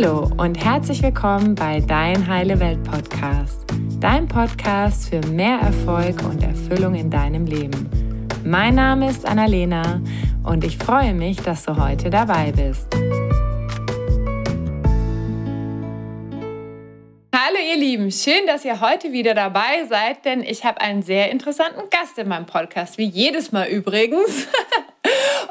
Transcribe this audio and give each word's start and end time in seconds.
Hallo 0.00 0.30
und 0.36 0.54
herzlich 0.64 1.02
willkommen 1.02 1.56
bei 1.56 1.80
Dein 1.80 2.28
Heile 2.28 2.60
Welt 2.60 2.84
Podcast, 2.84 3.64
dein 3.98 4.28
Podcast 4.28 5.08
für 5.08 5.20
mehr 5.26 5.58
Erfolg 5.58 6.22
und 6.22 6.40
Erfüllung 6.40 6.94
in 6.94 7.10
deinem 7.10 7.46
Leben. 7.46 7.90
Mein 8.44 8.76
Name 8.76 9.10
ist 9.10 9.26
Annalena 9.26 10.00
und 10.44 10.62
ich 10.62 10.78
freue 10.78 11.14
mich, 11.14 11.38
dass 11.38 11.64
du 11.64 11.76
heute 11.76 12.10
dabei 12.10 12.52
bist. 12.52 12.86
Hallo 17.34 17.58
ihr 17.68 17.76
Lieben, 17.76 18.12
schön, 18.12 18.46
dass 18.46 18.64
ihr 18.64 18.80
heute 18.80 19.10
wieder 19.10 19.34
dabei 19.34 19.84
seid, 19.88 20.24
denn 20.24 20.44
ich 20.44 20.64
habe 20.64 20.80
einen 20.80 21.02
sehr 21.02 21.32
interessanten 21.32 21.90
Gast 21.90 22.16
in 22.18 22.28
meinem 22.28 22.46
Podcast, 22.46 22.98
wie 22.98 23.08
jedes 23.08 23.50
Mal 23.50 23.66
übrigens. 23.66 24.46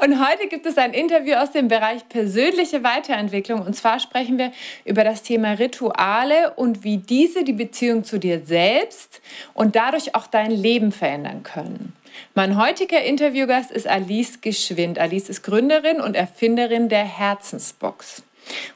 Und 0.00 0.24
heute 0.24 0.46
gibt 0.46 0.64
es 0.64 0.78
ein 0.78 0.92
Interview 0.92 1.34
aus 1.34 1.50
dem 1.50 1.66
Bereich 1.66 2.08
persönliche 2.08 2.84
Weiterentwicklung. 2.84 3.62
Und 3.62 3.74
zwar 3.74 3.98
sprechen 3.98 4.38
wir 4.38 4.52
über 4.84 5.02
das 5.02 5.22
Thema 5.22 5.52
Rituale 5.52 6.52
und 6.54 6.84
wie 6.84 6.98
diese 6.98 7.42
die 7.42 7.52
Beziehung 7.52 8.04
zu 8.04 8.18
dir 8.18 8.42
selbst 8.44 9.20
und 9.54 9.74
dadurch 9.74 10.14
auch 10.14 10.28
dein 10.28 10.52
Leben 10.52 10.92
verändern 10.92 11.42
können. 11.42 11.94
Mein 12.34 12.56
heutiger 12.56 13.02
Interviewgast 13.02 13.72
ist 13.72 13.88
Alice 13.88 14.40
Geschwind. 14.40 15.00
Alice 15.00 15.28
ist 15.28 15.42
Gründerin 15.42 16.00
und 16.00 16.14
Erfinderin 16.14 16.88
der 16.88 17.04
Herzensbox. 17.04 18.22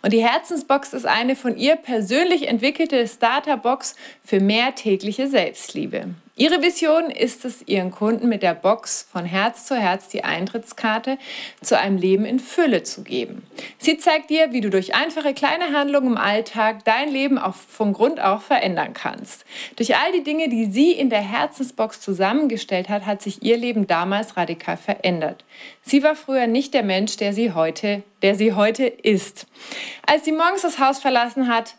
Und 0.03 0.13
die 0.13 0.25
Herzensbox 0.25 0.93
ist 0.93 1.07
eine 1.07 1.37
von 1.37 1.57
ihr 1.57 1.77
persönlich 1.77 2.49
entwickelte 2.49 3.07
Starterbox 3.07 3.95
für 4.25 4.41
mehr 4.41 4.75
tägliche 4.75 5.29
Selbstliebe. 5.29 6.15
Ihre 6.35 6.63
Vision 6.63 7.11
ist 7.11 7.45
es, 7.45 7.61
ihren 7.69 7.91
Kunden 7.91 8.27
mit 8.27 8.43
der 8.43 8.55
Box 8.55 9.07
von 9.13 9.27
Herz 9.27 9.67
zu 9.67 9.77
Herz 9.77 10.09
die 10.09 10.25
Eintrittskarte 10.25 11.19
zu 11.61 11.79
einem 11.79 11.99
Leben 11.99 12.25
in 12.25 12.41
Fülle 12.41 12.85
zu 12.85 13.03
geben. 13.03 13.43
Sie 13.77 13.99
zeigt 13.99 14.31
dir, 14.31 14.51
wie 14.51 14.63
du 14.63 14.71
durch 14.71 14.95
einfache 14.95 15.35
kleine 15.35 15.75
Handlungen 15.75 16.13
im 16.13 16.17
Alltag 16.17 16.87
dein 16.87 17.11
Leben 17.11 17.37
auch 17.37 17.55
von 17.55 17.93
Grund 17.93 18.19
auf 18.19 18.45
verändern 18.45 18.95
kannst. 18.95 19.45
Durch 19.77 19.95
all 19.95 20.11
die 20.13 20.25
Dinge, 20.25 20.49
die 20.49 20.65
sie 20.65 20.93
in 20.93 21.11
der 21.11 21.21
Herzensbox 21.21 22.01
zusammengestellt 22.01 22.89
hat, 22.89 23.05
hat 23.05 23.21
sich 23.21 23.43
ihr 23.43 23.59
Leben 23.59 23.87
damals 23.87 24.39
radikal 24.39 24.79
verändert. 24.79 25.45
Sie 25.83 26.03
war 26.03 26.17
früher 26.17 26.47
nicht 26.47 26.73
der 26.73 26.83
Mensch, 26.83 27.19
der 27.19 27.35
sie 27.35 27.53
heute, 27.53 28.05
der 28.23 28.37
sie 28.37 28.55
heute 28.55 28.87
ist. 28.87 29.47
Als 30.07 30.25
sie 30.25 30.33
morgens 30.33 30.63
das 30.63 30.79
Haus 30.79 30.99
verlassen 30.99 31.49
hat, 31.49 31.75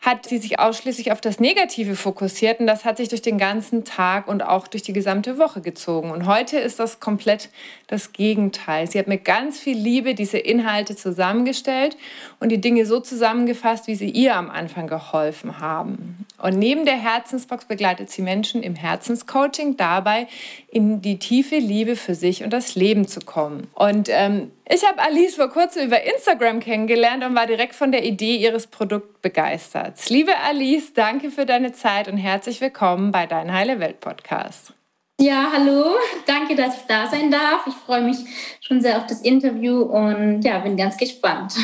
hat 0.00 0.26
sie 0.26 0.36
sich 0.36 0.58
ausschließlich 0.58 1.12
auf 1.12 1.22
das 1.22 1.40
Negative 1.40 1.96
fokussiert 1.96 2.60
und 2.60 2.66
das 2.66 2.84
hat 2.84 2.98
sich 2.98 3.08
durch 3.08 3.22
den 3.22 3.38
ganzen 3.38 3.84
Tag 3.84 4.28
und 4.28 4.42
auch 4.42 4.68
durch 4.68 4.82
die 4.82 4.92
gesamte 4.92 5.38
Woche 5.38 5.62
gezogen. 5.62 6.10
Und 6.10 6.26
heute 6.26 6.58
ist 6.58 6.78
das 6.78 7.00
komplett 7.00 7.48
das 7.86 8.12
Gegenteil. 8.12 8.90
Sie 8.90 8.98
hat 8.98 9.06
mit 9.06 9.24
ganz 9.24 9.58
viel 9.58 9.78
Liebe 9.78 10.14
diese 10.14 10.36
Inhalte 10.36 10.94
zusammengestellt 10.94 11.96
und 12.38 12.50
die 12.50 12.60
Dinge 12.60 12.84
so 12.84 13.00
zusammengefasst, 13.00 13.86
wie 13.86 13.94
sie 13.94 14.10
ihr 14.10 14.36
am 14.36 14.50
Anfang 14.50 14.88
geholfen 14.88 15.58
haben. 15.58 16.26
Und 16.36 16.58
neben 16.58 16.84
der 16.84 16.96
Herzensbox 16.96 17.64
begleitet 17.64 18.10
sie 18.10 18.20
Menschen 18.20 18.62
im 18.62 18.74
Herzenscoaching 18.74 19.78
dabei, 19.78 20.26
in 20.74 21.00
die 21.00 21.18
tiefe 21.18 21.56
Liebe 21.56 21.94
für 21.94 22.14
sich 22.14 22.42
und 22.42 22.52
das 22.52 22.74
Leben 22.74 23.06
zu 23.06 23.20
kommen. 23.20 23.68
Und 23.74 24.08
ähm, 24.10 24.50
ich 24.68 24.84
habe 24.84 25.00
Alice 25.00 25.36
vor 25.36 25.48
kurzem 25.48 25.86
über 25.86 26.02
Instagram 26.02 26.58
kennengelernt 26.58 27.24
und 27.24 27.36
war 27.36 27.46
direkt 27.46 27.74
von 27.76 27.92
der 27.92 28.04
Idee 28.04 28.36
ihres 28.36 28.66
Produkts 28.66 29.20
begeistert. 29.22 30.10
Liebe 30.10 30.32
Alice, 30.36 30.92
danke 30.92 31.30
für 31.30 31.46
deine 31.46 31.72
Zeit 31.72 32.08
und 32.08 32.16
herzlich 32.16 32.60
willkommen 32.60 33.12
bei 33.12 33.26
Dein 33.26 33.52
Heile 33.52 33.78
Welt 33.78 34.00
Podcast. 34.00 34.72
Ja, 35.20 35.52
hallo, 35.52 35.94
danke, 36.26 36.56
dass 36.56 36.76
ich 36.76 36.82
da 36.88 37.06
sein 37.06 37.30
darf. 37.30 37.64
Ich 37.68 37.74
freue 37.74 38.02
mich 38.02 38.16
schon 38.60 38.80
sehr 38.80 38.96
auf 38.98 39.06
das 39.06 39.20
Interview 39.20 39.82
und 39.82 40.42
ja, 40.42 40.58
bin 40.58 40.76
ganz 40.76 40.96
gespannt. 40.96 41.54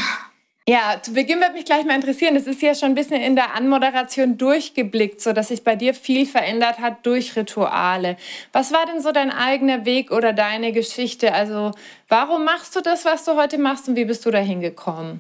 Ja, 0.70 1.00
zu 1.02 1.14
Beginn 1.14 1.40
würde 1.40 1.54
mich 1.54 1.64
gleich 1.64 1.84
mal 1.84 1.96
interessieren, 1.96 2.36
es 2.36 2.46
ist 2.46 2.62
ja 2.62 2.76
schon 2.76 2.90
ein 2.90 2.94
bisschen 2.94 3.20
in 3.20 3.34
der 3.34 3.56
Anmoderation 3.56 4.38
durchgeblickt, 4.38 5.20
so 5.20 5.32
dass 5.32 5.48
sich 5.48 5.64
bei 5.64 5.74
dir 5.74 5.94
viel 5.94 6.26
verändert 6.26 6.78
hat 6.78 7.04
durch 7.06 7.34
Rituale. 7.34 8.16
Was 8.53 8.72
war 8.72 8.86
denn 8.86 9.03
so 9.03 9.10
dein 9.10 9.32
eigener 9.32 9.84
Weg 9.84 10.12
oder 10.12 10.32
deine 10.32 10.70
Geschichte? 10.70 11.34
Also, 11.34 11.72
warum 12.06 12.44
machst 12.44 12.76
du 12.76 12.82
das, 12.82 13.04
was 13.04 13.25
du 13.25 13.34
heute 13.34 13.58
machst 13.58 13.88
und 13.88 13.97
wie 13.97 14.04
bist 14.04 14.25
du 14.25 14.31
dahin 14.31 14.60
gekommen? 14.60 15.19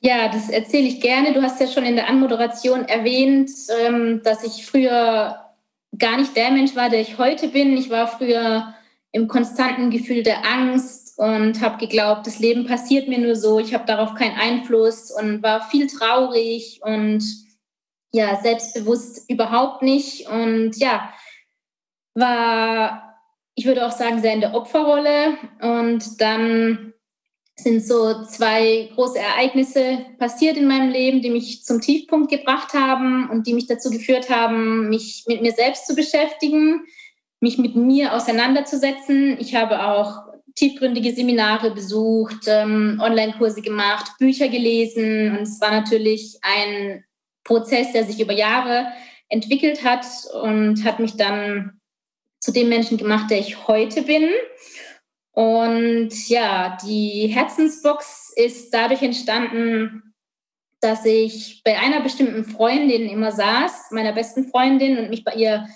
Ja, 0.00 0.28
das 0.28 0.50
erzähle 0.50 0.88
ich 0.88 1.00
gerne. 1.00 1.32
Du 1.32 1.40
hast 1.40 1.58
ja 1.58 1.66
schon 1.66 1.86
in 1.86 1.96
der 1.96 2.10
Anmoderation 2.10 2.84
erwähnt, 2.84 3.50
ähm, 3.82 4.20
dass 4.22 4.44
ich 4.44 4.66
früher 4.66 5.40
gar 5.98 6.18
nicht 6.18 6.36
der 6.36 6.50
Mensch 6.50 6.76
war, 6.76 6.90
der 6.90 7.00
ich 7.00 7.16
heute 7.16 7.48
bin. 7.48 7.78
Ich 7.78 7.88
war 7.88 8.06
früher 8.08 8.74
im 9.12 9.26
konstanten 9.26 9.88
Gefühl 9.88 10.22
der 10.22 10.44
Angst, 10.44 10.99
und 11.20 11.60
habe 11.60 11.76
geglaubt, 11.76 12.26
das 12.26 12.38
Leben 12.38 12.64
passiert 12.64 13.06
mir 13.06 13.18
nur 13.18 13.36
so, 13.36 13.58
ich 13.58 13.74
habe 13.74 13.84
darauf 13.84 14.14
keinen 14.14 14.38
Einfluss 14.38 15.10
und 15.10 15.42
war 15.42 15.60
viel 15.68 15.86
traurig 15.86 16.80
und 16.82 17.22
ja, 18.10 18.40
selbstbewusst 18.40 19.28
überhaupt 19.28 19.82
nicht. 19.82 20.30
Und 20.30 20.78
ja, 20.78 21.12
war, 22.14 23.20
ich 23.54 23.66
würde 23.66 23.86
auch 23.86 23.92
sagen, 23.92 24.22
sehr 24.22 24.32
in 24.32 24.40
der 24.40 24.54
Opferrolle. 24.54 25.36
Und 25.60 26.22
dann 26.22 26.94
sind 27.54 27.84
so 27.84 28.24
zwei 28.24 28.88
große 28.94 29.18
Ereignisse 29.18 29.98
passiert 30.18 30.56
in 30.56 30.66
meinem 30.66 30.88
Leben, 30.88 31.20
die 31.20 31.28
mich 31.28 31.64
zum 31.64 31.82
Tiefpunkt 31.82 32.30
gebracht 32.30 32.72
haben 32.72 33.28
und 33.28 33.46
die 33.46 33.52
mich 33.52 33.66
dazu 33.66 33.90
geführt 33.90 34.30
haben, 34.30 34.88
mich 34.88 35.24
mit 35.28 35.42
mir 35.42 35.52
selbst 35.52 35.86
zu 35.86 35.94
beschäftigen, 35.94 36.86
mich 37.40 37.58
mit 37.58 37.76
mir 37.76 38.14
auseinanderzusetzen. 38.14 39.36
Ich 39.38 39.54
habe 39.54 39.84
auch 39.84 40.29
tiefgründige 40.54 41.12
Seminare 41.12 41.70
besucht, 41.70 42.46
ähm, 42.46 43.00
Online-Kurse 43.02 43.62
gemacht, 43.62 44.12
Bücher 44.18 44.48
gelesen. 44.48 45.36
Und 45.36 45.42
es 45.42 45.60
war 45.60 45.70
natürlich 45.70 46.38
ein 46.42 47.04
Prozess, 47.44 47.92
der 47.92 48.04
sich 48.04 48.20
über 48.20 48.32
Jahre 48.32 48.86
entwickelt 49.28 49.84
hat 49.84 50.04
und 50.42 50.84
hat 50.84 50.98
mich 50.98 51.16
dann 51.16 51.80
zu 52.40 52.52
dem 52.52 52.68
Menschen 52.68 52.98
gemacht, 52.98 53.30
der 53.30 53.38
ich 53.38 53.68
heute 53.68 54.02
bin. 54.02 54.28
Und 55.32 56.28
ja, 56.28 56.76
die 56.84 57.28
Herzensbox 57.28 58.32
ist 58.36 58.74
dadurch 58.74 59.02
entstanden, 59.02 60.14
dass 60.80 61.04
ich 61.04 61.62
bei 61.64 61.78
einer 61.78 62.00
bestimmten 62.00 62.44
Freundin 62.44 63.08
immer 63.08 63.32
saß, 63.32 63.90
meiner 63.90 64.12
besten 64.12 64.48
Freundin, 64.48 64.98
und 64.98 65.10
mich 65.10 65.24
bei 65.24 65.34
ihr 65.34 65.66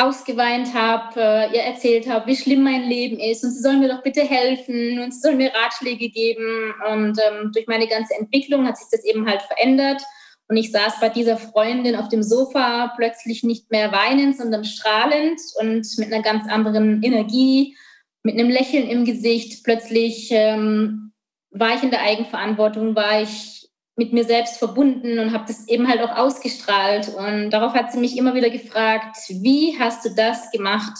ausgeweint 0.00 0.74
habe, 0.74 1.20
äh, 1.20 1.54
ihr 1.54 1.62
erzählt 1.62 2.08
habe, 2.08 2.26
wie 2.26 2.36
schlimm 2.36 2.62
mein 2.62 2.84
Leben 2.84 3.18
ist 3.18 3.44
und 3.44 3.50
sie 3.50 3.60
sollen 3.60 3.80
mir 3.80 3.88
doch 3.88 4.02
bitte 4.02 4.22
helfen 4.22 5.00
und 5.00 5.12
sie 5.12 5.20
sollen 5.20 5.36
mir 5.36 5.52
Ratschläge 5.54 6.08
geben. 6.08 6.72
Und 6.90 7.18
ähm, 7.18 7.52
durch 7.52 7.66
meine 7.66 7.86
ganze 7.86 8.14
Entwicklung 8.14 8.66
hat 8.66 8.76
sich 8.76 8.88
das 8.90 9.04
eben 9.04 9.28
halt 9.28 9.42
verändert. 9.42 10.02
Und 10.48 10.56
ich 10.56 10.72
saß 10.72 10.98
bei 11.00 11.08
dieser 11.08 11.36
Freundin 11.36 11.94
auf 11.94 12.08
dem 12.08 12.22
Sofa 12.22 12.92
plötzlich 12.96 13.44
nicht 13.44 13.70
mehr 13.70 13.92
weinend, 13.92 14.36
sondern 14.36 14.64
strahlend 14.64 15.40
und 15.60 15.86
mit 15.98 16.12
einer 16.12 16.22
ganz 16.22 16.50
anderen 16.50 17.02
Energie, 17.04 17.76
mit 18.24 18.34
einem 18.34 18.50
Lächeln 18.50 18.88
im 18.88 19.04
Gesicht. 19.04 19.62
Plötzlich 19.62 20.28
ähm, 20.32 21.12
war 21.50 21.76
ich 21.76 21.82
in 21.82 21.90
der 21.90 22.02
Eigenverantwortung, 22.02 22.96
war 22.96 23.22
ich 23.22 23.59
mit 23.96 24.12
mir 24.12 24.24
selbst 24.24 24.56
verbunden 24.56 25.18
und 25.18 25.32
habe 25.32 25.44
das 25.46 25.68
eben 25.68 25.88
halt 25.88 26.00
auch 26.00 26.16
ausgestrahlt. 26.16 27.08
Und 27.14 27.50
darauf 27.50 27.74
hat 27.74 27.92
sie 27.92 27.98
mich 27.98 28.16
immer 28.16 28.34
wieder 28.34 28.50
gefragt, 28.50 29.16
wie 29.28 29.78
hast 29.78 30.04
du 30.04 30.10
das 30.10 30.50
gemacht? 30.50 30.98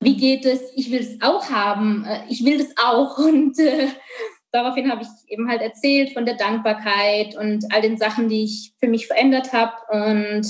Wie 0.00 0.16
geht 0.16 0.44
es? 0.44 0.60
Ich 0.74 0.90
will 0.90 1.00
es 1.00 1.20
auch 1.22 1.50
haben. 1.50 2.04
Äh, 2.04 2.24
ich 2.28 2.44
will 2.44 2.58
das 2.58 2.74
auch. 2.82 3.18
Und 3.26 3.58
äh, 3.58 3.88
daraufhin 4.50 4.90
habe 4.90 5.02
ich 5.02 5.08
eben 5.32 5.48
halt 5.48 5.62
erzählt 5.62 6.12
von 6.12 6.26
der 6.26 6.36
Dankbarkeit 6.36 7.36
und 7.36 7.72
all 7.72 7.80
den 7.80 7.96
Sachen, 7.96 8.28
die 8.28 8.44
ich 8.44 8.74
für 8.78 8.88
mich 8.88 9.06
verändert 9.06 9.52
habe. 9.52 9.72
Und 9.90 10.46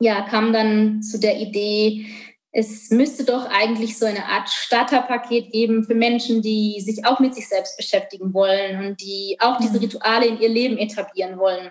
ja, 0.00 0.22
kam 0.22 0.52
dann 0.52 1.02
zu 1.02 1.18
der 1.18 1.38
Idee, 1.38 2.06
es 2.52 2.90
müsste 2.90 3.24
doch 3.24 3.46
eigentlich 3.46 3.96
so 3.96 4.06
eine 4.06 4.24
Art 4.26 4.48
Starterpaket 4.48 5.52
geben 5.52 5.84
für 5.84 5.94
Menschen, 5.94 6.42
die 6.42 6.80
sich 6.80 7.04
auch 7.04 7.20
mit 7.20 7.34
sich 7.34 7.48
selbst 7.48 7.76
beschäftigen 7.76 8.34
wollen 8.34 8.84
und 8.84 9.00
die 9.00 9.36
auch 9.40 9.58
diese 9.58 9.74
mhm. 9.74 9.80
Rituale 9.80 10.26
in 10.26 10.40
ihr 10.40 10.48
Leben 10.48 10.76
etablieren 10.76 11.38
wollen. 11.38 11.70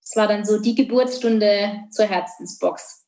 Das 0.00 0.16
war 0.16 0.28
dann 0.28 0.44
so 0.44 0.60
die 0.60 0.74
Geburtsstunde 0.74 1.84
zur 1.90 2.06
Herzensbox. 2.06 3.01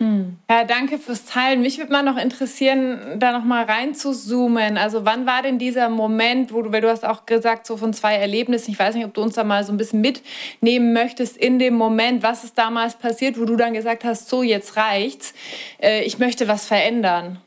Hm. 0.00 0.38
Ja, 0.48 0.64
danke 0.64 0.98
fürs 0.98 1.26
Teilen. 1.26 1.60
Mich 1.60 1.76
würde 1.76 1.92
mal 1.92 2.02
noch 2.02 2.16
interessieren, 2.16 3.18
da 3.18 3.32
noch 3.32 3.44
mal 3.44 3.64
rein 3.64 3.94
zu 3.94 4.12
zoomen. 4.12 4.78
Also 4.78 5.04
wann 5.04 5.26
war 5.26 5.42
denn 5.42 5.58
dieser 5.58 5.90
Moment, 5.90 6.54
wo 6.54 6.62
du, 6.62 6.72
weil 6.72 6.80
du 6.80 6.88
hast 6.88 7.04
auch 7.04 7.26
gesagt, 7.26 7.66
so 7.66 7.76
von 7.76 7.92
zwei 7.92 8.14
Erlebnissen, 8.14 8.70
ich 8.70 8.78
weiß 8.78 8.94
nicht, 8.94 9.04
ob 9.04 9.12
du 9.12 9.20
uns 9.20 9.34
da 9.34 9.44
mal 9.44 9.62
so 9.62 9.72
ein 9.72 9.76
bisschen 9.76 10.00
mitnehmen 10.00 10.94
möchtest 10.94 11.36
in 11.36 11.58
dem 11.58 11.74
Moment, 11.74 12.22
was 12.22 12.44
ist 12.44 12.56
damals 12.56 12.96
passiert, 12.96 13.38
wo 13.38 13.44
du 13.44 13.56
dann 13.56 13.74
gesagt 13.74 14.04
hast, 14.04 14.30
so 14.30 14.42
jetzt 14.42 14.78
reicht's, 14.78 15.34
äh, 15.82 16.02
ich 16.04 16.18
möchte 16.18 16.48
was 16.48 16.64
verändern. 16.64 17.38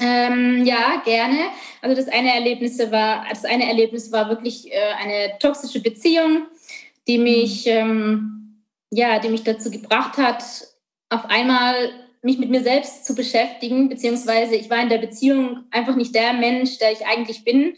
Ähm, 0.00 0.64
ja, 0.64 1.00
gerne. 1.04 1.38
Also 1.80 1.94
das 1.94 2.08
eine 2.08 2.34
Erlebnis 2.34 2.78
war, 2.90 3.24
das 3.30 3.44
eine 3.44 3.68
Erlebnis 3.68 4.10
war 4.10 4.28
wirklich 4.28 4.72
äh, 4.72 4.76
eine 5.00 5.38
toxische 5.38 5.80
Beziehung, 5.80 6.46
die 7.06 7.18
mich, 7.18 7.66
hm. 7.66 7.72
ähm, 7.72 8.64
ja, 8.90 9.20
die 9.20 9.28
mich 9.28 9.44
dazu 9.44 9.70
gebracht 9.70 10.18
hat, 10.18 10.42
auf 11.10 11.26
einmal 11.26 11.90
mich 12.22 12.38
mit 12.38 12.50
mir 12.50 12.62
selbst 12.62 13.04
zu 13.04 13.14
beschäftigen, 13.14 13.88
beziehungsweise 13.88 14.56
ich 14.56 14.70
war 14.70 14.82
in 14.82 14.88
der 14.88 14.98
Beziehung 14.98 15.64
einfach 15.70 15.96
nicht 15.96 16.14
der 16.14 16.32
Mensch, 16.32 16.78
der 16.78 16.92
ich 16.92 17.06
eigentlich 17.06 17.44
bin. 17.44 17.74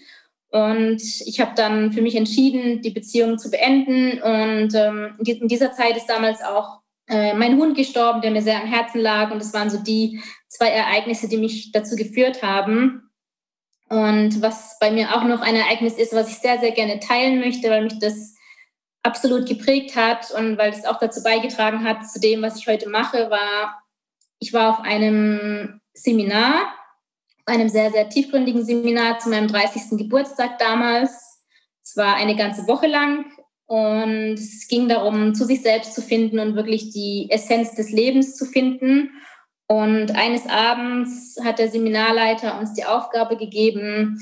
Und 0.50 1.00
ich 1.00 1.38
habe 1.40 1.52
dann 1.54 1.92
für 1.92 2.02
mich 2.02 2.16
entschieden, 2.16 2.82
die 2.82 2.90
Beziehung 2.90 3.38
zu 3.38 3.50
beenden. 3.50 4.20
Und 4.20 4.74
ähm, 4.74 5.14
in 5.24 5.48
dieser 5.48 5.72
Zeit 5.72 5.96
ist 5.96 6.06
damals 6.06 6.42
auch 6.42 6.80
äh, 7.08 7.34
mein 7.34 7.56
Hund 7.56 7.76
gestorben, 7.76 8.20
der 8.20 8.32
mir 8.32 8.42
sehr 8.42 8.60
am 8.60 8.66
Herzen 8.66 9.00
lag. 9.00 9.30
Und 9.30 9.40
das 9.40 9.54
waren 9.54 9.70
so 9.70 9.78
die 9.78 10.20
zwei 10.48 10.68
Ereignisse, 10.68 11.28
die 11.28 11.36
mich 11.36 11.70
dazu 11.72 11.94
geführt 11.94 12.42
haben. 12.42 13.10
Und 13.88 14.40
was 14.42 14.78
bei 14.80 14.90
mir 14.90 15.16
auch 15.16 15.24
noch 15.24 15.40
ein 15.40 15.56
Ereignis 15.56 15.94
ist, 15.94 16.14
was 16.14 16.28
ich 16.28 16.38
sehr, 16.38 16.58
sehr 16.58 16.72
gerne 16.72 17.00
teilen 17.00 17.40
möchte, 17.40 17.68
weil 17.70 17.84
mich 17.84 17.98
das 17.98 18.34
absolut 19.02 19.46
geprägt 19.46 19.96
hat 19.96 20.30
und 20.32 20.58
weil 20.58 20.72
es 20.72 20.84
auch 20.84 20.98
dazu 20.98 21.22
beigetragen 21.22 21.84
hat 21.84 22.08
zu 22.10 22.20
dem, 22.20 22.42
was 22.42 22.58
ich 22.58 22.66
heute 22.66 22.88
mache, 22.88 23.30
war, 23.30 23.82
ich 24.38 24.52
war 24.52 24.70
auf 24.70 24.80
einem 24.80 25.80
Seminar 25.94 26.72
einem 27.50 27.68
sehr, 27.68 27.90
sehr 27.90 28.08
tiefgründigen 28.08 28.64
Seminar 28.64 29.18
zu 29.18 29.28
meinem 29.28 29.48
30. 29.48 29.98
Geburtstag 29.98 30.58
damals. 30.58 31.42
Es 31.82 31.96
war 31.96 32.14
eine 32.14 32.36
ganze 32.36 32.66
Woche 32.66 32.86
lang 32.86 33.26
und 33.66 34.34
es 34.34 34.68
ging 34.68 34.88
darum, 34.88 35.34
zu 35.34 35.44
sich 35.44 35.62
selbst 35.62 35.94
zu 35.94 36.02
finden 36.02 36.38
und 36.38 36.54
wirklich 36.54 36.90
die 36.90 37.28
Essenz 37.30 37.74
des 37.74 37.90
Lebens 37.90 38.36
zu 38.36 38.46
finden. 38.46 39.10
Und 39.66 40.12
eines 40.16 40.46
Abends 40.48 41.36
hat 41.44 41.58
der 41.58 41.70
Seminarleiter 41.70 42.58
uns 42.58 42.72
die 42.74 42.84
Aufgabe 42.84 43.36
gegeben, 43.36 44.20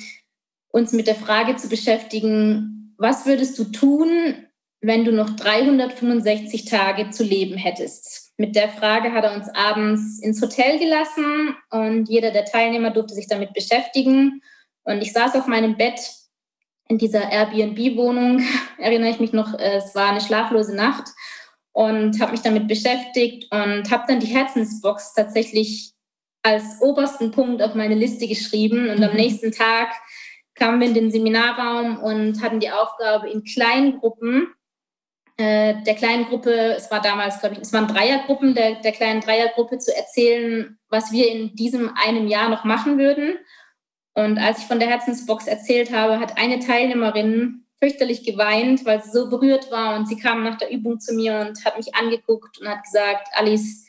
uns 0.71 0.93
mit 0.93 1.07
der 1.07 1.15
Frage 1.15 1.57
zu 1.57 1.69
beschäftigen, 1.69 2.95
was 2.99 3.27
würdest 3.27 3.59
du 3.59 3.65
tun, 3.65 4.48
wenn 4.81 5.05
du 5.05 5.13
noch 5.13 5.31
365 5.31 6.65
Tage 6.65 7.11
zu 7.11 7.25
leben 7.25 7.57
hättest? 7.57 8.33
Mit 8.37 8.55
der 8.55 8.69
Frage 8.69 9.13
hat 9.13 9.25
er 9.25 9.35
uns 9.35 9.49
abends 9.55 10.21
ins 10.21 10.41
Hotel 10.41 10.79
gelassen 10.79 11.57
und 11.71 12.09
jeder 12.09 12.31
der 12.31 12.45
Teilnehmer 12.45 12.91
durfte 12.91 13.15
sich 13.15 13.27
damit 13.27 13.53
beschäftigen. 13.53 14.43
Und 14.85 15.03
ich 15.03 15.13
saß 15.13 15.35
auf 15.35 15.47
meinem 15.47 15.77
Bett 15.77 16.01
in 16.89 16.99
dieser 16.99 17.31
Airbnb-Wohnung, 17.31 18.43
erinnere 18.79 19.11
ich 19.11 19.21
mich 19.21 19.33
noch, 19.33 19.59
es 19.59 19.95
war 19.95 20.11
eine 20.11 20.21
schlaflose 20.21 20.75
Nacht 20.75 21.09
und 21.73 22.21
habe 22.21 22.33
mich 22.33 22.41
damit 22.43 22.69
beschäftigt 22.69 23.53
und 23.53 23.91
habe 23.91 24.05
dann 24.09 24.21
die 24.21 24.27
Herzensbox 24.27 25.15
tatsächlich 25.15 25.93
als 26.43 26.81
obersten 26.81 27.31
Punkt 27.31 27.63
auf 27.63 27.75
meine 27.75 27.95
Liste 27.95 28.27
geschrieben. 28.27 28.89
Und 28.89 29.03
am 29.03 29.11
mhm. 29.11 29.17
nächsten 29.17 29.53
Tag 29.53 29.91
kamen 30.55 30.81
wir 30.81 30.89
in 30.89 30.95
den 30.95 31.11
Seminarraum 31.11 31.99
und 31.99 32.43
hatten 32.43 32.61
die 32.61 32.71
Aufgabe, 32.71 33.31
in 33.31 33.45
kleinen 33.45 33.99
Gruppen 33.99 34.49
äh, 35.39 35.83
der 35.85 35.95
kleinen 35.95 36.27
Gruppe, 36.27 36.75
es 36.77 36.91
war 36.91 37.01
damals, 37.01 37.39
glaube 37.41 37.55
ich, 37.55 37.63
es 37.63 37.73
waren 37.73 37.87
Dreiergruppen, 37.87 38.55
der, 38.55 38.77
der 38.77 38.93
kleinen 38.93 39.21
Dreiergruppe 39.21 39.79
zu 39.79 39.97
erzählen, 39.97 40.79
was 40.89 41.13
wir 41.13 41.31
in 41.31 41.55
diesem 41.55 41.91
einem 41.97 42.27
Jahr 42.27 42.49
noch 42.49 42.65
machen 42.65 42.99
würden. 42.99 43.39
Und 44.15 44.39
als 44.39 44.59
ich 44.59 44.65
von 44.65 44.81
der 44.81 44.89
Herzensbox 44.89 45.47
erzählt 45.47 45.93
habe, 45.93 46.19
hat 46.19 46.39
eine 46.39 46.59
Teilnehmerin 46.59 47.65
fürchterlich 47.81 48.25
geweint, 48.25 48.85
weil 48.85 49.01
sie 49.01 49.11
so 49.11 49.31
berührt 49.31 49.71
war 49.71 49.97
und 49.97 50.09
sie 50.09 50.19
kam 50.19 50.43
nach 50.43 50.59
der 50.59 50.73
Übung 50.73 50.99
zu 50.99 51.15
mir 51.15 51.39
und 51.39 51.65
hat 51.65 51.77
mich 51.77 51.95
angeguckt 51.95 52.61
und 52.61 52.69
hat 52.69 52.83
gesagt, 52.83 53.29
Alice, 53.35 53.87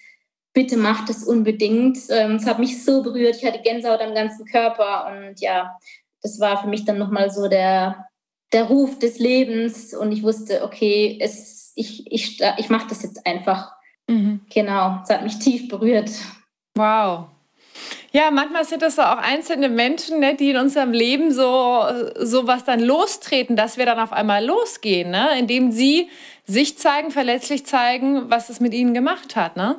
bitte 0.54 0.78
mach 0.78 1.06
das 1.08 1.24
unbedingt. 1.24 1.98
Ähm, 2.10 2.36
es 2.36 2.46
hat 2.46 2.60
mich 2.60 2.86
so 2.86 3.02
berührt, 3.02 3.38
ich 3.38 3.46
hatte 3.46 3.62
Gänsehaut 3.64 4.02
am 4.02 4.14
ganzen 4.14 4.46
Körper 4.46 5.08
und 5.08 5.42
ja, 5.42 5.76
das 6.22 6.40
war 6.40 6.62
für 6.62 6.68
mich 6.68 6.86
dann 6.86 7.00
nochmal 7.00 7.32
so 7.32 7.48
der, 7.48 8.09
der 8.52 8.66
Ruf 8.66 8.98
des 9.00 9.20
Lebens 9.20 9.94
und 9.94 10.12
ich 10.12 10.24
wusste, 10.24 10.64
okay, 10.64 11.18
es, 11.22 11.72
ich, 11.76 12.12
ich, 12.12 12.42
ich 12.58 12.70
mache 12.70 12.88
das 12.90 13.04
jetzt 13.04 13.26
einfach. 13.26 13.72
Mhm. 14.08 14.42
Genau, 14.52 15.00
es 15.04 15.10
hat 15.10 15.24
mich 15.24 15.40
tief 15.40 15.68
berührt. 15.68 16.10
Wow. 16.76 17.28
Ja, 18.12 18.32
manchmal 18.32 18.66
sind 18.66 18.82
das 18.82 18.98
auch 18.98 19.18
einzelne 19.18 19.70
Menschen, 19.70 20.20
ne, 20.20 20.36
die 20.36 20.50
in 20.50 20.58
unserem 20.58 20.92
Leben 20.92 21.32
so, 21.32 21.84
so 22.18 22.48
was 22.48 22.64
dann 22.64 22.80
lostreten, 22.80 23.56
dass 23.56 23.78
wir 23.78 23.86
dann 23.86 24.00
auf 24.00 24.12
einmal 24.12 24.44
losgehen, 24.44 25.12
ne? 25.12 25.38
indem 25.38 25.72
sie 25.72 26.10
sich 26.46 26.78
zeigen, 26.80 27.12
verletzlich 27.12 27.68
zeigen, 27.68 28.30
was 28.32 28.50
es 28.50 28.60
mit 28.60 28.74
ihnen 28.74 28.96
gemacht 28.96 29.36
hat. 29.36 29.56
Ne? 29.58 29.76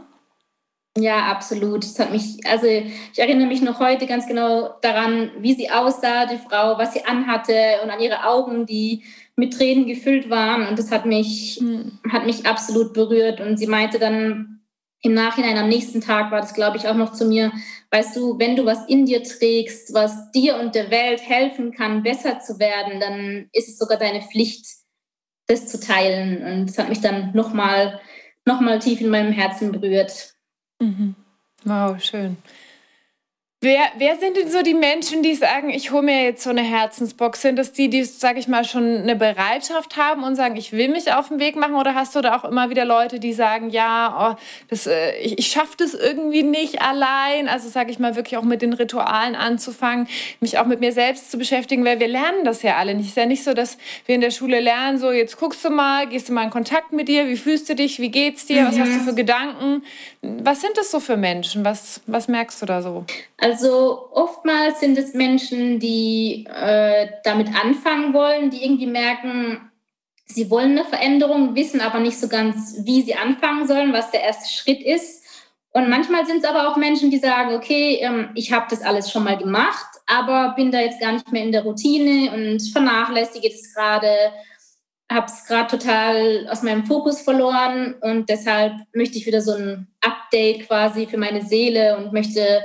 Ja, 0.98 1.26
absolut. 1.26 1.84
Das 1.84 1.98
hat 2.00 2.10
mich, 2.10 2.40
also 2.46 2.66
ich 2.66 3.18
erinnere 3.18 3.46
mich 3.46 3.62
noch 3.62 3.78
heute 3.78 4.06
ganz 4.06 4.26
genau 4.26 4.74
daran, 4.82 5.30
wie 5.38 5.54
sie 5.54 5.70
aussah, 5.70 6.26
die 6.26 6.38
Frau, 6.38 6.78
was 6.78 6.92
sie 6.92 7.04
anhatte 7.04 7.54
und 7.82 7.90
an 7.90 8.00
ihre 8.00 8.24
Augen, 8.24 8.66
die 8.66 9.04
mit 9.36 9.54
Tränen 9.54 9.86
gefüllt 9.86 10.30
waren. 10.30 10.66
Und 10.66 10.78
das 10.78 10.90
hat 10.90 11.06
mich, 11.06 11.60
mhm. 11.60 12.00
hat 12.10 12.26
mich 12.26 12.44
absolut 12.44 12.92
berührt. 12.92 13.40
Und 13.40 13.56
sie 13.56 13.68
meinte 13.68 14.00
dann 14.00 14.60
im 15.02 15.14
Nachhinein, 15.14 15.56
am 15.58 15.68
nächsten 15.68 16.00
Tag 16.00 16.30
war 16.32 16.40
das, 16.40 16.54
glaube 16.54 16.76
ich, 16.76 16.88
auch 16.88 16.96
noch 16.96 17.12
zu 17.12 17.24
mir, 17.24 17.52
weißt 17.90 18.16
du, 18.16 18.38
wenn 18.38 18.56
du 18.56 18.66
was 18.66 18.86
in 18.86 19.06
dir 19.06 19.22
trägst, 19.22 19.94
was 19.94 20.30
dir 20.32 20.58
und 20.58 20.74
der 20.74 20.90
Welt 20.90 21.22
helfen 21.26 21.72
kann, 21.72 22.02
besser 22.02 22.40
zu 22.40 22.58
werden, 22.58 23.00
dann 23.00 23.48
ist 23.52 23.68
es 23.68 23.78
sogar 23.78 23.98
deine 23.98 24.22
Pflicht, 24.22 24.66
das 25.46 25.68
zu 25.68 25.80
teilen. 25.80 26.42
Und 26.42 26.66
das 26.68 26.78
hat 26.78 26.88
mich 26.88 27.00
dann 27.00 27.32
nochmal 27.32 28.00
noch 28.44 28.60
mal 28.60 28.78
tief 28.78 29.00
in 29.00 29.10
meinem 29.10 29.32
Herzen 29.32 29.70
berührt. 29.72 30.34
Mhm. 30.80 31.14
Wow, 31.64 31.98
schön. 32.00 32.38
Wer, 33.62 33.82
wer 33.98 34.16
sind 34.16 34.38
denn 34.38 34.50
so 34.50 34.62
die 34.62 34.72
Menschen, 34.72 35.22
die 35.22 35.34
sagen, 35.34 35.68
ich 35.68 35.90
hole 35.90 36.00
mir 36.00 36.24
jetzt 36.24 36.44
so 36.44 36.48
eine 36.48 36.62
Herzensbox? 36.62 37.42
Sind 37.42 37.56
das 37.58 37.72
die, 37.72 37.90
die, 37.90 38.04
sage 38.04 38.38
ich 38.38 38.48
mal, 38.48 38.64
schon 38.64 38.96
eine 38.96 39.14
Bereitschaft 39.14 39.98
haben 39.98 40.24
und 40.24 40.34
sagen, 40.34 40.56
ich 40.56 40.72
will 40.72 40.88
mich 40.88 41.12
auf 41.12 41.28
den 41.28 41.40
Weg 41.40 41.56
machen? 41.56 41.74
Oder 41.74 41.94
hast 41.94 42.16
du 42.16 42.22
da 42.22 42.38
auch 42.38 42.44
immer 42.46 42.70
wieder 42.70 42.86
Leute, 42.86 43.20
die 43.20 43.34
sagen, 43.34 43.68
ja, 43.68 44.32
oh, 44.32 44.40
das, 44.70 44.86
äh, 44.86 45.14
ich, 45.18 45.38
ich 45.38 45.48
schaffe 45.48 45.74
das 45.76 45.92
irgendwie 45.92 46.42
nicht 46.42 46.80
allein? 46.80 47.48
Also 47.48 47.68
sage 47.68 47.90
ich 47.90 47.98
mal, 47.98 48.16
wirklich 48.16 48.38
auch 48.38 48.44
mit 48.44 48.62
den 48.62 48.72
Ritualen 48.72 49.34
anzufangen, 49.34 50.08
mich 50.40 50.56
auch 50.56 50.64
mit 50.64 50.80
mir 50.80 50.92
selbst 50.92 51.30
zu 51.30 51.36
beschäftigen, 51.36 51.84
weil 51.84 52.00
wir 52.00 52.08
lernen 52.08 52.46
das 52.46 52.62
ja 52.62 52.76
alle 52.76 52.94
nicht. 52.94 53.04
Es 53.04 53.10
ist 53.10 53.16
ja 53.18 53.26
nicht 53.26 53.44
so, 53.44 53.52
dass 53.52 53.76
wir 54.06 54.14
in 54.14 54.22
der 54.22 54.30
Schule 54.30 54.60
lernen, 54.60 54.96
so 54.96 55.12
jetzt 55.12 55.36
guckst 55.36 55.62
du 55.66 55.68
mal, 55.68 56.06
gehst 56.06 56.30
du 56.30 56.32
mal 56.32 56.44
in 56.44 56.50
Kontakt 56.50 56.92
mit 56.92 57.08
dir, 57.08 57.28
wie 57.28 57.36
fühlst 57.36 57.68
du 57.68 57.74
dich, 57.74 58.00
wie 58.00 58.10
geht's 58.10 58.46
dir, 58.46 58.66
was 58.66 58.78
hast 58.78 58.94
du 58.94 59.00
für 59.00 59.14
Gedanken? 59.14 59.84
Was 60.22 60.62
sind 60.62 60.78
das 60.78 60.90
so 60.90 60.98
für 60.98 61.18
Menschen? 61.18 61.62
Was, 61.62 62.00
was 62.06 62.26
merkst 62.26 62.62
du 62.62 62.64
da 62.64 62.80
so? 62.80 63.04
Also 63.40 64.10
oftmals 64.12 64.80
sind 64.80 64.98
es 64.98 65.14
Menschen, 65.14 65.80
die 65.80 66.46
äh, 66.46 67.08
damit 67.24 67.48
anfangen 67.48 68.12
wollen, 68.12 68.50
die 68.50 68.62
irgendwie 68.62 68.86
merken, 68.86 69.70
sie 70.26 70.50
wollen 70.50 70.72
eine 70.72 70.84
Veränderung, 70.84 71.54
wissen 71.54 71.80
aber 71.80 72.00
nicht 72.00 72.18
so 72.18 72.28
ganz, 72.28 72.76
wie 72.84 73.00
sie 73.00 73.14
anfangen 73.14 73.66
sollen, 73.66 73.94
was 73.94 74.10
der 74.10 74.22
erste 74.22 74.52
Schritt 74.52 74.82
ist. 74.82 75.24
Und 75.72 75.88
manchmal 75.88 76.26
sind 76.26 76.38
es 76.38 76.44
aber 76.44 76.68
auch 76.68 76.76
Menschen, 76.76 77.10
die 77.10 77.18
sagen, 77.18 77.54
okay, 77.54 78.00
ähm, 78.02 78.30
ich 78.34 78.52
habe 78.52 78.66
das 78.68 78.82
alles 78.82 79.10
schon 79.10 79.24
mal 79.24 79.38
gemacht, 79.38 79.86
aber 80.06 80.54
bin 80.54 80.70
da 80.70 80.80
jetzt 80.80 81.00
gar 81.00 81.12
nicht 81.12 81.32
mehr 81.32 81.44
in 81.44 81.52
der 81.52 81.62
Routine 81.62 82.32
und 82.34 82.60
vernachlässige 82.72 83.48
das 83.48 83.72
gerade, 83.72 84.32
habe 85.10 85.26
es 85.26 85.46
gerade 85.46 85.78
total 85.78 86.46
aus 86.50 86.62
meinem 86.62 86.84
Fokus 86.84 87.22
verloren 87.22 87.94
und 88.02 88.28
deshalb 88.28 88.74
möchte 88.92 89.16
ich 89.16 89.26
wieder 89.26 89.40
so 89.40 89.52
ein 89.52 89.86
Update 90.00 90.66
quasi 90.66 91.06
für 91.06 91.18
meine 91.18 91.42
Seele 91.42 91.96
und 91.96 92.12
möchte 92.12 92.64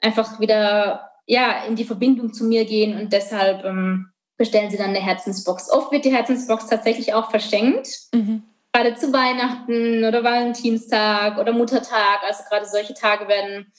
einfach 0.00 0.40
wieder 0.40 1.10
ja, 1.26 1.64
in 1.64 1.76
die 1.76 1.84
Verbindung 1.84 2.32
zu 2.32 2.44
mir 2.44 2.64
gehen 2.64 2.98
und 3.00 3.12
deshalb 3.12 3.64
ähm, 3.64 4.10
bestellen 4.36 4.70
sie 4.70 4.76
dann 4.76 4.90
eine 4.90 5.00
Herzensbox. 5.00 5.70
Oft 5.70 5.92
wird 5.92 6.04
die 6.04 6.12
Herzensbox 6.12 6.66
tatsächlich 6.66 7.14
auch 7.14 7.30
verschenkt. 7.30 7.88
Mhm. 8.12 8.42
Gerade 8.72 8.96
zu 8.96 9.12
Weihnachten 9.12 10.04
oder 10.04 10.24
Valentinstag 10.24 11.38
oder 11.38 11.52
Muttertag. 11.52 12.20
Also 12.26 12.42
gerade 12.48 12.66
solche 12.66 12.94
Tage 12.94 13.28
werden 13.28 13.72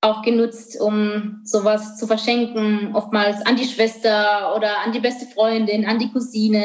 auch 0.00 0.22
genutzt, 0.22 0.80
um 0.80 1.40
sowas 1.44 1.98
zu 1.98 2.06
verschenken. 2.06 2.94
Oftmals 2.94 3.44
an 3.44 3.56
die 3.56 3.66
Schwester 3.66 4.54
oder 4.56 4.78
an 4.78 4.92
die 4.92 5.00
beste 5.00 5.26
Freundin, 5.26 5.86
an 5.86 5.98
die 5.98 6.12
Cousine. 6.12 6.64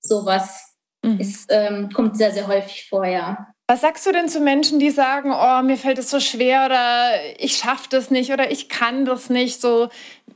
Sowas 0.00 0.76
mhm. 1.02 1.20
ist, 1.20 1.46
ähm, 1.50 1.90
kommt 1.92 2.16
sehr, 2.16 2.32
sehr 2.32 2.46
häufig 2.46 2.88
vor, 2.88 3.04
ja. 3.04 3.53
Was 3.66 3.80
sagst 3.80 4.04
du 4.04 4.12
denn 4.12 4.28
zu 4.28 4.40
Menschen, 4.40 4.78
die 4.78 4.90
sagen, 4.90 5.32
oh, 5.32 5.62
mir 5.62 5.78
fällt 5.78 5.98
es 5.98 6.10
so 6.10 6.20
schwer 6.20 6.66
oder 6.66 7.12
ich 7.38 7.56
schaffe 7.56 7.88
das 7.88 8.10
nicht 8.10 8.30
oder 8.30 8.50
ich 8.50 8.68
kann 8.68 9.06
das 9.06 9.30
nicht, 9.30 9.58
so 9.62 9.88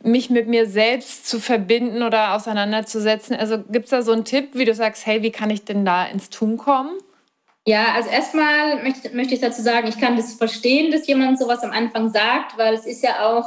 mich 0.03 0.31
mit 0.31 0.49
mir 0.49 0.67
selbst 0.67 1.29
zu 1.29 1.39
verbinden 1.39 2.03
oder 2.03 2.35
auseinanderzusetzen? 2.35 3.37
Also 3.37 3.59
gibt 3.59 3.85
es 3.85 3.91
da 3.91 4.01
so 4.01 4.13
einen 4.13 4.25
Tipp, 4.25 4.51
wie 4.55 4.65
du 4.65 4.75
sagst, 4.75 5.05
hey, 5.05 5.23
wie 5.23 5.31
kann 5.31 5.51
ich 5.51 5.67
denn 5.67 5.85
da 5.85 6.07
ins 6.07 6.31
Tun 6.31 6.57
kommen? 6.57 6.97
Ja, 7.67 7.93
also 7.93 8.09
erstmal 8.09 8.83
möchte, 8.83 9.15
möchte 9.15 9.35
ich 9.35 9.41
dazu 9.41 9.61
sagen, 9.61 9.89
ich 9.89 10.01
kann 10.01 10.17
das 10.17 10.33
verstehen, 10.33 10.91
dass 10.91 11.07
jemand 11.07 11.39
sowas 11.39 11.63
am 11.63 11.71
Anfang 11.71 12.11
sagt, 12.11 12.57
weil 12.57 12.73
es 12.73 12.87
ist 12.87 13.03
ja 13.03 13.29
auch 13.29 13.45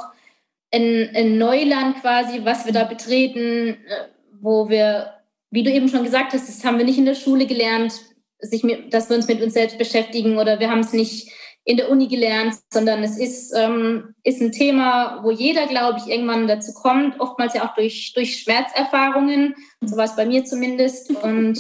ein, 0.72 1.10
ein 1.16 1.40
Neuland 1.40 2.02
quasi, 2.02 2.42
was 2.44 2.68
wir 2.68 2.72
da 2.72 2.84
betreten, 2.84 3.70
äh, 3.88 4.10
wo 4.40 4.70
wir, 4.70 5.12
wie 5.50 5.64
du 5.64 5.72
eben 5.72 5.90
schon 5.90 6.04
gesagt 6.04 6.34
hast, 6.34 6.48
das 6.48 6.64
haben 6.64 6.78
wir 6.78 6.86
nicht 6.86 7.00
in 7.00 7.06
der 7.06 7.16
Schule 7.16 7.48
gelernt 7.48 8.11
sich 8.42 8.64
mit, 8.64 8.94
dass 8.94 9.10
wir 9.10 9.16
uns 9.16 9.28
mit 9.28 9.42
uns 9.42 9.54
selbst 9.54 9.78
beschäftigen 9.78 10.38
oder 10.38 10.60
wir 10.60 10.70
haben 10.70 10.80
es 10.82 10.94
nicht 10.94 11.32
in 11.64 11.78
der 11.78 11.92
Uni 11.92 12.08
gelernt, 12.08 12.56
sondern 12.74 13.04
es 13.04 13.20
ist, 13.20 13.54
ähm, 13.56 14.16
ist 14.24 14.42
ein 14.42 14.52
Thema, 14.52 15.20
wo 15.24 15.30
jeder, 15.30 15.68
glaube 15.68 16.00
ich, 16.00 16.12
irgendwann 16.12 16.48
dazu 16.48 16.74
kommt, 16.74 17.20
oftmals 17.20 17.54
ja 17.54 17.68
auch 17.68 17.76
durch, 17.76 18.14
durch 18.14 18.40
Schmerzerfahrungen, 18.40 19.56
so 19.82 19.96
war 19.96 20.06
es 20.06 20.16
bei 20.16 20.26
mir 20.26 20.44
zumindest. 20.44 21.12
Und 21.12 21.60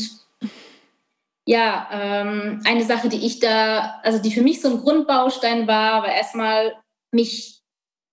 ja, 1.46 1.88
ähm, 1.92 2.62
eine 2.66 2.84
Sache, 2.84 3.10
die 3.10 3.26
ich 3.26 3.40
da, 3.40 4.00
also 4.04 4.20
die 4.20 4.32
für 4.32 4.42
mich 4.42 4.60
so 4.60 4.70
ein 4.70 4.82
Grundbaustein 4.82 5.68
war, 5.68 6.02
war 6.02 6.14
erstmal 6.14 6.76
mich 7.12 7.62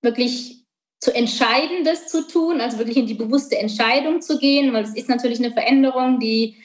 wirklich 0.02 0.64
zu 1.00 1.14
entscheiden, 1.14 1.84
das 1.84 2.08
zu 2.08 2.26
tun, 2.26 2.60
also 2.60 2.78
wirklich 2.78 2.96
in 2.96 3.06
die 3.06 3.14
bewusste 3.14 3.56
Entscheidung 3.56 4.20
zu 4.20 4.38
gehen, 4.38 4.72
weil 4.72 4.84
es 4.84 4.94
ist 4.94 5.08
natürlich 5.08 5.38
eine 5.38 5.52
Veränderung, 5.52 6.18
die 6.18 6.56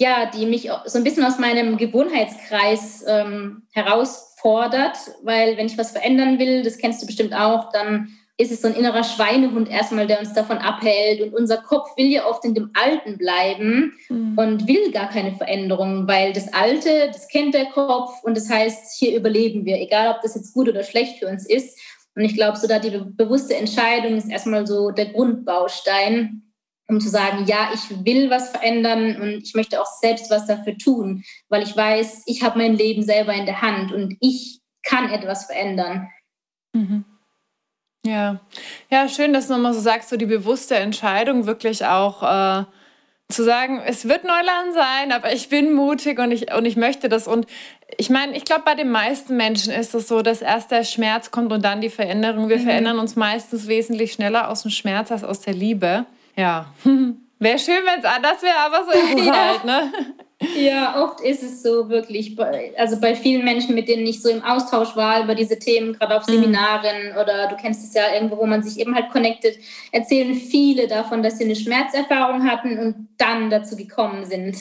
ja, 0.00 0.30
die 0.34 0.46
mich 0.46 0.70
so 0.86 0.98
ein 0.98 1.04
bisschen 1.04 1.24
aus 1.24 1.38
meinem 1.38 1.76
Gewohnheitskreis 1.76 3.04
ähm, 3.06 3.64
herausfordert, 3.72 4.96
weil 5.22 5.58
wenn 5.58 5.66
ich 5.66 5.76
was 5.76 5.90
verändern 5.90 6.38
will, 6.38 6.62
das 6.62 6.78
kennst 6.78 7.02
du 7.02 7.06
bestimmt 7.06 7.34
auch, 7.34 7.70
dann 7.70 8.08
ist 8.38 8.50
es 8.50 8.62
so 8.62 8.68
ein 8.68 8.74
innerer 8.74 9.04
Schweinehund 9.04 9.68
erstmal, 9.68 10.06
der 10.06 10.18
uns 10.18 10.32
davon 10.32 10.56
abhält. 10.56 11.20
Und 11.20 11.34
unser 11.34 11.58
Kopf 11.58 11.94
will 11.98 12.06
ja 12.06 12.24
oft 12.24 12.42
in 12.46 12.54
dem 12.54 12.70
Alten 12.72 13.18
bleiben 13.18 13.92
mhm. 14.08 14.38
und 14.38 14.66
will 14.66 14.90
gar 14.90 15.10
keine 15.10 15.32
Veränderung, 15.32 16.08
weil 16.08 16.32
das 16.32 16.50
Alte, 16.54 17.08
das 17.08 17.28
kennt 17.28 17.52
der 17.52 17.66
Kopf 17.66 18.24
und 18.24 18.34
das 18.34 18.48
heißt, 18.48 18.98
hier 18.98 19.14
überleben 19.14 19.66
wir, 19.66 19.76
egal 19.76 20.14
ob 20.14 20.22
das 20.22 20.34
jetzt 20.34 20.54
gut 20.54 20.70
oder 20.70 20.82
schlecht 20.82 21.18
für 21.18 21.28
uns 21.28 21.46
ist. 21.46 21.78
Und 22.16 22.24
ich 22.24 22.34
glaube, 22.34 22.56
so 22.56 22.66
da 22.66 22.78
die 22.78 23.02
bewusste 23.04 23.54
Entscheidung 23.54 24.16
ist 24.16 24.30
erstmal 24.30 24.66
so 24.66 24.90
der 24.90 25.06
Grundbaustein, 25.12 26.49
um 26.90 27.00
zu 27.00 27.08
sagen, 27.08 27.46
ja, 27.46 27.70
ich 27.72 28.04
will 28.04 28.30
was 28.30 28.50
verändern 28.50 29.16
und 29.20 29.42
ich 29.44 29.54
möchte 29.54 29.80
auch 29.80 29.86
selbst 30.00 30.30
was 30.30 30.46
dafür 30.46 30.76
tun, 30.76 31.22
weil 31.48 31.62
ich 31.62 31.76
weiß, 31.76 32.24
ich 32.26 32.42
habe 32.42 32.58
mein 32.58 32.76
Leben 32.76 33.02
selber 33.02 33.32
in 33.32 33.46
der 33.46 33.62
Hand 33.62 33.92
und 33.92 34.16
ich 34.20 34.60
kann 34.82 35.10
etwas 35.10 35.46
verändern. 35.46 36.08
Mhm. 36.72 37.04
Ja, 38.04 38.40
ja, 38.90 39.08
schön, 39.08 39.32
dass 39.32 39.46
du 39.46 39.52
nochmal 39.52 39.74
so 39.74 39.80
sagst, 39.80 40.08
so 40.08 40.16
die 40.16 40.26
bewusste 40.26 40.76
Entscheidung 40.76 41.46
wirklich 41.46 41.84
auch 41.84 42.22
äh, 42.22 42.64
zu 43.28 43.44
sagen, 43.44 43.80
es 43.84 44.08
wird 44.08 44.24
Neuland 44.24 44.74
sein, 44.74 45.12
aber 45.12 45.32
ich 45.32 45.48
bin 45.48 45.72
mutig 45.74 46.18
und 46.18 46.32
ich, 46.32 46.52
und 46.52 46.64
ich 46.64 46.76
möchte 46.76 47.08
das. 47.08 47.28
Und 47.28 47.46
ich 47.98 48.10
meine, 48.10 48.36
ich 48.36 48.44
glaube, 48.44 48.62
bei 48.64 48.74
den 48.74 48.90
meisten 48.90 49.36
Menschen 49.36 49.72
ist 49.72 49.94
es 49.94 50.08
so, 50.08 50.22
dass 50.22 50.42
erst 50.42 50.70
der 50.70 50.84
Schmerz 50.84 51.30
kommt 51.30 51.52
und 51.52 51.62
dann 51.64 51.80
die 51.82 51.90
Veränderung. 51.90 52.48
Wir 52.48 52.58
mhm. 52.58 52.64
verändern 52.64 52.98
uns 52.98 53.16
meistens 53.16 53.68
wesentlich 53.68 54.12
schneller 54.12 54.48
aus 54.48 54.62
dem 54.62 54.70
Schmerz 54.70 55.12
als 55.12 55.22
aus 55.22 55.40
der 55.40 55.54
Liebe. 55.54 56.06
Ja. 56.36 56.66
Wäre 57.38 57.58
schön, 57.58 57.82
wenn 57.86 58.00
es 58.00 58.04
anders 58.04 58.42
wäre, 58.42 58.58
aber 58.58 58.84
so 58.84 58.90
ist 58.90 59.18
es 59.18 59.26
ja. 59.26 59.34
halt, 59.34 59.64
ne? 59.64 59.92
Ja, 60.58 61.02
oft 61.02 61.20
ist 61.20 61.42
es 61.42 61.62
so 61.62 61.88
wirklich. 61.88 62.38
Also 62.76 63.00
bei 63.00 63.14
vielen 63.14 63.44
Menschen, 63.44 63.74
mit 63.74 63.88
denen 63.88 64.06
ich 64.06 64.22
so 64.22 64.30
im 64.30 64.42
Austausch 64.42 64.96
war 64.96 65.22
über 65.22 65.34
diese 65.34 65.58
Themen, 65.58 65.94
gerade 65.94 66.16
auf 66.16 66.26
mhm. 66.26 66.32
Seminaren 66.32 67.14
mm. 67.14 67.18
oder 67.18 67.48
du 67.48 67.56
kennst 67.56 67.84
es 67.84 67.94
ja 67.94 68.12
irgendwo, 68.14 68.38
wo 68.38 68.46
man 68.46 68.62
sich 68.62 68.78
eben 68.78 68.94
halt 68.94 69.10
connectet, 69.10 69.56
erzählen 69.92 70.34
viele 70.34 70.86
davon, 70.86 71.22
dass 71.22 71.38
sie 71.38 71.44
eine 71.44 71.56
Schmerzerfahrung 71.56 72.50
hatten 72.50 72.78
und 72.78 73.08
dann 73.18 73.50
dazu 73.50 73.76
gekommen 73.76 74.24
sind. 74.24 74.56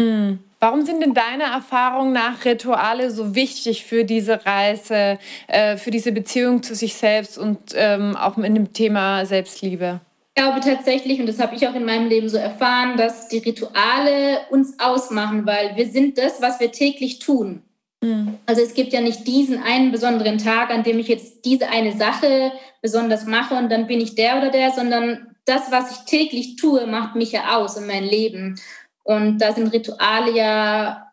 Mm. 0.00 0.38
Warum 0.60 0.84
sind 0.84 1.02
denn 1.02 1.14
deiner 1.14 1.52
Erfahrung 1.52 2.12
nach 2.12 2.44
Rituale 2.44 3.10
so 3.10 3.34
wichtig 3.34 3.84
für 3.84 4.04
diese 4.04 4.44
Reise, 4.44 5.18
äh, 5.46 5.76
für 5.76 5.90
diese 5.90 6.10
Beziehung 6.10 6.62
zu 6.62 6.74
sich 6.74 6.94
selbst 6.94 7.38
und 7.38 7.58
ähm, 7.74 8.16
auch 8.16 8.36
mit 8.36 8.56
dem 8.56 8.72
Thema 8.72 9.24
Selbstliebe? 9.24 10.00
Glaube 10.38 10.60
tatsächlich, 10.60 11.18
und 11.18 11.26
das 11.26 11.40
habe 11.40 11.56
ich 11.56 11.66
auch 11.66 11.74
in 11.74 11.84
meinem 11.84 12.08
Leben 12.08 12.28
so 12.28 12.36
erfahren, 12.36 12.96
dass 12.96 13.28
die 13.28 13.38
Rituale 13.38 14.40
uns 14.50 14.78
ausmachen, 14.78 15.46
weil 15.46 15.74
wir 15.74 15.88
sind 15.88 16.16
das, 16.16 16.40
was 16.40 16.60
wir 16.60 16.70
täglich 16.70 17.18
tun. 17.18 17.62
Mhm. 18.00 18.38
Also 18.46 18.62
es 18.62 18.74
gibt 18.74 18.92
ja 18.92 19.00
nicht 19.00 19.26
diesen 19.26 19.60
einen 19.60 19.90
besonderen 19.90 20.38
Tag, 20.38 20.70
an 20.70 20.84
dem 20.84 21.00
ich 21.00 21.08
jetzt 21.08 21.44
diese 21.44 21.68
eine 21.68 21.96
Sache 21.96 22.52
besonders 22.80 23.26
mache 23.26 23.54
und 23.54 23.68
dann 23.68 23.88
bin 23.88 24.00
ich 24.00 24.14
der 24.14 24.38
oder 24.38 24.50
der, 24.50 24.70
sondern 24.70 25.34
das, 25.44 25.72
was 25.72 25.90
ich 25.90 25.98
täglich 26.04 26.54
tue, 26.54 26.86
macht 26.86 27.16
mich 27.16 27.32
ja 27.32 27.56
aus 27.56 27.76
und 27.76 27.88
mein 27.88 28.04
Leben. 28.04 28.60
Und 29.02 29.38
da 29.38 29.52
sind 29.52 29.72
Rituale 29.72 30.36
ja 30.36 31.10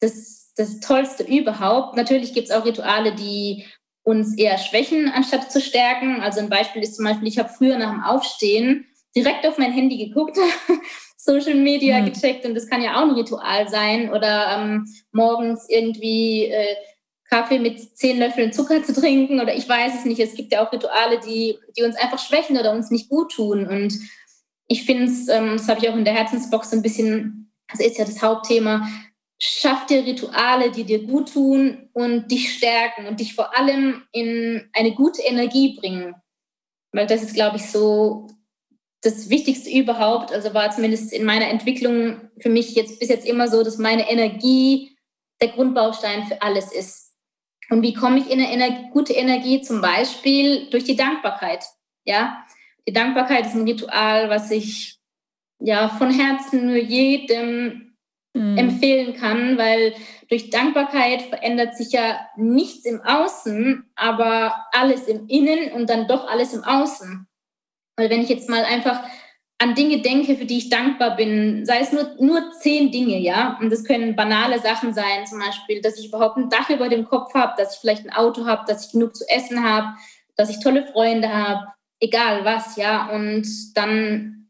das, 0.00 0.54
das 0.56 0.80
Tollste 0.80 1.24
überhaupt. 1.24 1.96
Natürlich 1.96 2.32
gibt 2.32 2.48
es 2.48 2.54
auch 2.54 2.64
Rituale, 2.64 3.14
die 3.14 3.66
uns 4.04 4.36
eher 4.36 4.58
schwächen, 4.58 5.08
anstatt 5.08 5.50
zu 5.50 5.60
stärken. 5.60 6.20
Also 6.20 6.40
ein 6.40 6.50
Beispiel 6.50 6.82
ist 6.82 6.96
zum 6.96 7.04
Beispiel, 7.04 7.26
ich 7.26 7.38
habe 7.38 7.48
früher 7.48 7.78
nach 7.78 7.90
dem 7.90 8.02
Aufstehen 8.04 8.86
direkt 9.16 9.46
auf 9.46 9.58
mein 9.58 9.72
Handy 9.72 9.96
geguckt, 9.96 10.36
Social 11.16 11.54
Media 11.54 12.00
mhm. 12.00 12.12
gecheckt 12.12 12.44
und 12.44 12.54
das 12.54 12.68
kann 12.68 12.82
ja 12.82 12.96
auch 12.96 13.02
ein 13.02 13.12
Ritual 13.12 13.68
sein. 13.68 14.12
Oder 14.12 14.58
ähm, 14.58 14.86
morgens 15.10 15.66
irgendwie 15.68 16.44
äh, 16.44 16.76
Kaffee 17.30 17.58
mit 17.58 17.96
zehn 17.96 18.18
Löffeln 18.18 18.52
Zucker 18.52 18.82
zu 18.82 18.92
trinken 18.92 19.40
oder 19.40 19.56
ich 19.56 19.68
weiß 19.68 19.94
es 19.94 20.04
nicht. 20.04 20.20
Es 20.20 20.34
gibt 20.34 20.52
ja 20.52 20.64
auch 20.64 20.72
Rituale, 20.72 21.18
die, 21.20 21.58
die 21.76 21.82
uns 21.82 21.96
einfach 21.96 22.18
schwächen 22.18 22.58
oder 22.58 22.72
uns 22.72 22.90
nicht 22.90 23.08
gut 23.08 23.32
tun. 23.32 23.66
Und 23.66 23.98
ich 24.68 24.84
finde 24.84 25.04
es, 25.04 25.28
ähm, 25.28 25.56
das 25.56 25.68
habe 25.68 25.80
ich 25.80 25.88
auch 25.88 25.96
in 25.96 26.04
der 26.04 26.14
Herzensbox 26.14 26.70
so 26.70 26.76
ein 26.76 26.82
bisschen, 26.82 27.50
das 27.68 27.80
ist 27.80 27.98
ja 27.98 28.04
das 28.04 28.20
Hauptthema, 28.20 28.86
Schaff 29.40 29.86
dir 29.86 30.04
Rituale, 30.04 30.70
die 30.70 30.84
dir 30.84 31.04
gut 31.04 31.32
tun 31.32 31.90
und 31.92 32.30
dich 32.30 32.54
stärken 32.54 33.06
und 33.06 33.20
dich 33.20 33.34
vor 33.34 33.56
allem 33.56 34.04
in 34.12 34.68
eine 34.72 34.92
gute 34.92 35.22
Energie 35.22 35.76
bringen. 35.78 36.14
Weil 36.92 37.06
das 37.06 37.22
ist, 37.22 37.34
glaube 37.34 37.56
ich, 37.56 37.66
so 37.70 38.28
das 39.02 39.28
Wichtigste 39.28 39.70
überhaupt. 39.70 40.32
Also 40.32 40.54
war 40.54 40.70
zumindest 40.70 41.12
in 41.12 41.24
meiner 41.24 41.48
Entwicklung 41.48 42.30
für 42.38 42.48
mich 42.48 42.74
jetzt 42.74 43.00
bis 43.00 43.08
jetzt 43.08 43.26
immer 43.26 43.48
so, 43.48 43.62
dass 43.62 43.78
meine 43.78 44.08
Energie 44.08 44.96
der 45.40 45.48
Grundbaustein 45.48 46.26
für 46.26 46.40
alles 46.40 46.72
ist. 46.72 47.12
Und 47.70 47.82
wie 47.82 47.94
komme 47.94 48.18
ich 48.18 48.30
in 48.30 48.40
eine 48.40 48.52
Ener 48.52 48.90
gute 48.92 49.12
Energie? 49.12 49.60
Zum 49.60 49.80
Beispiel 49.80 50.70
durch 50.70 50.84
die 50.84 50.96
Dankbarkeit. 50.96 51.64
Ja, 52.04 52.44
die 52.86 52.92
Dankbarkeit 52.92 53.46
ist 53.46 53.54
ein 53.54 53.66
Ritual, 53.66 54.28
was 54.28 54.50
ich 54.50 54.98
ja 55.58 55.88
von 55.88 56.10
Herzen 56.10 56.66
nur 56.66 56.76
jedem 56.76 57.93
mhm. 58.34 58.58
empfehlen 58.58 59.14
kann, 59.14 59.56
weil 59.56 59.94
durch 60.28 60.50
Dankbarkeit 60.50 61.22
verändert 61.22 61.76
sich 61.76 61.92
ja 61.92 62.18
nichts 62.36 62.84
im 62.84 63.00
Außen, 63.00 63.84
aber 63.94 64.54
alles 64.72 65.08
im 65.08 65.26
Innen 65.28 65.72
und 65.72 65.88
dann 65.88 66.06
doch 66.06 66.28
alles 66.28 66.52
im 66.52 66.64
Außen. 66.64 67.26
Weil 67.96 68.10
wenn 68.10 68.22
ich 68.22 68.28
jetzt 68.28 68.50
mal 68.50 68.64
einfach 68.64 69.00
an 69.58 69.74
Dinge 69.74 70.02
denke, 70.02 70.36
für 70.36 70.44
die 70.44 70.58
ich 70.58 70.68
dankbar 70.68 71.16
bin, 71.16 71.64
sei 71.64 71.78
es 71.80 71.92
nur, 71.92 72.16
nur 72.18 72.52
zehn 72.60 72.90
Dinge, 72.90 73.18
ja, 73.18 73.56
und 73.60 73.70
das 73.70 73.84
können 73.84 74.16
banale 74.16 74.58
Sachen 74.58 74.92
sein, 74.92 75.26
zum 75.26 75.38
Beispiel, 75.38 75.80
dass 75.80 75.98
ich 75.98 76.08
überhaupt 76.08 76.36
ein 76.36 76.50
Dach 76.50 76.68
über 76.70 76.88
dem 76.88 77.04
Kopf 77.04 77.32
habe, 77.34 77.54
dass 77.56 77.74
ich 77.74 77.80
vielleicht 77.80 78.04
ein 78.04 78.12
Auto 78.12 78.46
habe, 78.46 78.64
dass 78.66 78.86
ich 78.86 78.92
genug 78.92 79.14
zu 79.14 79.24
essen 79.28 79.62
habe, 79.62 79.94
dass 80.36 80.50
ich 80.50 80.60
tolle 80.60 80.84
Freunde 80.86 81.32
habe, 81.32 81.68
egal 82.00 82.44
was, 82.44 82.76
ja, 82.76 83.08
und 83.10 83.46
dann 83.76 84.43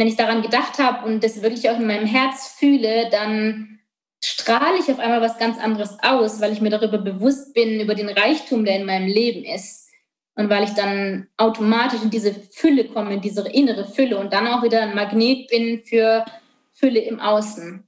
wenn 0.00 0.08
ich 0.08 0.16
daran 0.16 0.40
gedacht 0.40 0.78
habe 0.78 1.06
und 1.06 1.22
das 1.22 1.42
wirklich 1.42 1.68
auch 1.68 1.78
in 1.78 1.86
meinem 1.86 2.06
Herz 2.06 2.56
fühle, 2.58 3.10
dann 3.10 3.80
strahle 4.24 4.78
ich 4.78 4.90
auf 4.90 4.98
einmal 4.98 5.20
was 5.20 5.36
ganz 5.36 5.58
anderes 5.58 5.98
aus, 6.02 6.40
weil 6.40 6.54
ich 6.54 6.62
mir 6.62 6.70
darüber 6.70 6.96
bewusst 6.96 7.52
bin, 7.52 7.80
über 7.80 7.94
den 7.94 8.08
Reichtum, 8.08 8.64
der 8.64 8.76
in 8.76 8.86
meinem 8.86 9.08
Leben 9.08 9.44
ist. 9.44 9.90
Und 10.36 10.48
weil 10.48 10.64
ich 10.64 10.70
dann 10.70 11.28
automatisch 11.36 12.02
in 12.02 12.08
diese 12.08 12.32
Fülle 12.32 12.86
komme, 12.86 13.12
in 13.12 13.20
diese 13.20 13.46
innere 13.46 13.84
Fülle 13.84 14.16
und 14.16 14.32
dann 14.32 14.46
auch 14.46 14.62
wieder 14.62 14.80
ein 14.80 14.94
Magnet 14.94 15.48
bin 15.50 15.82
für 15.82 16.24
Fülle 16.72 17.00
im 17.00 17.20
Außen. 17.20 17.86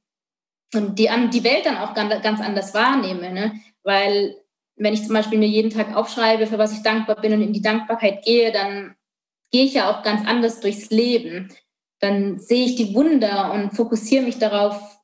Und 0.75 0.99
die, 0.99 1.09
die 1.33 1.45
Welt 1.45 1.65
dann 1.65 1.79
auch 1.79 1.95
ganz, 1.95 2.41
anders 2.43 2.75
wahrnehme. 2.75 3.33
Ne? 3.33 3.53
Weil 3.85 4.37
wenn 4.77 4.93
ich 4.93 5.05
zum 5.05 5.15
Beispiel 5.15 5.39
mir 5.39 5.49
jeden 5.49 5.71
Tag 5.71 5.97
aufschreibe, 5.97 6.47
für 6.47 6.59
was 6.59 6.75
ich 6.75 6.83
dankbar 6.83 7.19
bin 7.23 7.33
und 7.33 7.41
in 7.41 7.55
die 7.55 7.63
Dankbarkeit 7.63 8.23
gehe, 8.23 8.53
dann 8.53 8.97
gehe 9.51 9.65
ich 9.65 9.73
ja 9.73 9.91
auch 9.91 10.03
ganz 10.03 10.29
anders 10.29 10.61
durchs 10.61 10.91
Leben 10.91 11.49
dann 12.03 12.41
sehe 12.41 12.67
ich 12.67 12.75
die 12.75 12.95
Wunder 12.95 13.53
und 13.53 13.77
fokussiere 13.77 14.25
mich 14.25 14.39
darauf, 14.39 14.99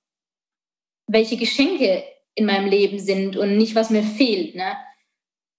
welche 1.07 1.37
Geschenke 1.37 2.02
in 2.35 2.45
meinem 2.45 2.69
Leben 2.69 2.99
sind 2.99 3.37
und 3.37 3.57
nicht, 3.57 3.76
was 3.76 3.90
mir 3.90 4.02
fehlt. 4.02 4.57
Ne? 4.57 4.76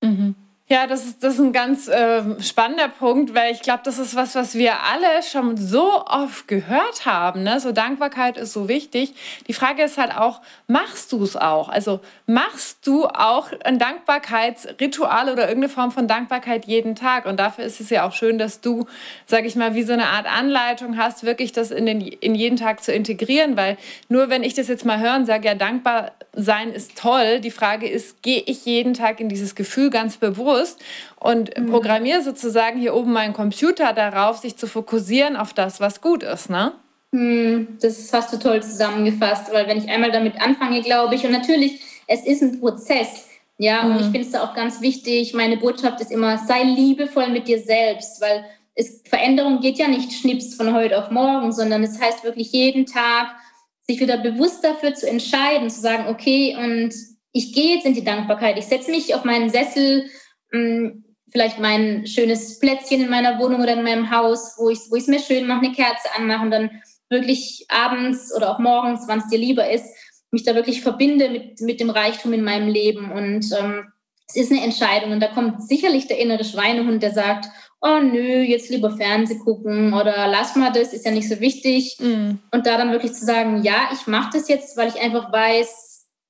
Mhm. 0.04 0.36
Ja, 0.72 0.86
das 0.86 1.04
ist, 1.04 1.24
das 1.24 1.34
ist 1.34 1.40
ein 1.40 1.52
ganz 1.52 1.88
äh, 1.88 2.22
spannender 2.44 2.90
Punkt, 2.90 3.34
weil 3.34 3.52
ich 3.52 3.64
glaube, 3.64 3.80
das 3.84 3.98
ist 3.98 4.16
was, 4.16 4.36
was 4.36 4.54
wir 4.54 4.84
alle 4.84 5.24
schon 5.24 5.58
so 5.58 6.06
oft 6.06 6.48
gehört 6.48 7.08
haben. 7.08 7.42
Ne? 7.42 7.60
So 7.60 7.72
Dankbarkeit 7.72 8.38
ist 8.38 8.54
so 8.54 8.68
wichtig. 8.68 9.16
Die 9.48 9.54
Frage 9.54 9.82
ist 9.82 9.98
halt 9.98 10.16
auch, 10.16 10.42
machst 10.68 11.12
du 11.12 11.24
es 11.24 11.36
auch? 11.36 11.70
Also 11.70 12.02
machst 12.28 12.86
du 12.86 13.08
auch 13.08 13.50
ein 13.64 13.80
Dankbarkeitsritual 13.80 15.32
oder 15.32 15.48
irgendeine 15.48 15.74
Form 15.74 15.90
von 15.90 16.08
Dankbarkeit 16.08 16.66
jeden 16.66 16.94
Tag? 16.94 17.26
Und 17.26 17.40
dafür 17.40 17.64
ist 17.64 17.82
es 17.82 17.90
ja 17.90 18.08
auch 18.08 18.14
schön, 18.14 18.38
dass 18.38 18.62
du, 18.62 18.86
sag 19.26 19.46
ich 19.46 19.56
mal, 19.56 19.74
wie 19.74 19.82
so 19.82 19.94
eine 19.94 20.10
Art 20.10 20.28
Anleitung 20.28 20.98
hast, 20.98 21.24
wirklich 21.24 21.52
das 21.52 21.72
in, 21.72 21.88
den, 21.88 22.00
in 22.00 22.36
jeden 22.36 22.58
Tag 22.58 22.84
zu 22.84 22.94
integrieren. 22.94 23.58
Weil 23.58 23.80
nur 24.08 24.30
wenn 24.30 24.44
ich 24.44 24.54
das 24.54 24.68
jetzt 24.68 24.86
mal 24.86 25.00
höre 25.00 25.16
und 25.16 25.26
sage, 25.26 25.48
ja, 25.48 25.56
dankbar 25.56 26.12
sein 26.34 26.72
ist 26.72 26.96
toll, 26.96 27.40
die 27.40 27.50
Frage 27.50 27.90
ist, 27.90 28.22
gehe 28.22 28.44
ich 28.46 28.66
jeden 28.66 28.94
Tag 28.94 29.20
in 29.20 29.30
dieses 29.30 29.56
Gefühl 29.56 29.90
ganz 29.90 30.18
bewusst? 30.18 30.59
Bewusst 30.60 30.80
und 31.20 31.58
mhm. 31.58 31.70
programmiere 31.70 32.22
sozusagen 32.22 32.80
hier 32.80 32.94
oben 32.94 33.14
meinen 33.14 33.34
Computer 33.34 33.94
darauf, 33.94 34.38
sich 34.38 34.58
zu 34.58 34.68
fokussieren 34.68 35.36
auf 35.36 35.54
das, 35.54 35.80
was 35.80 36.02
gut 36.02 36.24
ist, 36.24 36.50
ne? 36.50 36.74
Mhm, 37.12 37.80
das 37.82 38.12
hast 38.14 38.32
du 38.34 38.38
toll 38.38 38.62
zusammengefasst, 38.62 39.52
weil 39.52 39.68
wenn 39.68 39.80
ich 39.80 39.90
einmal 39.90 40.12
damit 40.12 40.40
anfange, 40.40 40.82
glaube 40.82 41.16
ich, 41.16 41.26
und 41.26 41.32
natürlich, 41.32 41.82
es 42.08 42.26
ist 42.26 42.42
ein 42.42 42.60
Prozess, 42.60 43.28
ja, 43.58 43.84
mhm. 43.84 43.92
und 43.92 44.00
ich 44.02 44.06
finde 44.06 44.22
es 44.22 44.32
da 44.32 44.44
auch 44.44 44.54
ganz 44.54 44.82
wichtig, 44.82 45.34
meine 45.34 45.58
Botschaft 45.58 46.00
ist 46.02 46.12
immer, 46.12 46.38
sei 46.38 46.64
liebevoll 46.64 47.30
mit 47.30 47.48
dir 47.48 47.60
selbst, 47.60 48.22
weil 48.22 48.46
es, 48.76 49.02
Veränderung 49.10 49.60
geht 49.60 49.78
ja 49.78 49.88
nicht 49.88 50.14
schnips 50.14 50.56
von 50.56 50.74
heute 50.74 50.98
auf 50.98 51.12
morgen, 51.12 51.52
sondern 51.52 51.84
es 51.84 52.00
heißt 52.00 52.24
wirklich 52.24 52.52
jeden 52.52 52.86
Tag, 52.86 53.36
sich 53.88 54.00
wieder 54.00 54.18
bewusst 54.18 54.64
dafür 54.64 54.94
zu 54.94 55.10
entscheiden, 55.10 55.70
zu 55.70 55.82
sagen, 55.82 56.06
okay, 56.10 56.56
und 56.56 56.94
ich 57.32 57.54
gehe 57.54 57.76
jetzt 57.76 57.88
in 57.88 57.96
die 57.96 58.04
Dankbarkeit, 58.04 58.58
ich 58.58 58.66
setze 58.66 58.92
mich 58.92 59.16
auf 59.16 59.24
meinen 59.24 59.50
Sessel 59.50 60.06
Mm, 60.52 61.04
vielleicht 61.32 61.60
mein 61.60 62.08
schönes 62.08 62.60
Plätzchen 62.60 63.02
in 63.02 63.10
meiner 63.10 63.40
Wohnung 63.40 63.62
oder 63.62 63.74
in 63.74 63.84
meinem 63.84 64.10
Haus, 64.12 64.56
wo 64.58 64.70
ich 64.70 64.80
wo 64.90 64.96
es 64.96 65.08
mir 65.08 65.20
schön 65.20 65.48
mache, 65.48 65.66
eine 65.66 65.74
Kerze 65.74 66.10
anmache 66.16 66.44
und 66.44 66.52
dann 66.52 66.82
wirklich 67.10 67.66
abends 67.70 68.36
oder 68.36 68.52
auch 68.52 68.60
morgens, 68.60 69.04
wann 69.08 69.20
es 69.20 69.28
dir 69.30 69.40
lieber 69.40 69.70
ist, 69.70 69.86
mich 70.32 70.44
da 70.44 70.56
wirklich 70.56 70.82
verbinde 70.82 71.30
mit, 71.30 71.62
mit 71.62 71.80
dem 71.80 71.90
Reichtum 71.90 72.34
in 72.34 72.44
meinem 72.44 72.68
Leben. 72.68 73.12
Und 73.12 73.52
ähm, 73.58 73.92
es 74.28 74.36
ist 74.36 74.52
eine 74.52 74.64
Entscheidung. 74.64 75.12
Und 75.12 75.20
da 75.20 75.28
kommt 75.28 75.68
sicherlich 75.68 76.08
der 76.08 76.20
innere 76.20 76.44
Schweinehund, 76.44 77.02
der 77.02 77.12
sagt, 77.12 77.46
oh 77.82 78.00
nö, 78.00 78.42
jetzt 78.42 78.70
lieber 78.70 78.96
Fernseh 78.96 79.40
gucken 79.40 79.94
oder 79.94 80.28
lass 80.28 80.56
mal 80.56 80.72
das, 80.72 80.94
ist 80.94 81.06
ja 81.06 81.12
nicht 81.12 81.30
so 81.30 81.40
wichtig. 81.40 81.98
Mm. 82.00 82.38
Und 82.52 82.68
da 82.68 82.78
dann 82.78 82.92
wirklich 82.92 83.14
zu 83.14 83.26
sagen, 83.26 83.64
ja, 83.64 83.90
ich 83.94 84.06
mache 84.06 84.32
das 84.34 84.50
jetzt, 84.50 84.78
weil 84.78 84.90
ich 84.90 85.02
einfach 85.02 85.32
weiß, 85.32 85.89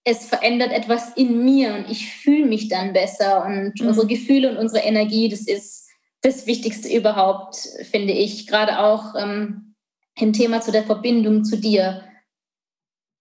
es 0.09 0.25
verändert 0.25 0.71
etwas 0.71 1.13
in 1.15 1.43
mir 1.45 1.75
und 1.75 1.89
ich 1.89 2.11
fühle 2.13 2.45
mich 2.45 2.67
dann 2.67 2.93
besser. 2.93 3.45
Und 3.45 3.79
mhm. 3.79 3.87
unsere 3.87 4.07
Gefühle 4.07 4.49
und 4.51 4.57
unsere 4.57 4.83
Energie, 4.83 5.29
das 5.29 5.41
ist 5.41 5.87
das 6.21 6.47
Wichtigste 6.47 6.89
überhaupt, 6.89 7.55
finde 7.89 8.13
ich. 8.13 8.47
Gerade 8.47 8.79
auch 8.79 9.15
ähm, 9.15 9.75
im 10.17 10.33
Thema 10.33 10.61
zu 10.61 10.71
der 10.71 10.83
Verbindung 10.83 11.43
zu 11.43 11.57
dir. 11.57 12.03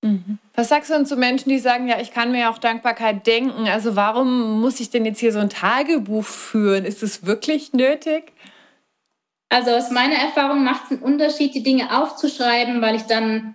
Mhm. 0.02 0.38
Was 0.54 0.68
sagst 0.68 0.90
du 0.90 0.94
denn 0.94 1.06
zu 1.06 1.16
Menschen, 1.16 1.50
die 1.50 1.58
sagen, 1.58 1.88
ja, 1.88 2.00
ich 2.00 2.12
kann 2.12 2.32
mir 2.32 2.50
auch 2.50 2.58
Dankbarkeit 2.58 3.26
denken? 3.26 3.68
Also 3.68 3.96
warum 3.96 4.60
muss 4.60 4.80
ich 4.80 4.90
denn 4.90 5.04
jetzt 5.04 5.20
hier 5.20 5.32
so 5.32 5.38
ein 5.38 5.50
Tagebuch 5.50 6.24
führen? 6.24 6.84
Ist 6.84 7.02
es 7.02 7.26
wirklich 7.26 7.72
nötig? 7.72 8.32
Also 9.48 9.70
aus 9.70 9.90
meiner 9.90 10.16
Erfahrung 10.16 10.62
macht 10.62 10.84
es 10.84 10.90
einen 10.92 11.02
Unterschied, 11.02 11.54
die 11.54 11.62
Dinge 11.62 11.96
aufzuschreiben, 11.96 12.82
weil 12.82 12.96
ich 12.96 13.02
dann 13.02 13.54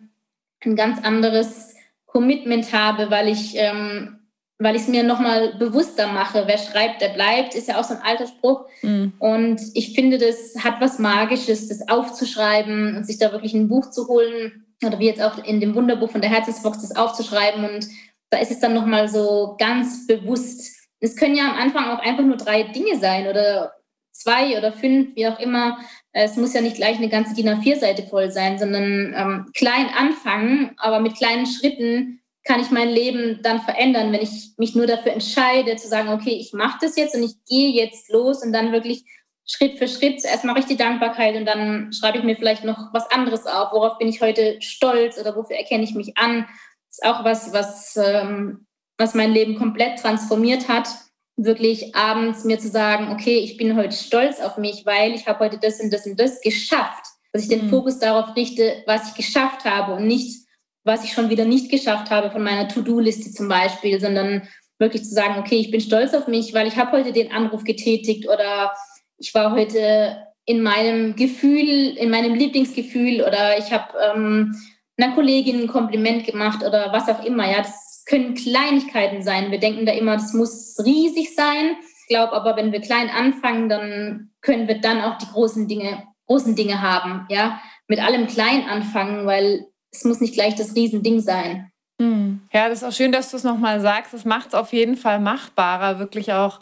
ein 0.66 0.75
ganz 0.75 1.04
anderes 1.04 1.73
Commitment 2.13 2.72
habe, 2.72 3.10
weil 3.10 3.27
ich 3.27 3.55
ähm, 3.58 4.20
weil 4.60 4.75
ich 4.75 4.84
es 4.84 4.88
mir 4.88 5.03
nochmal 5.03 5.55
bewusster 5.58 6.08
mache. 6.08 6.43
Wer 6.46 6.58
schreibt, 6.58 7.01
der 7.01 7.10
bleibt, 7.10 7.55
ist 7.55 7.67
ja 7.67 7.79
auch 7.79 7.84
so 7.84 7.96
ein 7.96 8.01
alter 8.01 8.27
Spruch. 8.27 8.65
Mhm. 8.82 9.13
Und 9.20 9.60
ich 9.74 9.93
finde, 9.93 10.17
das 10.20 10.63
hat 10.63 10.79
was 10.79 11.00
Magisches, 11.00 11.67
das 11.67 11.89
aufzuschreiben 11.89 12.96
und 12.96 13.05
sich 13.05 13.17
da 13.17 13.32
wirklich 13.32 13.53
ein 13.53 13.67
Buch 13.67 13.89
zu 13.89 14.08
holen 14.08 14.65
oder 14.86 15.00
wie 15.00 15.08
jetzt 15.08 15.22
auch 15.22 15.43
in 15.43 15.60
dem 15.60 15.75
Wunderbuch 15.75 16.12
von 16.12 16.22
der 16.22 16.29
Herzensbox 16.29 16.82
das 16.82 16.96
aufzuschreiben. 16.96 17.65
Und 17.65 17.88
da 18.29 18.38
ist 18.38 18.51
es 18.51 18.60
dann 18.60 18.74
nochmal 18.74 19.10
so 19.10 19.55
ganz 19.60 20.08
bewusst. 20.08 20.72
Es 21.00 21.15
können 21.15 21.36
ja 21.36 21.50
am 21.50 21.58
Anfang 21.58 21.86
auch 21.86 22.00
einfach 22.00 22.24
nur 22.24 22.38
drei 22.38 22.63
Dinge 22.63 22.98
sein 23.00 23.27
oder 23.27 23.74
zwei 24.13 24.58
oder 24.58 24.72
fünf, 24.72 25.15
wie 25.15 25.27
auch 25.27 25.39
immer. 25.39 25.79
Es 26.13 26.38
muss 26.38 26.53
ja 26.53 26.62
nicht 26.62 26.77
gleich 26.77 26.98
eine 26.98 27.10
ganze 27.10 27.36
DIN 27.36 27.50
A4-Seite 27.50 28.03
voll 28.03 28.32
sein, 28.32 28.58
sondern 28.58 29.13
ähm, 29.15 29.51
klein 29.53 29.88
anfangen, 29.98 30.72
aber 30.77 31.00
mit 31.00 31.17
kleinen 31.17 31.46
Schritten 31.46 32.22
kann 32.46 32.60
ich 32.60 32.72
mein 32.72 32.89
Leben 32.89 33.39
dann 33.41 33.62
verändern, 33.62 34.12
wenn 34.12 34.22
ich 34.22 34.51
mich 34.58 34.75
nur 34.75 34.86
dafür 34.86 35.13
entscheide, 35.13 35.75
zu 35.77 35.88
sagen, 35.88 36.10
okay, 36.10 36.38
ich 36.39 36.53
mache 36.53 36.77
das 36.82 36.96
jetzt 36.96 37.15
und 37.15 37.24
ich 37.24 37.36
gehe 37.46 37.72
jetzt 37.72 38.12
los 38.12 38.43
und 38.43 38.53
dann 38.53 38.72
wirklich 38.72 39.05
Schritt 39.46 39.77
für 39.77 39.88
Schritt. 39.88 40.22
Zuerst 40.22 40.43
mache 40.43 40.60
ich 40.60 40.65
die 40.65 40.77
Dankbarkeit 40.77 41.36
und 41.36 41.46
dann 41.46 41.91
schreibe 41.93 42.17
ich 42.17 42.24
mir 42.24 42.36
vielleicht 42.36 42.63
noch 42.63 42.93
was 42.93 43.10
anderes 43.12 43.46
auf. 43.46 43.72
Worauf 43.72 43.98
bin 43.98 44.08
ich 44.08 44.22
heute 44.22 44.62
stolz 44.62 45.17
oder 45.17 45.36
wofür 45.36 45.55
erkenne 45.55 45.84
ich 45.84 45.96
mich 45.96 46.17
an? 46.17 46.46
Das 46.89 47.00
ist 47.00 47.05
auch 47.05 47.24
was, 47.24 47.53
was, 47.53 47.98
ähm, 47.98 48.67
was 48.98 49.15
mein 49.15 49.32
Leben 49.32 49.58
komplett 49.58 50.00
transformiert 50.00 50.67
hat 50.67 50.88
wirklich 51.36 51.96
abends 51.96 52.44
mir 52.44 52.60
zu 52.60 52.68
sagen, 52.68 53.12
okay, 53.12 53.38
ich 53.38 53.58
bin 53.58 53.75
heute 53.75 53.96
stolz 53.96 54.40
auf 54.40 54.58
mich, 54.58 54.86
weil 54.86 55.13
ich 55.13 55.28
habe 55.28 55.40
heute 55.40 55.58
das 55.58 55.80
und 55.80 55.92
das 55.92 56.06
und 56.06 56.20
das 56.20 56.42
geschafft. 56.42 57.06
Dass 57.32 57.44
ich 57.44 57.50
den 57.50 57.66
mhm. 57.66 57.70
Fokus 57.70 58.00
darauf 58.00 58.36
richte, 58.36 58.84
was 58.86 59.10
ich 59.10 59.16
geschafft 59.16 59.66
habe 59.66 59.96
und 59.96 60.06
nicht, 60.06 60.46
was 60.84 61.04
ich 61.04 61.13
schon 61.13 61.30
wieder 61.30 61.46
nicht 61.46 61.72
geschafft 61.72 62.12
habe 62.12 62.30
von 62.30 62.44
meiner 62.44 62.68
To-Do-Liste 62.68 63.32
zum 63.32 63.48
Beispiel, 63.48 64.00
sondern 64.00 64.48
wirklich 64.78 65.04
zu 65.04 65.13
sagen, 65.13 65.40
okay, 65.40 65.56
ich 65.56 65.72
bin 65.72 65.82
stolz 65.82 66.13
auf 66.13 66.28
mich, 66.28 66.54
weil 66.54 66.68
ich 66.68 66.78
habe 66.78 66.92
heute 66.92 67.13
den 67.13 67.32
Anruf 67.32 67.63
getätigt 67.63 68.28
oder 68.28 68.74
ich 69.18 69.34
war 69.34 69.52
heute 69.52 70.18
in 70.46 70.62
meinem 70.62 71.16
Gefühl, 71.16 71.96
in 71.98 72.10
meinem 72.10 72.36
Lieblingsgefühl 72.36 73.22
oder 73.22 73.58
ich 73.58 73.72
habe 73.72 73.94
ähm, 74.13 74.56
einer 74.98 75.16
Kollegin 75.16 75.62
ein 75.62 75.68
Kompliment 75.68 76.25
gemacht 76.25 76.63
oder 76.63 76.92
was 76.92 77.08
auch 77.08 77.24
immer. 77.24 77.50
Ja, 77.50 77.60
das 77.60 77.93
können 78.06 78.36
Kleinigkeiten 78.36 79.22
sein. 79.24 79.52
Wir 79.52 79.60
denken 79.60 79.86
da 79.86 79.94
immer, 79.94 80.13
das 80.13 80.34
muss 80.34 80.78
riesig 80.84 81.36
sein. 81.36 81.76
Ich 82.02 82.08
glaube 82.08 82.34
aber, 82.34 82.56
wenn 82.58 82.72
wir 82.72 82.82
klein 82.82 83.10
anfangen, 83.10 83.70
dann 83.70 84.32
können 84.42 84.68
wir 84.68 84.82
dann 84.82 85.02
auch 85.02 85.18
die 85.18 85.28
großen 85.28 85.68
Dinge, 85.68 86.04
großen 86.28 86.56
Dinge 86.56 86.82
haben. 86.82 87.26
Ja, 87.30 87.60
mit 87.88 88.04
allem 88.04 88.28
klein 88.28 88.66
anfangen, 88.68 89.26
weil 89.26 89.66
es 89.92 90.04
muss 90.04 90.22
nicht 90.22 90.34
gleich 90.34 90.56
das 90.56 90.76
Riesending 90.76 91.20
sein. 91.20 91.72
Hm. 92.02 92.42
Ja, 92.52 92.70
das 92.70 92.82
ist 92.82 92.88
auch 92.88 92.94
schön, 92.94 93.12
dass 93.12 93.32
du 93.32 93.38
es 93.38 93.44
nochmal 93.44 93.80
sagst. 93.80 94.13
Es 94.13 94.26
macht 94.26 94.50
es 94.50 94.54
auf 94.56 94.74
jeden 94.74 94.98
Fall 94.98 95.20
machbarer, 95.20 96.00
wirklich 96.00 96.34
auch 96.34 96.60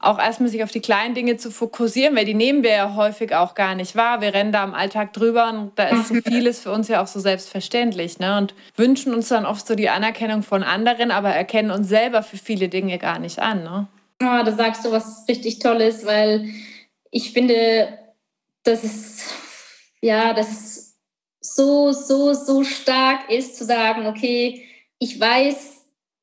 auch 0.00 0.18
erstmal 0.18 0.48
sich 0.48 0.62
auf 0.62 0.70
die 0.70 0.80
kleinen 0.80 1.14
Dinge 1.14 1.36
zu 1.36 1.50
fokussieren, 1.50 2.16
weil 2.16 2.24
die 2.24 2.34
nehmen 2.34 2.62
wir 2.62 2.70
ja 2.70 2.94
häufig 2.94 3.34
auch 3.34 3.54
gar 3.54 3.74
nicht 3.74 3.96
wahr. 3.96 4.20
Wir 4.20 4.32
rennen 4.32 4.50
da 4.50 4.62
am 4.62 4.74
Alltag 4.74 5.12
drüber 5.12 5.50
und 5.50 5.72
da 5.76 5.88
ist 5.88 6.08
so 6.08 6.14
vieles 6.26 6.60
für 6.60 6.72
uns 6.72 6.88
ja 6.88 7.02
auch 7.02 7.06
so 7.06 7.20
selbstverständlich. 7.20 8.18
Ne? 8.18 8.38
Und 8.38 8.54
wünschen 8.76 9.12
uns 9.12 9.28
dann 9.28 9.44
oft 9.44 9.66
so 9.66 9.74
die 9.74 9.90
Anerkennung 9.90 10.42
von 10.42 10.62
anderen, 10.62 11.10
aber 11.10 11.30
erkennen 11.30 11.70
uns 11.70 11.88
selber 11.88 12.22
für 12.22 12.38
viele 12.38 12.68
Dinge 12.68 12.98
gar 12.98 13.18
nicht 13.18 13.38
an. 13.38 13.62
Ne? 13.62 13.88
Oh, 14.22 14.44
da 14.44 14.52
sagst 14.52 14.84
du 14.84 14.90
was 14.90 15.26
richtig 15.28 15.58
Tolles, 15.58 16.06
weil 16.06 16.48
ich 17.10 17.32
finde, 17.32 17.98
dass 18.62 18.84
es, 18.84 19.34
ja, 20.00 20.32
dass 20.32 20.50
es 20.50 20.96
so, 21.40 21.92
so, 21.92 22.32
so 22.32 22.64
stark 22.64 23.30
ist 23.30 23.56
zu 23.56 23.64
sagen, 23.64 24.06
okay, 24.06 24.64
ich 24.98 25.18
weiß, 25.18 25.79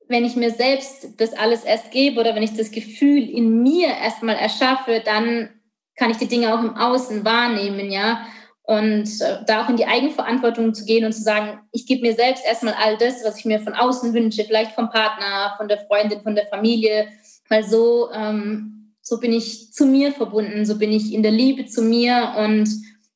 wenn 0.08 0.26
ich 0.26 0.36
mir 0.36 0.52
selbst 0.52 1.10
das 1.18 1.34
alles 1.34 1.64
erst 1.64 1.92
gebe 1.92 2.20
oder 2.20 2.36
wenn 2.36 2.44
ich 2.44 2.56
das 2.56 2.72
Gefühl 2.72 3.30
in 3.30 3.62
mir 3.62 3.88
erstmal 3.88 4.36
erschaffe, 4.36 5.02
dann 5.04 5.50
kann 5.96 6.12
ich 6.12 6.18
die 6.18 6.28
Dinge 6.28 6.54
auch 6.54 6.64
im 6.64 6.76
Außen 6.76 7.26
wahrnehmen, 7.26 7.92
ja. 7.92 8.26
Und 8.64 9.22
äh, 9.22 9.38
da 9.46 9.64
auch 9.64 9.70
in 9.70 9.78
die 9.78 9.86
Eigenverantwortung 9.86 10.74
zu 10.74 10.84
gehen 10.84 11.06
und 11.06 11.14
zu 11.14 11.22
sagen, 11.22 11.60
ich 11.72 11.86
gebe 11.86 12.02
mir 12.02 12.14
selbst 12.14 12.46
erstmal 12.46 12.74
all 12.74 12.98
das, 12.98 13.24
was 13.24 13.40
ich 13.40 13.46
mir 13.46 13.62
von 13.62 13.74
außen 13.74 14.14
wünsche, 14.14 14.44
vielleicht 14.44 14.74
vom 14.74 14.90
Partner, 14.90 15.54
von 15.58 15.70
der 15.70 15.80
Freundin, 15.86 16.22
von 16.22 16.36
der 16.36 16.48
Familie, 16.48 17.08
weil 17.48 17.64
so, 17.64 18.10
ähm, 18.12 18.94
so 19.02 19.20
bin 19.20 19.32
ich 19.32 19.72
zu 19.72 19.86
mir 19.86 20.12
verbunden, 20.12 20.66
so 20.66 20.78
bin 20.78 20.92
ich 20.92 21.14
in 21.14 21.24
der 21.24 21.32
Liebe 21.32 21.66
zu 21.66 21.82
mir 21.82 22.34
und 22.38 22.70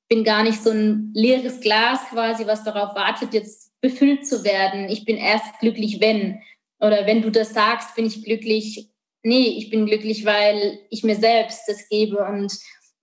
bin 0.07 0.23
gar 0.23 0.43
nicht 0.43 0.61
so 0.61 0.71
ein 0.71 1.11
leeres 1.13 1.59
Glas 1.59 1.99
quasi, 2.09 2.47
was 2.47 2.63
darauf 2.63 2.95
wartet, 2.95 3.33
jetzt 3.33 3.71
befüllt 3.81 4.25
zu 4.25 4.43
werden. 4.43 4.87
Ich 4.89 5.05
bin 5.05 5.17
erst 5.17 5.59
glücklich, 5.59 5.99
wenn. 5.99 6.41
Oder 6.81 7.05
wenn 7.05 7.21
du 7.21 7.29
das 7.29 7.53
sagst, 7.53 7.95
bin 7.95 8.07
ich 8.07 8.23
glücklich. 8.23 8.89
Nee, 9.23 9.55
ich 9.57 9.69
bin 9.69 9.85
glücklich, 9.85 10.25
weil 10.25 10.79
ich 10.89 11.03
mir 11.03 11.15
selbst 11.15 11.61
das 11.67 11.87
gebe 11.89 12.17
und 12.17 12.51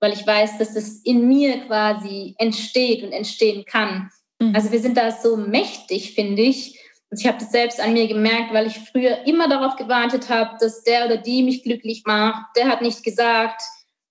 weil 0.00 0.12
ich 0.12 0.26
weiß, 0.26 0.58
dass 0.58 0.74
das 0.74 1.00
in 1.04 1.28
mir 1.28 1.66
quasi 1.66 2.34
entsteht 2.38 3.04
und 3.04 3.12
entstehen 3.12 3.64
kann. 3.64 4.10
Mhm. 4.40 4.54
Also 4.54 4.72
wir 4.72 4.80
sind 4.80 4.96
da 4.96 5.12
so 5.12 5.36
mächtig, 5.36 6.14
finde 6.14 6.42
ich. 6.42 6.78
Und 7.10 7.20
ich 7.20 7.26
habe 7.26 7.38
das 7.38 7.52
selbst 7.52 7.80
an 7.80 7.92
mir 7.92 8.08
gemerkt, 8.08 8.52
weil 8.52 8.66
ich 8.66 8.78
früher 8.78 9.26
immer 9.26 9.48
darauf 9.48 9.76
gewartet 9.76 10.28
habe, 10.28 10.56
dass 10.60 10.82
der 10.82 11.06
oder 11.06 11.16
die 11.16 11.42
mich 11.42 11.62
glücklich 11.62 12.02
macht. 12.04 12.56
Der 12.56 12.66
hat 12.66 12.82
nicht 12.82 13.02
gesagt, 13.02 13.62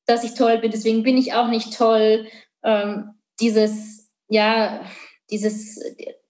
dass 0.05 0.23
ich 0.23 0.33
toll 0.33 0.57
bin, 0.59 0.71
deswegen 0.71 1.03
bin 1.03 1.17
ich 1.17 1.33
auch 1.33 1.49
nicht 1.49 1.77
toll. 1.77 2.27
Ähm, 2.63 3.11
dieses, 3.39 4.09
ja, 4.29 4.81
dieses, 5.29 5.79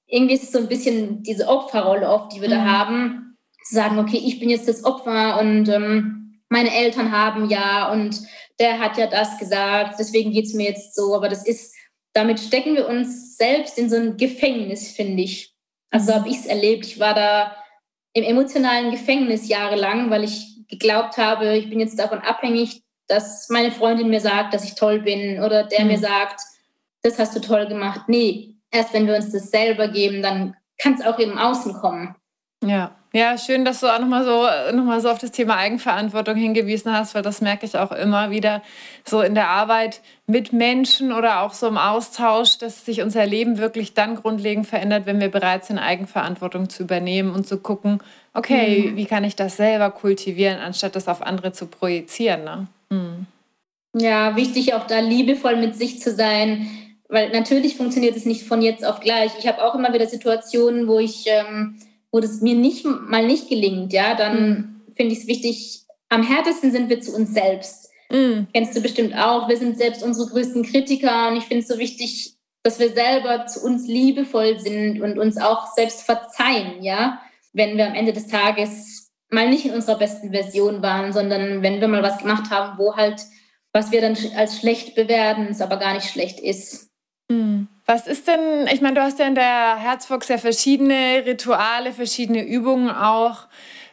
irgendwie 0.08 0.34
ist 0.34 0.44
es 0.44 0.52
so 0.52 0.58
ein 0.58 0.68
bisschen 0.68 1.22
diese 1.22 1.48
Opferrolle 1.48 2.10
oft, 2.10 2.34
die 2.34 2.42
wir 2.42 2.50
mhm. 2.50 2.54
da 2.54 2.66
haben 2.66 3.27
zu 3.68 3.76
sagen, 3.76 4.00
okay, 4.00 4.18
ich 4.18 4.40
bin 4.40 4.50
jetzt 4.50 4.68
das 4.68 4.84
Opfer 4.84 5.40
und 5.40 5.68
ähm, 5.70 6.40
meine 6.50 6.74
Eltern 6.74 7.12
haben 7.12 7.50
ja 7.50 7.92
und 7.92 8.22
der 8.60 8.80
hat 8.80 8.98
ja 8.98 9.08
das 9.08 9.38
gesagt, 9.38 10.00
deswegen 10.00 10.32
geht 10.32 10.46
es 10.46 10.54
mir 10.54 10.70
jetzt 10.70 10.96
so. 10.96 11.16
Aber 11.16 11.30
das 11.30 11.46
ist, 11.46 11.76
damit 12.14 12.40
stecken 12.40 12.76
wir 12.76 12.88
uns 12.88 13.38
selbst 13.38 13.78
in 13.78 13.90
so 13.90 13.98
ein 13.98 14.18
Gefängnis, 14.18 14.92
finde 14.92 15.24
ich. 15.24 15.54
Also 15.92 16.14
habe 16.14 16.30
ich 16.30 16.38
es 16.38 16.46
erlebt. 16.46 16.86
Ich 16.86 17.00
war 17.00 17.14
da 17.14 17.56
im 18.14 18.24
emotionalen 18.24 18.92
Gefängnis 18.92 19.48
jahrelang, 19.48 20.10
weil 20.10 20.24
ich 20.24 20.66
geglaubt 20.68 21.18
habe, 21.18 21.58
ich 21.58 21.70
bin 21.70 21.80
jetzt 21.80 22.00
davon 22.00 22.20
abhängig, 22.20 22.82
dass 23.08 23.48
meine 23.50 23.72
Freundin 23.72 24.10
mir 24.10 24.20
sagt, 24.20 24.54
dass 24.54 24.66
ich 24.66 24.76
toll 24.76 25.02
bin 25.02 25.42
oder 25.42 25.64
der 25.64 25.82
mhm. 25.82 25.88
mir 25.88 26.00
sagt, 26.00 26.42
das 27.04 27.20
hast 27.20 27.36
du 27.36 27.40
toll 27.40 27.68
gemacht. 27.68 28.02
Nee, 28.08 28.56
erst 28.72 28.94
wenn 28.94 29.08
wir 29.08 29.16
uns 29.16 29.32
das 29.32 29.50
selber 29.50 29.88
geben, 29.88 30.22
dann 30.22 30.56
kann 30.78 30.96
es 30.96 31.06
auch 31.06 31.20
im 31.20 31.38
Außen 31.38 31.74
kommen. 31.74 32.16
Ja. 32.66 32.92
Ja, 33.14 33.38
schön, 33.38 33.64
dass 33.64 33.80
du 33.80 33.88
auch 33.88 34.00
nochmal 34.00 34.26
so, 34.26 34.76
noch 34.76 34.84
mal 34.84 35.00
so 35.02 35.10
auf 35.10 35.18
das 35.18 35.32
Thema 35.32 35.56
Eigenverantwortung 35.56 36.36
hingewiesen 36.36 36.94
hast, 36.94 37.16
weil 37.16 37.24
das 37.24 37.42
merke 37.42 37.66
ich 37.66 37.78
auch 37.78 37.92
immer 37.92 38.32
wieder 38.32 38.62
so 39.06 39.22
in 39.22 39.34
der 39.34 39.48
Arbeit 39.48 40.02
mit 40.28 40.52
Menschen 40.52 41.14
oder 41.14 41.42
auch 41.42 41.54
so 41.54 41.68
im 41.68 41.78
Austausch, 41.78 42.58
dass 42.58 42.86
sich 42.86 43.02
unser 43.02 43.26
Leben 43.26 43.58
wirklich 43.58 43.94
dann 43.94 44.16
grundlegend 44.16 44.68
verändert, 44.68 45.06
wenn 45.06 45.22
wir 45.22 45.32
bereit 45.32 45.66
sind, 45.66 45.80
Eigenverantwortung 45.80 46.70
zu 46.70 46.84
übernehmen 46.84 47.34
und 47.34 47.48
zu 47.48 47.58
gucken, 47.58 48.04
okay, 48.34 48.90
mhm. 48.92 48.98
wie 48.98 49.06
kann 49.06 49.24
ich 49.24 49.36
das 49.36 49.58
selber 49.58 49.90
kultivieren, 49.90 50.60
anstatt 50.60 50.96
das 50.96 51.08
auf 51.08 51.22
andere 51.22 51.54
zu 51.54 51.66
projizieren. 51.66 52.44
Ne? 52.44 52.68
Mhm. 52.90 53.26
Ja, 54.00 54.36
wichtig 54.36 54.74
auch 54.74 54.86
da 54.86 55.00
liebevoll 55.00 55.56
mit 55.56 55.76
sich 55.76 56.02
zu 56.02 56.14
sein, 56.14 56.68
weil 57.08 57.32
natürlich 57.32 57.78
funktioniert 57.78 58.18
es 58.18 58.26
nicht 58.26 58.44
von 58.44 58.62
jetzt 58.62 58.86
auf 58.86 59.00
gleich. 59.00 59.32
Ich 59.40 59.48
habe 59.48 59.64
auch 59.64 59.74
immer 59.76 59.94
wieder 59.94 60.08
Situationen, 60.08 60.88
wo 60.88 61.00
ich... 61.00 61.24
Ähm, 61.28 61.80
wo 62.18 62.20
das 62.20 62.42
mir 62.42 62.56
nicht 62.56 62.84
mal 62.84 63.28
nicht 63.28 63.48
gelingt, 63.48 63.94
ja, 63.94 64.16
dann 64.16 64.50
mhm. 64.50 64.94
finde 64.96 65.14
ich 65.14 65.20
es 65.20 65.28
wichtig, 65.28 65.84
am 66.10 66.24
härtesten 66.24 66.72
sind 66.72 66.90
wir 66.90 67.00
zu 67.00 67.16
uns 67.16 67.32
selbst. 67.32 67.92
Mm. 68.10 68.48
Kennst 68.52 68.76
du 68.76 68.82
bestimmt 68.82 69.14
auch. 69.14 69.48
Wir 69.48 69.58
sind 69.58 69.78
selbst 69.78 70.02
unsere 70.02 70.28
größten 70.28 70.64
Kritiker 70.64 71.28
und 71.28 71.38
ich 71.38 71.44
finde 71.44 71.62
es 71.62 71.68
so 71.68 71.78
wichtig, 71.78 72.38
dass 72.64 72.80
wir 72.80 72.90
selber 72.90 73.46
zu 73.46 73.64
uns 73.64 73.88
liebevoll 73.88 74.58
sind 74.60 75.00
und 75.00 75.20
uns 75.20 75.38
auch 75.38 75.68
selbst 75.76 76.02
verzeihen, 76.02 76.82
ja, 76.82 77.22
wenn 77.54 77.78
wir 77.78 77.86
am 77.86 77.94
Ende 77.94 78.14
des 78.14 78.26
Tages 78.26 79.12
mal 79.30 79.48
nicht 79.48 79.66
in 79.66 79.76
unserer 79.76 80.00
besten 80.00 80.32
Version 80.32 80.82
waren, 80.82 81.14
sondern 81.14 81.62
wenn 81.62 81.82
wir 81.82 81.88
mal 81.88 82.02
was 82.02 82.18
gemacht 82.18 82.50
haben, 82.50 82.80
wo 82.80 82.96
halt, 82.96 83.22
was 83.74 83.92
wir 83.92 84.02
dann 84.02 84.18
als 84.36 84.58
schlecht 84.58 84.96
bewerten, 84.96 85.50
es 85.52 85.62
aber 85.62 85.78
gar 85.78 85.94
nicht 85.94 86.10
schlecht 86.10 86.40
ist. 86.40 86.90
Mm. 87.30 87.66
Was 87.90 88.06
ist 88.06 88.28
denn, 88.28 88.68
ich 88.72 88.82
meine, 88.82 88.96
du 88.96 89.02
hast 89.02 89.18
ja 89.18 89.28
in 89.28 89.36
der 89.36 89.78
Herzbox 89.78 90.28
ja 90.28 90.38
verschiedene 90.38 91.24
Rituale, 91.26 91.94
verschiedene 91.94 92.46
Übungen 92.46 92.90
auch. 92.90 93.48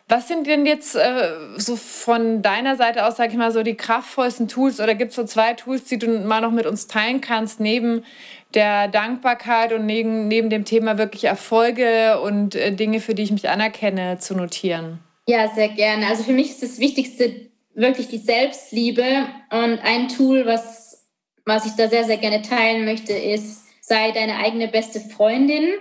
Was 0.08 0.26
sind 0.26 0.48
denn 0.48 0.66
jetzt 0.66 0.96
äh, 0.96 1.30
so 1.56 1.76
von 1.76 2.42
deiner 2.42 2.74
Seite 2.74 3.06
aus, 3.06 3.16
sag 3.16 3.30
ich 3.30 3.36
mal, 3.36 3.52
so 3.52 3.62
die 3.62 3.76
kraftvollsten 3.76 4.48
Tools 4.48 4.80
oder 4.80 4.96
gibt 4.96 5.10
es 5.10 5.16
so 5.16 5.22
zwei 5.24 5.54
Tools, 5.54 5.84
die 5.84 5.98
du 5.98 6.08
mal 6.08 6.40
noch 6.40 6.50
mit 6.50 6.66
uns 6.66 6.88
teilen 6.88 7.20
kannst, 7.20 7.60
neben 7.60 8.04
der 8.52 8.88
Dankbarkeit 8.88 9.72
und 9.72 9.86
neben, 9.86 10.26
neben 10.26 10.50
dem 10.50 10.64
Thema 10.64 10.98
wirklich 10.98 11.24
Erfolge 11.24 12.20
und 12.20 12.56
äh, 12.56 12.72
Dinge, 12.72 13.00
für 13.00 13.14
die 13.14 13.22
ich 13.22 13.30
mich 13.30 13.48
anerkenne, 13.48 14.18
zu 14.18 14.34
notieren? 14.34 14.98
Ja, 15.28 15.48
sehr 15.54 15.68
gerne. 15.68 16.08
Also 16.08 16.24
für 16.24 16.32
mich 16.32 16.50
ist 16.50 16.64
das 16.64 16.80
Wichtigste 16.80 17.48
wirklich 17.74 18.08
die 18.08 18.18
Selbstliebe 18.18 19.04
und 19.50 19.78
ein 19.84 20.08
Tool, 20.08 20.46
was, 20.46 21.06
was 21.46 21.64
ich 21.64 21.72
da 21.72 21.88
sehr, 21.88 22.04
sehr 22.04 22.18
gerne 22.18 22.42
teilen 22.42 22.84
möchte, 22.84 23.12
ist, 23.12 23.63
sei 23.86 24.12
deine 24.12 24.36
eigene 24.36 24.68
beste 24.68 25.00
Freundin 25.00 25.74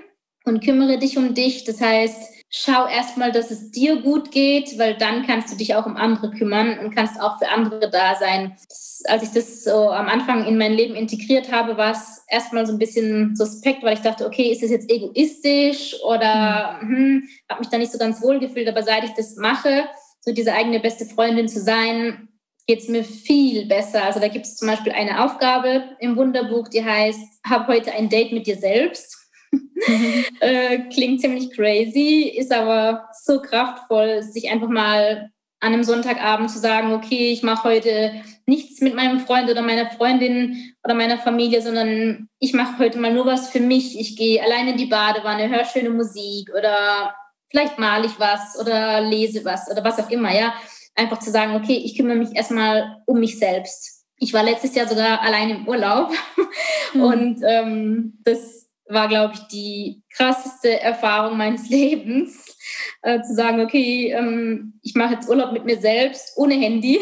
und 0.45 0.63
kümmere 0.63 0.97
dich 0.97 1.17
um 1.17 1.33
dich. 1.33 1.63
Das 1.63 1.79
heißt, 1.79 2.33
schau 2.49 2.85
erstmal, 2.85 3.31
dass 3.31 3.49
es 3.49 3.71
dir 3.71 4.01
gut 4.01 4.31
geht, 4.31 4.77
weil 4.77 4.95
dann 4.97 5.25
kannst 5.25 5.51
du 5.51 5.57
dich 5.57 5.73
auch 5.75 5.85
um 5.85 5.95
andere 5.95 6.31
kümmern 6.31 6.79
und 6.79 6.93
kannst 6.93 7.19
auch 7.21 7.39
für 7.39 7.47
andere 7.47 7.89
da 7.89 8.15
sein. 8.15 8.55
Das, 8.67 9.01
als 9.07 9.23
ich 9.23 9.31
das 9.31 9.63
so 9.63 9.89
am 9.89 10.07
Anfang 10.07 10.45
in 10.45 10.57
mein 10.57 10.73
Leben 10.73 10.95
integriert 10.95 11.51
habe, 11.51 11.77
war 11.77 11.91
es 11.91 12.23
erstmal 12.27 12.65
so 12.65 12.73
ein 12.73 12.79
bisschen 12.79 13.35
suspekt, 13.35 13.83
weil 13.83 13.93
ich 13.93 14.01
dachte, 14.01 14.25
okay, 14.27 14.51
ist 14.51 14.61
das 14.61 14.69
jetzt 14.69 14.91
egoistisch 14.91 15.95
oder 16.03 16.79
hm, 16.81 16.89
hm 16.89 17.29
habe 17.49 17.61
mich 17.61 17.69
da 17.69 17.77
nicht 17.77 17.91
so 17.91 17.97
ganz 17.97 18.21
wohl 18.21 18.39
gefühlt. 18.39 18.67
Aber 18.67 18.83
seit 18.83 19.03
ich 19.05 19.13
das 19.13 19.35
mache, 19.37 19.85
so 20.19 20.33
diese 20.33 20.53
eigene 20.53 20.79
beste 20.79 21.05
Freundin 21.05 21.47
zu 21.47 21.61
sein, 21.61 22.27
geht 22.67 22.79
es 22.79 22.87
mir 22.87 23.03
viel 23.03 23.65
besser. 23.65 24.03
Also 24.05 24.19
da 24.19 24.27
gibt 24.27 24.45
es 24.45 24.55
zum 24.55 24.67
Beispiel 24.67 24.93
eine 24.93 25.23
Aufgabe 25.23 25.83
im 25.99 26.15
Wunderbuch, 26.15 26.67
die 26.67 26.83
heißt, 26.83 27.41
hab 27.47 27.67
heute 27.67 27.91
ein 27.93 28.09
Date 28.09 28.31
mit 28.31 28.47
dir 28.47 28.55
selbst. 28.55 29.17
äh, 30.39 30.79
klingt 30.89 31.21
ziemlich 31.21 31.51
crazy, 31.51 32.33
ist 32.35 32.51
aber 32.51 33.09
so 33.23 33.41
kraftvoll, 33.41 34.23
sich 34.23 34.49
einfach 34.49 34.69
mal 34.69 35.29
an 35.59 35.73
einem 35.73 35.83
Sonntagabend 35.83 36.51
zu 36.51 36.59
sagen, 36.59 36.91
okay, 36.93 37.31
ich 37.31 37.41
mache 37.41 37.63
heute 37.63 38.11
nichts 38.45 38.81
mit 38.81 38.95
meinem 38.95 39.21
Freund 39.21 39.49
oder 39.49 39.61
meiner 39.61 39.89
Freundin 39.91 40.73
oder 40.83 40.93
meiner 40.93 41.17
Familie, 41.17 41.61
sondern 41.61 42.27
ich 42.39 42.53
mache 42.53 42.79
heute 42.79 42.99
mal 42.99 43.13
nur 43.13 43.25
was 43.25 43.49
für 43.49 43.61
mich. 43.61 43.97
Ich 43.97 44.17
gehe 44.17 44.43
allein 44.43 44.67
in 44.67 44.77
die 44.77 44.87
Badewanne, 44.87 45.49
höre 45.49 45.63
schöne 45.63 45.89
Musik 45.89 46.49
oder 46.57 47.15
vielleicht 47.49 47.79
male 47.79 48.07
ich 48.07 48.19
was 48.19 48.59
oder 48.59 48.99
lese 49.01 49.45
was 49.45 49.71
oder 49.71 49.83
was 49.83 49.99
auch 49.99 50.09
immer, 50.09 50.35
ja. 50.35 50.53
Einfach 50.95 51.19
zu 51.19 51.31
sagen, 51.31 51.55
okay, 51.55 51.81
ich 51.83 51.97
kümmere 51.97 52.17
mich 52.17 52.35
erstmal 52.35 53.01
um 53.05 53.19
mich 53.19 53.39
selbst. 53.39 54.05
Ich 54.17 54.33
war 54.33 54.43
letztes 54.43 54.75
Jahr 54.75 54.87
sogar 54.87 55.21
allein 55.21 55.49
im 55.49 55.67
Urlaub 55.67 56.11
mhm. 56.93 57.01
und 57.01 57.41
ähm, 57.43 58.19
das 58.23 58.63
war, 58.87 59.07
glaube 59.07 59.33
ich, 59.33 59.41
die 59.47 60.03
krasseste 60.15 60.79
Erfahrung 60.79 61.37
meines 61.37 61.69
Lebens, 61.69 62.57
äh, 63.01 63.21
zu 63.21 63.33
sagen, 63.33 63.61
okay, 63.61 64.11
ähm, 64.11 64.79
ich 64.81 64.95
mache 64.95 65.15
jetzt 65.15 65.29
Urlaub 65.29 65.51
mit 65.51 65.65
mir 65.65 65.79
selbst, 65.79 66.33
ohne 66.37 66.55
Handy. 66.55 66.99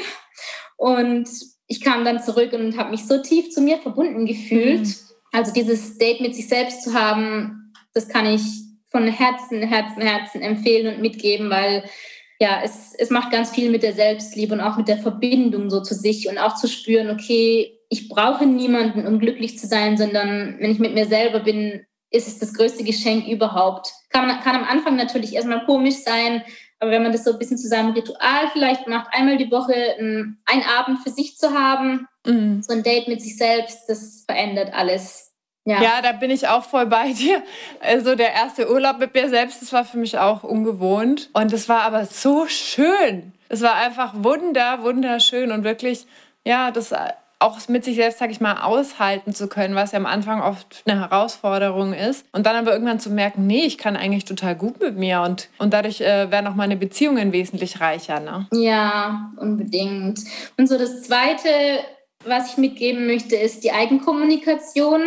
Und 0.77 1.30
ich 1.67 1.82
kam 1.82 2.04
dann 2.04 2.21
zurück 2.21 2.54
und 2.54 2.77
habe 2.77 2.91
mich 2.91 3.06
so 3.06 3.21
tief 3.21 3.49
zu 3.51 3.62
mir 3.62 3.77
verbunden 3.77 4.25
gefühlt. 4.25 4.82
Mhm. 4.82 4.95
Also 5.32 5.54
dieses 5.54 5.97
Date 5.97 6.21
mit 6.21 6.36
sich 6.36 6.47
selbst 6.47 6.84
zu 6.84 6.93
haben, 6.93 7.73
das 7.93 8.08
kann 8.10 8.25
ich 8.25 8.41
von 8.89 9.08
Herzen, 9.08 9.63
Herzen, 9.63 10.01
Herzen 10.01 10.41
empfehlen 10.41 10.93
und 10.93 11.01
mitgeben, 11.01 11.49
weil 11.49 11.84
ja, 12.41 12.60
es, 12.63 12.95
es 12.97 13.12
macht 13.12 13.32
ganz 13.32 13.51
viel 13.51 13.69
mit 13.69 13.84
der 13.84 13.93
Selbstliebe 13.93 14.56
und 14.56 14.62
auch 14.62 14.75
mit 14.75 14.88
der 14.88 14.97
Verbindung 14.97 15.69
so 15.69 15.80
zu 15.80 15.93
sich 15.93 16.27
und 16.27 16.39
auch 16.39 16.56
zu 16.56 16.67
spüren, 16.67 17.12
okay, 17.12 17.77
ich 17.88 18.10
brauche 18.10 18.47
niemanden, 18.47 19.06
um 19.06 19.19
glücklich 19.19 19.60
zu 19.60 19.67
sein, 19.67 19.95
sondern 19.95 20.58
wenn 20.60 20.71
ich 20.71 20.80
mit 20.80 20.95
mir 20.95 21.06
selber 21.06 21.41
bin, 21.41 21.86
ist 22.10 22.27
es 22.27 22.39
das 22.39 22.56
größte 22.56 22.84
Geschenk 22.84 23.27
überhaupt. 23.27 23.93
Kann, 24.10 24.27
kann 24.41 24.56
am 24.56 24.63
Anfang 24.63 24.95
natürlich 24.95 25.36
erstmal 25.36 25.65
komisch 25.67 25.97
sein, 25.97 26.41
aber 26.80 26.89
wenn 26.89 27.04
man 27.04 27.12
das 27.12 27.25
so 27.25 27.34
ein 27.34 27.38
bisschen 27.38 27.60
zu 27.60 27.67
seinem 27.67 27.91
Ritual 27.91 28.49
vielleicht 28.51 28.88
macht, 28.88 29.13
einmal 29.13 29.38
die 29.38 29.51
Woche 29.51 29.75
einen 29.99 30.63
Abend 30.80 30.97
für 31.04 31.12
sich 31.12 31.38
zu 31.38 31.54
haben, 31.54 32.08
mhm. 32.25 32.63
so 32.63 32.73
ein 32.73 32.82
Date 32.82 33.08
mit 33.08 33.21
sich 33.21 33.38
selbst, 33.38 33.88
das 33.88 34.23
verändert 34.25 34.73
alles. 34.73 35.31
Ja. 35.65 35.82
ja, 35.82 36.02
da 36.02 36.12
bin 36.13 36.32
ich 36.32 36.47
auch 36.47 36.63
voll 36.63 36.88
bei 36.88 37.13
dir. 37.13 37.43
Also 37.80 38.15
der 38.15 38.34
erste 38.34 38.71
Urlaub 38.71 39.00
mit 39.00 39.13
mir 39.13 39.30
selbst, 39.30 39.62
das 39.62 39.74
war 39.74 39.86
für 39.86 39.97
mich 39.97 40.17
auch 40.17 40.43
ungewohnt. 40.43 41.30
Und 41.34 41.54
es 41.54 41.69
war 41.69 41.82
aber 41.82 42.06
so 42.06 42.47
schön. 42.47 43.34
Es 43.50 43.62
war 43.62 43.76
einfach 43.76 44.13
wunder, 44.15 44.82
wunderschön 44.82 45.52
und 45.52 45.63
wirklich, 45.63 46.08
ja, 46.45 46.71
das 46.71 46.93
auch 47.41 47.67
mit 47.67 47.84
sich 47.84 47.95
selbst, 47.95 48.19
sag 48.19 48.30
ich 48.30 48.39
mal, 48.39 48.62
aushalten 48.62 49.34
zu 49.34 49.47
können, 49.47 49.76
was 49.76 49.91
ja 49.91 49.97
am 49.97 50.06
Anfang 50.06 50.41
oft 50.41 50.84
eine 50.86 51.00
Herausforderung 51.00 51.93
ist. 51.93 52.26
Und 52.32 52.45
dann 52.45 52.56
aber 52.56 52.71
irgendwann 52.71 53.00
zu 53.00 53.10
merken, 53.10 53.47
nee, 53.47 53.65
ich 53.65 53.78
kann 53.78 53.97
eigentlich 53.97 54.26
total 54.26 54.56
gut 54.56 54.80
mit 54.80 54.95
mir 54.95 55.21
und, 55.21 55.50
und 55.58 55.74
dadurch 55.74 56.02
äh, 56.02 56.30
werden 56.30 56.47
auch 56.47 56.56
meine 56.56 56.78
Beziehungen 56.78 57.34
wesentlich 57.34 57.82
reicher. 57.82 58.19
Ne? 58.19 58.47
Ja, 58.54 59.32
unbedingt. 59.38 60.19
Und 60.58 60.67
so 60.67 60.78
das 60.78 61.02
Zweite, 61.02 61.50
was 62.24 62.52
ich 62.52 62.58
mitgeben 62.58 63.08
möchte, 63.08 63.36
ist 63.36 63.63
die 63.63 63.71
Eigenkommunikation. 63.71 65.02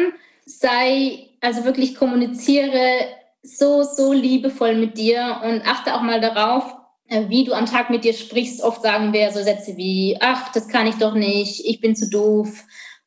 Sei, 0.47 1.31
also 1.41 1.65
wirklich 1.65 1.95
kommuniziere 1.95 3.09
so, 3.43 3.83
so 3.83 4.13
liebevoll 4.13 4.75
mit 4.75 4.99
dir 4.99 5.41
und 5.45 5.67
achte 5.67 5.95
auch 5.95 6.03
mal 6.03 6.21
darauf, 6.21 6.65
äh, 7.09 7.29
wie 7.29 7.45
du 7.45 7.53
am 7.53 7.67
Tag 7.67 7.91
mit 7.91 8.05
dir 8.05 8.15
sprichst. 8.15 8.63
Oft 8.63 8.83
sagen 8.83 9.13
wir 9.13 9.31
so 9.31 9.43
Sätze 9.43 9.77
wie, 9.77 10.17
ach, 10.21 10.53
das 10.53 10.69
kann 10.69 10.87
ich 10.87 10.97
doch 10.97 11.15
nicht, 11.15 11.65
ich 11.67 11.81
bin 11.81 11.95
zu 11.95 12.09
doof, 12.09 12.65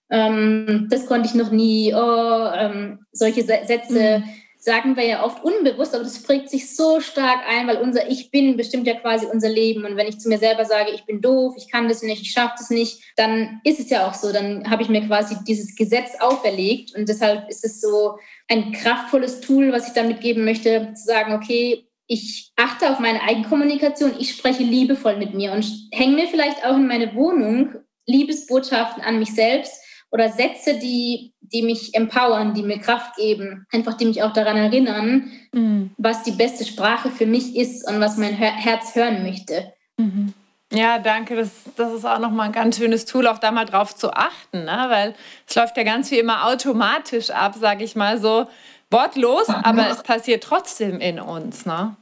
ähm, 0.10 0.88
das 0.90 1.06
konnte 1.06 1.28
ich 1.28 1.36
noch 1.36 1.52
nie. 1.52 1.94
Oh, 1.94 2.50
ähm, 2.56 3.06
solche 3.12 3.44
Sätze 3.44 4.20
mhm. 4.20 4.24
Sagen 4.60 4.96
wir 4.98 5.06
ja 5.06 5.24
oft 5.24 5.44
unbewusst, 5.44 5.94
aber 5.94 6.04
das 6.04 6.24
prägt 6.24 6.50
sich 6.50 6.76
so 6.76 7.00
stark 7.00 7.40
ein, 7.48 7.68
weil 7.68 7.78
unser 7.78 8.10
Ich 8.10 8.32
bin 8.32 8.58
bestimmt 8.58 8.88
ja 8.88 8.96
quasi 8.96 9.26
unser 9.26 9.50
Leben. 9.50 9.86
Und 9.86 9.96
wenn 9.96 10.08
ich 10.08 10.20
zu 10.20 10.30
mir 10.30 10.40
selber 10.40 10.66
sage, 10.66 10.92
ich 10.94 11.06
bin 11.06 11.22
doof, 11.22 11.56
ich 11.58 11.72
kann 11.72 11.88
das 11.88 12.02
nicht, 12.02 12.22
ich 12.22 12.32
schaffe 12.32 12.56
das 12.58 12.70
nicht, 12.70 13.02
dann 13.16 13.62
ist 13.64 13.80
es 13.80 13.90
ja 13.90 14.08
auch 14.08 14.14
so. 14.14 14.32
Dann 14.32 14.70
habe 14.70 14.82
ich 14.82 14.90
mir 14.90 15.06
quasi 15.06 15.38
dieses 15.48 15.76
Gesetz 15.76 16.12
auferlegt. 16.20 16.96
Und 16.96 17.08
deshalb 17.08 17.50
ist 17.50 17.64
es 17.64 17.82
so 17.82 18.18
ein 18.48 18.72
kraftvolles 18.72 19.42
Tool, 19.42 19.72
was 19.72 19.88
ich 19.88 19.94
damit 19.94 20.22
geben 20.22 20.44
möchte, 20.44 20.94
zu 20.94 21.04
sagen, 21.04 21.34
okay, 21.34 21.88
ich 22.08 22.52
achte 22.56 22.90
auf 22.90 23.00
meine 23.00 23.22
Eigenkommunikation, 23.22 24.14
ich 24.18 24.32
spreche 24.32 24.64
liebevoll 24.64 25.18
mit 25.18 25.34
mir 25.34 25.52
und 25.52 25.66
hänge 25.92 26.16
mir 26.16 26.28
vielleicht 26.28 26.66
auch 26.66 26.76
in 26.76 26.88
meine 26.88 27.14
Wohnung 27.16 27.76
Liebesbotschaften 28.06 29.04
an 29.04 29.20
mich 29.20 29.36
selbst 29.36 29.84
oder 30.10 30.30
Sätze, 30.30 30.80
die, 30.80 31.34
die 31.52 31.62
mich 31.62 31.94
empowern, 31.96 32.54
die 32.54 32.64
mir 32.64 32.80
Kraft 32.80 33.16
geben, 33.16 33.66
einfach 33.72 33.96
die 33.96 34.06
mich 34.06 34.24
auch 34.24 34.34
daran 34.34 34.58
erinnern, 34.58 35.32
mhm. 35.54 35.92
was 35.98 36.24
die 36.24 36.32
beste 36.32 36.66
Sprache 36.66 37.10
für 37.10 37.26
mich 37.26 37.56
ist 37.56 37.88
und 37.88 38.00
was 38.00 38.18
mein 38.18 38.34
Herz 38.34 38.96
hören 38.96 39.24
möchte. 39.24 39.74
Mhm. 39.98 40.34
Ja, 40.72 41.00
danke. 41.00 41.36
Das, 41.36 41.50
das 41.76 41.94
ist 41.94 42.06
auch 42.06 42.20
nochmal 42.20 42.48
ein 42.48 42.52
ganz 42.52 42.78
schönes 42.78 43.06
Tool, 43.06 43.28
auch 43.28 43.38
da 43.38 43.52
mal 43.52 43.66
drauf 43.66 43.96
zu 43.96 44.12
achten, 44.14 44.66
ne? 44.66 44.86
weil 44.90 45.16
es 45.48 45.56
läuft 45.56 45.78
ja 45.78 45.84
ganz 45.84 46.12
wie 46.12 46.20
immer 46.20 46.46
automatisch 46.48 47.30
ab, 47.30 47.56
sage 47.58 47.84
ich 47.84 47.96
mal 47.96 48.20
so 48.20 48.48
wortlos, 48.92 49.48
aber 49.50 49.90
es 49.90 50.04
passiert 50.04 50.44
trotzdem 50.44 51.00
in 51.00 51.20
uns, 51.20 51.66
ne? 51.66 51.96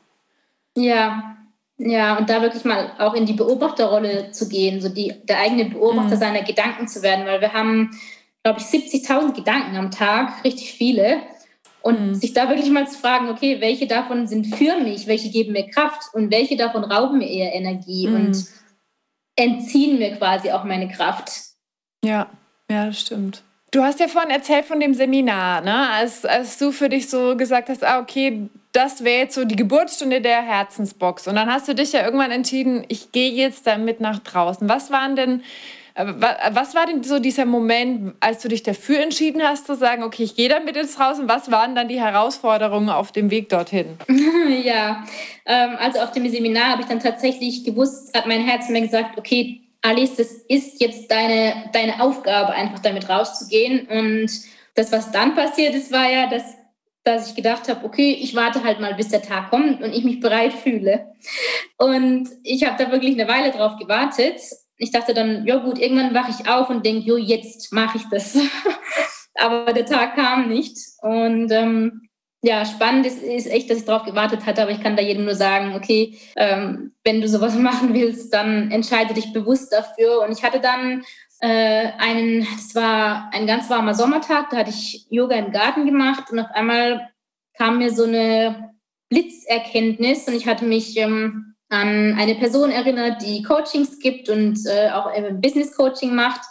Ja, 0.78 1.36
ja, 1.78 2.18
und 2.18 2.30
da 2.30 2.42
wirklich 2.42 2.64
mal 2.64 2.92
auch 3.00 3.14
in 3.16 3.26
die 3.26 3.34
Beobachterrolle 3.34 4.32
zu 4.32 4.48
gehen, 4.48 4.82
so 4.82 4.90
die, 4.90 5.14
der 5.24 5.40
eigene 5.40 5.66
Beobachter 5.66 6.16
mhm. 6.16 6.20
seiner 6.20 6.44
Gedanken 6.44 6.88
zu 6.88 7.02
werden, 7.02 7.26
weil 7.26 7.42
wir 7.42 7.54
haben, 7.54 7.92
glaube 8.46 8.60
ich, 8.60 8.68
70.000 8.68 9.34
Gedanken 9.34 9.76
am 9.76 9.90
Tag, 9.90 10.44
richtig 10.44 10.74
viele. 10.74 11.18
Und 11.82 12.10
mhm. 12.10 12.14
sich 12.14 12.34
da 12.34 12.48
wirklich 12.48 12.70
mal 12.70 12.88
zu 12.88 12.96
fragen, 12.96 13.30
okay, 13.30 13.60
welche 13.60 13.88
davon 13.88 14.28
sind 14.28 14.56
für 14.56 14.78
mich, 14.78 15.08
welche 15.08 15.32
geben 15.32 15.54
mir 15.54 15.68
Kraft 15.68 16.14
und 16.14 16.32
welche 16.32 16.56
davon 16.56 16.84
rauben 16.84 17.18
mir 17.18 17.28
eher 17.28 17.56
Energie 17.56 18.08
mhm. 18.08 18.16
und 18.16 18.46
entziehen 19.36 19.98
mir 19.98 20.16
quasi 20.16 20.52
auch 20.52 20.64
meine 20.64 20.88
Kraft. 20.90 21.32
Ja, 22.04 22.30
ja, 22.70 22.86
das 22.86 23.00
stimmt. 23.00 23.42
Du 23.72 23.82
hast 23.82 24.00
ja 24.00 24.08
vorhin 24.08 24.30
erzählt 24.30 24.66
von 24.66 24.80
dem 24.80 24.94
Seminar, 24.94 25.62
ne? 25.62 25.90
als, 25.90 26.24
als 26.24 26.60
du 26.60 26.72
für 26.72 26.88
dich 26.88 27.10
so 27.10 27.36
gesagt 27.36 27.70
hast, 27.70 27.84
ah, 27.84 28.00
okay, 28.00 28.48
das 28.74 29.04
wäre 29.04 29.24
jetzt 29.24 29.34
so 29.34 29.44
die 29.44 29.56
Geburtsstunde 29.56 30.22
der 30.22 30.44
Herzensbox. 30.44 31.28
Und 31.28 31.36
dann 31.36 31.52
hast 31.52 31.68
du 31.68 31.74
dich 31.74 31.94
ja 31.94 32.06
irgendwann 32.06 32.32
entschieden, 32.32 32.86
ich 32.90 33.12
gehe 33.12 33.32
jetzt 33.32 33.66
damit 33.66 34.02
nach 34.02 34.20
draußen. 34.20 34.70
Was 34.70 34.92
waren 34.92 35.16
denn, 35.16 35.42
was 35.98 36.76
war 36.76 36.86
denn 36.86 37.04
so 37.04 37.20
dieser 37.20 37.46
Moment, 37.46 38.16
als 38.20 38.42
du 38.42 38.50
dich 38.50 38.64
dafür 38.64 39.00
entschieden 39.00 39.42
hast, 39.42 39.66
zu 39.66 39.76
sagen, 39.76 40.04
okay, 40.04 40.24
ich 40.24 40.36
gehe 40.36 40.50
damit 40.50 40.76
ins 40.76 41.00
Raus 41.00 41.20
und 41.20 41.30
was 41.30 41.52
waren 41.52 41.74
dann 41.74 41.88
die 41.88 42.02
Herausforderungen 42.02 42.90
auf 42.90 43.14
dem 43.14 43.32
Weg 43.32 43.48
dorthin? 43.48 43.98
ja, 44.64 45.06
ähm, 45.46 45.78
also 45.80 46.00
auf 46.00 46.12
dem 46.12 46.28
Seminar 46.30 46.72
habe 46.72 46.82
ich 46.82 46.88
dann 46.88 47.00
tatsächlich 47.00 47.64
gewusst, 47.64 48.16
hat 48.16 48.28
mein 48.28 48.46
Herz 48.46 48.68
mir 48.68 48.82
gesagt, 48.82 49.18
okay, 49.18 49.62
Alice, 49.82 50.16
das 50.16 50.32
ist 50.50 50.82
jetzt 50.82 51.10
deine, 51.10 51.70
deine 51.72 52.02
Aufgabe, 52.02 52.54
einfach 52.54 52.80
damit 52.80 53.08
rauszugehen. 53.08 53.88
Und 53.88 54.32
das, 54.74 54.92
was 54.92 55.12
dann 55.12 55.36
passiert 55.36 55.76
ist, 55.76 55.92
war 55.92 56.12
ja, 56.12 56.28
dass, 56.28 56.44
dass 57.04 57.30
ich 57.30 57.36
gedacht 57.36 57.70
habe, 57.70 57.86
okay, 57.86 58.18
ich 58.20 58.36
warte 58.36 58.64
halt 58.64 58.82
mal, 58.82 58.96
bis 58.96 59.10
der 59.10 59.22
Tag 59.22 59.52
kommt 59.52 59.82
und 59.82 59.94
ich 59.94 60.04
mich 60.04 60.20
bereit 60.20 60.54
fühle. 60.54 61.14
Und 61.78 62.28
ich 62.44 62.66
habe 62.66 62.84
da 62.84 62.92
wirklich 62.92 63.14
eine 63.14 63.30
Weile 63.30 63.52
drauf 63.52 63.78
gewartet. 63.78 64.42
Ich 64.78 64.92
dachte 64.92 65.14
dann, 65.14 65.46
ja 65.46 65.58
gut, 65.58 65.80
irgendwann 65.80 66.14
wache 66.14 66.32
ich 66.32 66.50
auf 66.50 66.70
und 66.70 66.86
denke, 66.86 67.08
jo, 67.08 67.18
jetzt 67.18 67.72
mache 67.72 67.98
ich 67.98 68.04
das. 68.10 68.38
Aber 69.36 69.74
der 69.74 69.86
Tag 69.86 70.16
kam 70.16 70.50
nicht. 70.50 70.78
Und 71.02 71.52
ähm, 71.52 72.10
ja, 72.42 72.64
spannend 72.64 73.06
ist, 73.06 73.24
ist 73.24 73.48
echt, 73.48 73.70
dass 73.70 73.80
ich 73.80 73.86
darauf 73.86 74.06
gewartet 74.06 74.46
hatte, 74.46 74.62
aber 74.62 74.70
ich 74.70 74.82
kann 74.82 74.96
da 74.96 75.02
jedem 75.02 75.26
nur 75.26 75.34
sagen, 75.34 75.74
okay, 75.76 76.16
ähm, 76.36 76.94
wenn 77.04 77.20
du 77.20 77.28
sowas 77.28 77.56
machen 77.58 77.94
willst, 77.94 78.34
dann 78.34 78.70
entscheide 78.70 79.16
dich 79.16 79.34
bewusst 79.34 79.74
dafür. 79.74 80.22
Und 80.22 80.32
ich 80.32 80.44
hatte 80.44 80.60
dann 80.60 81.04
äh, 81.40 81.92
einen, 81.98 82.48
das 82.56 82.76
war 82.76 83.32
ein 83.34 83.48
ganz 83.48 83.70
warmer 83.70 83.96
Sommertag, 83.96 84.52
da 84.52 84.58
hatte 84.58 84.70
ich 84.70 85.08
Yoga 85.10 85.36
im 85.36 85.52
Garten 85.52 85.86
gemacht 85.86 86.32
und 86.32 86.40
auf 86.40 86.52
einmal 86.54 87.10
kam 87.58 87.80
mir 87.80 87.92
so 87.92 88.04
eine 88.04 88.76
Blitzerkenntnis 89.10 90.28
und 90.28 90.36
ich 90.36 90.48
hatte 90.48 90.66
mich 90.66 90.98
ähm, 90.98 91.55
an 91.70 92.16
eine 92.18 92.36
Person 92.36 92.72
erinnert, 92.72 93.22
die 93.22 93.42
Coachings 93.44 94.00
gibt 94.00 94.30
und 94.30 94.60
äh, 94.66 94.92
auch 94.92 95.12
Business 95.42 95.76
Coaching 95.76 96.14
macht 96.14 96.42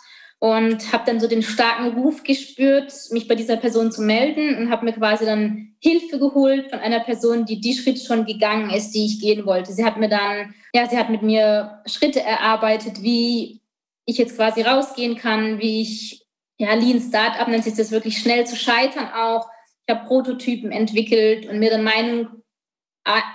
und 0.45 0.93
habe 0.93 1.05
dann 1.07 1.21
so 1.21 1.29
den 1.29 1.43
starken 1.43 1.99
Ruf 1.99 2.23
gespürt, 2.23 2.93
mich 3.13 3.29
bei 3.29 3.35
dieser 3.35 3.57
Person 3.57 3.91
zu 3.91 4.03
melden 4.03 4.59
und 4.59 4.71
habe 4.71 4.85
mir 4.85 4.93
quasi 4.93 5.25
dann 5.25 5.75
Hilfe 5.79 6.19
geholt 6.19 6.69
von 6.71 6.81
einer 6.81 7.01
Person, 7.01 7.47
die 7.47 7.61
die 7.61 7.75
Schritte 7.75 8.05
schon 8.05 8.27
gegangen 8.27 8.71
ist, 8.71 8.91
die 8.91 9.07
ich 9.07 9.21
gehen 9.21 9.47
wollte. 9.47 9.73
Sie 9.73 9.85
hat 9.85 9.97
mir 9.97 10.09
dann, 10.09 10.55
ja, 10.75 10.87
sie 10.89 10.99
hat 10.99 11.11
mit 11.11 11.23
mir 11.23 11.81
Schritte 11.87 12.21
erarbeitet, 12.21 13.03
wie 13.03 13.63
ich 14.05 14.19
jetzt 14.19 14.37
quasi 14.37 14.63
rausgehen 14.63 15.17
kann, 15.17 15.61
wie 15.61 15.81
ich, 15.81 16.27
ja, 16.59 16.75
Lean 16.75 17.01
Startup 17.01 17.49
nennt 17.49 17.65
sich 17.65 17.75
das 17.75 17.91
wirklich 17.91 18.19
schnell 18.19 18.47
zu 18.47 18.57
scheitern 18.57 19.09
auch. 19.15 19.49
Ich 19.87 19.95
habe 19.95 20.07
Prototypen 20.07 20.73
entwickelt 20.73 21.49
und 21.49 21.59
mir 21.59 21.71
dann 21.71 21.85
Meinung 21.85 22.27
äh, 22.27 22.44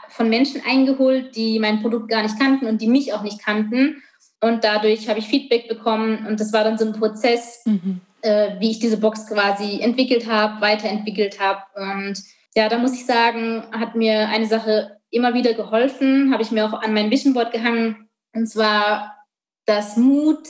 von 0.10 0.29
Menschen 0.29 0.62
eingeholt, 0.67 1.36
die 1.36 1.60
mein 1.60 1.82
Produkt 1.82 2.10
gar 2.10 2.23
nicht 2.23 2.39
kannten 2.39 2.65
und 2.65 2.82
die 2.82 2.88
mich 2.88 3.13
auch 3.13 3.21
nicht 3.21 3.43
kannten 3.43 4.01
und 4.41 4.63
dadurch 4.63 5.10
habe 5.10 5.19
ich 5.19 5.27
Feedback 5.27 5.67
bekommen 5.67 6.25
und 6.25 6.39
das 6.39 6.53
war 6.53 6.63
dann 6.63 6.77
so 6.77 6.86
ein 6.86 6.93
Prozess, 6.93 7.62
mhm. 7.65 8.01
äh, 8.21 8.60
wie 8.60 8.71
ich 8.71 8.79
diese 8.79 8.97
Box 8.97 9.27
quasi 9.27 9.82
entwickelt 9.82 10.27
habe, 10.27 10.62
weiterentwickelt 10.62 11.39
habe. 11.39 11.62
Und 11.75 12.23
ja, 12.55 12.69
da 12.69 12.77
muss 12.77 12.93
ich 12.93 13.05
sagen, 13.05 13.63
hat 13.71 13.95
mir 13.95 14.29
eine 14.29 14.45
Sache 14.45 14.97
immer 15.12 15.34
wieder 15.34 15.53
geholfen, 15.53 16.32
habe 16.32 16.43
ich 16.43 16.51
mir 16.51 16.65
auch 16.65 16.82
an 16.82 16.93
mein 16.93 17.12
Vision 17.12 17.34
Board 17.34 17.51
gehangen. 17.51 18.10
Und 18.34 18.47
zwar, 18.47 19.17
dass 19.65 19.97
Mut 19.97 20.47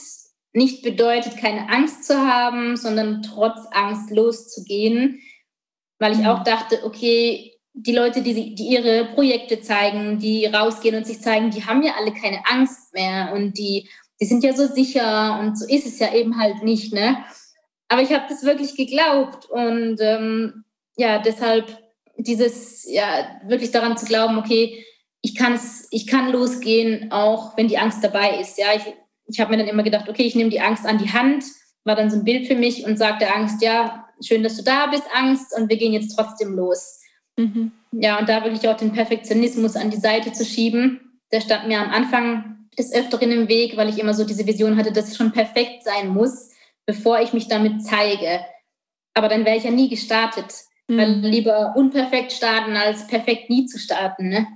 nicht 0.53 0.83
bedeutet, 0.83 1.37
keine 1.37 1.69
Angst 1.69 2.05
zu 2.05 2.15
haben, 2.15 2.75
sondern 2.75 3.23
trotz 3.23 3.59
Angst 3.71 4.11
loszugehen. 4.11 5.19
Weil 5.97 6.11
ich 6.11 6.19
mhm. 6.19 6.27
auch 6.27 6.43
dachte, 6.43 6.83
okay, 6.83 7.48
die 7.81 7.93
Leute, 7.93 8.21
die, 8.21 8.55
die 8.55 8.67
ihre 8.67 9.05
Projekte 9.05 9.61
zeigen, 9.61 10.19
die 10.19 10.45
rausgehen 10.45 10.95
und 10.95 11.07
sich 11.07 11.21
zeigen, 11.21 11.49
die 11.49 11.65
haben 11.65 11.81
ja 11.81 11.93
alle 11.97 12.13
keine 12.13 12.45
Angst 12.45 12.93
mehr 12.93 13.31
und 13.33 13.57
die, 13.57 13.89
die 14.19 14.25
sind 14.25 14.43
ja 14.43 14.53
so 14.53 14.67
sicher 14.67 15.39
und 15.39 15.57
so 15.57 15.65
ist 15.65 15.85
es 15.85 15.99
ja 15.99 16.13
eben 16.13 16.37
halt 16.37 16.61
nicht. 16.63 16.93
Ne? 16.93 17.17
Aber 17.87 18.01
ich 18.01 18.11
habe 18.11 18.25
das 18.27 18.43
wirklich 18.43 18.75
geglaubt 18.75 19.49
und 19.49 19.97
ähm, 20.01 20.65
ja, 20.97 21.19
deshalb 21.19 21.77
dieses, 22.17 22.85
ja, 22.91 23.39
wirklich 23.45 23.71
daran 23.71 23.97
zu 23.97 24.05
glauben, 24.05 24.37
okay, 24.37 24.85
ich, 25.21 25.35
kann's, 25.35 25.87
ich 25.91 26.05
kann 26.05 26.31
losgehen, 26.31 27.11
auch 27.11 27.55
wenn 27.55 27.69
die 27.69 27.77
Angst 27.77 28.03
dabei 28.03 28.39
ist. 28.41 28.57
Ja, 28.57 28.67
ich, 28.75 28.83
ich 29.25 29.39
habe 29.39 29.51
mir 29.51 29.57
dann 29.57 29.67
immer 29.67 29.83
gedacht, 29.83 30.09
okay, 30.09 30.23
ich 30.23 30.35
nehme 30.35 30.49
die 30.49 30.59
Angst 30.59 30.85
an 30.85 30.97
die 30.97 31.11
Hand, 31.11 31.45
war 31.85 31.95
dann 31.95 32.11
so 32.11 32.17
ein 32.17 32.25
Bild 32.25 32.47
für 32.47 32.55
mich 32.55 32.85
und 32.85 32.97
sagte 32.97 33.33
Angst, 33.33 33.61
ja, 33.61 34.05
schön, 34.21 34.43
dass 34.43 34.57
du 34.57 34.63
da 34.63 34.87
bist, 34.87 35.03
Angst, 35.13 35.57
und 35.57 35.69
wir 35.69 35.77
gehen 35.77 35.93
jetzt 35.93 36.13
trotzdem 36.15 36.53
los. 36.55 36.98
Mhm. 37.39 37.71
Ja, 37.91 38.19
und 38.19 38.27
da 38.27 38.43
wirklich 38.43 38.67
auch 38.67 38.77
den 38.77 38.91
Perfektionismus 38.91 39.75
an 39.75 39.89
die 39.89 39.97
Seite 39.97 40.33
zu 40.33 40.43
schieben, 40.45 41.19
der 41.31 41.41
stand 41.41 41.67
mir 41.67 41.79
am 41.79 41.89
Anfang 41.89 42.67
des 42.77 42.93
Öfteren 42.93 43.31
im 43.31 43.47
Weg, 43.47 43.77
weil 43.77 43.89
ich 43.89 43.97
immer 43.97 44.13
so 44.13 44.25
diese 44.25 44.45
Vision 44.45 44.77
hatte, 44.77 44.91
dass 44.91 45.07
es 45.07 45.17
schon 45.17 45.31
perfekt 45.31 45.83
sein 45.83 46.09
muss, 46.09 46.51
bevor 46.85 47.19
ich 47.19 47.33
mich 47.33 47.47
damit 47.47 47.83
zeige. 47.83 48.41
Aber 49.13 49.27
dann 49.27 49.45
wäre 49.45 49.57
ich 49.57 49.63
ja 49.63 49.71
nie 49.71 49.89
gestartet. 49.89 50.53
Mhm. 50.87 50.97
Weil 50.97 51.11
lieber 51.21 51.73
unperfekt 51.75 52.31
starten, 52.31 52.75
als 52.75 53.07
perfekt 53.07 53.49
nie 53.49 53.65
zu 53.65 53.79
starten. 53.79 54.29
Ne? 54.29 54.47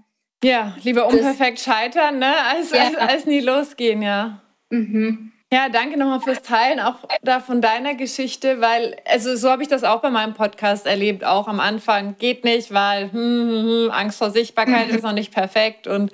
Ja, 0.44 0.76
lieber 0.84 1.08
unperfekt 1.08 1.60
das, 1.60 1.66
scheitern, 1.66 2.20
ne? 2.20 2.34
als, 2.46 2.72
ja. 2.72 2.86
als, 2.86 2.96
als 2.96 3.26
nie 3.26 3.40
losgehen, 3.40 4.02
ja. 4.02 4.42
Mhm. 4.70 5.33
Ja, 5.54 5.70
danke 5.70 6.00
nochmal 6.00 6.20
fürs 6.20 6.42
Teilen, 6.42 6.80
auch 6.80 6.96
da 7.22 7.40
von 7.40 7.62
deiner 7.62 7.94
Geschichte, 7.94 8.60
weil, 8.60 8.96
also 9.06 9.36
so 9.36 9.52
habe 9.52 9.62
ich 9.62 9.70
das 9.70 9.84
auch 9.84 10.02
bei 10.02 10.10
meinem 10.10 10.34
Podcast 10.34 10.88
erlebt, 10.88 11.24
auch 11.24 11.48
am 11.48 11.60
Anfang 11.60 12.16
geht 12.18 12.44
nicht, 12.44 12.74
weil 12.74 13.12
hm, 13.12 13.12
hm, 13.12 13.66
hm, 13.68 13.92
Angst 13.92 14.18
vor 14.18 14.32
Sichtbarkeit 14.32 14.90
ist 14.90 15.04
noch 15.04 15.14
nicht 15.14 15.32
perfekt 15.32 15.86
und 15.86 16.12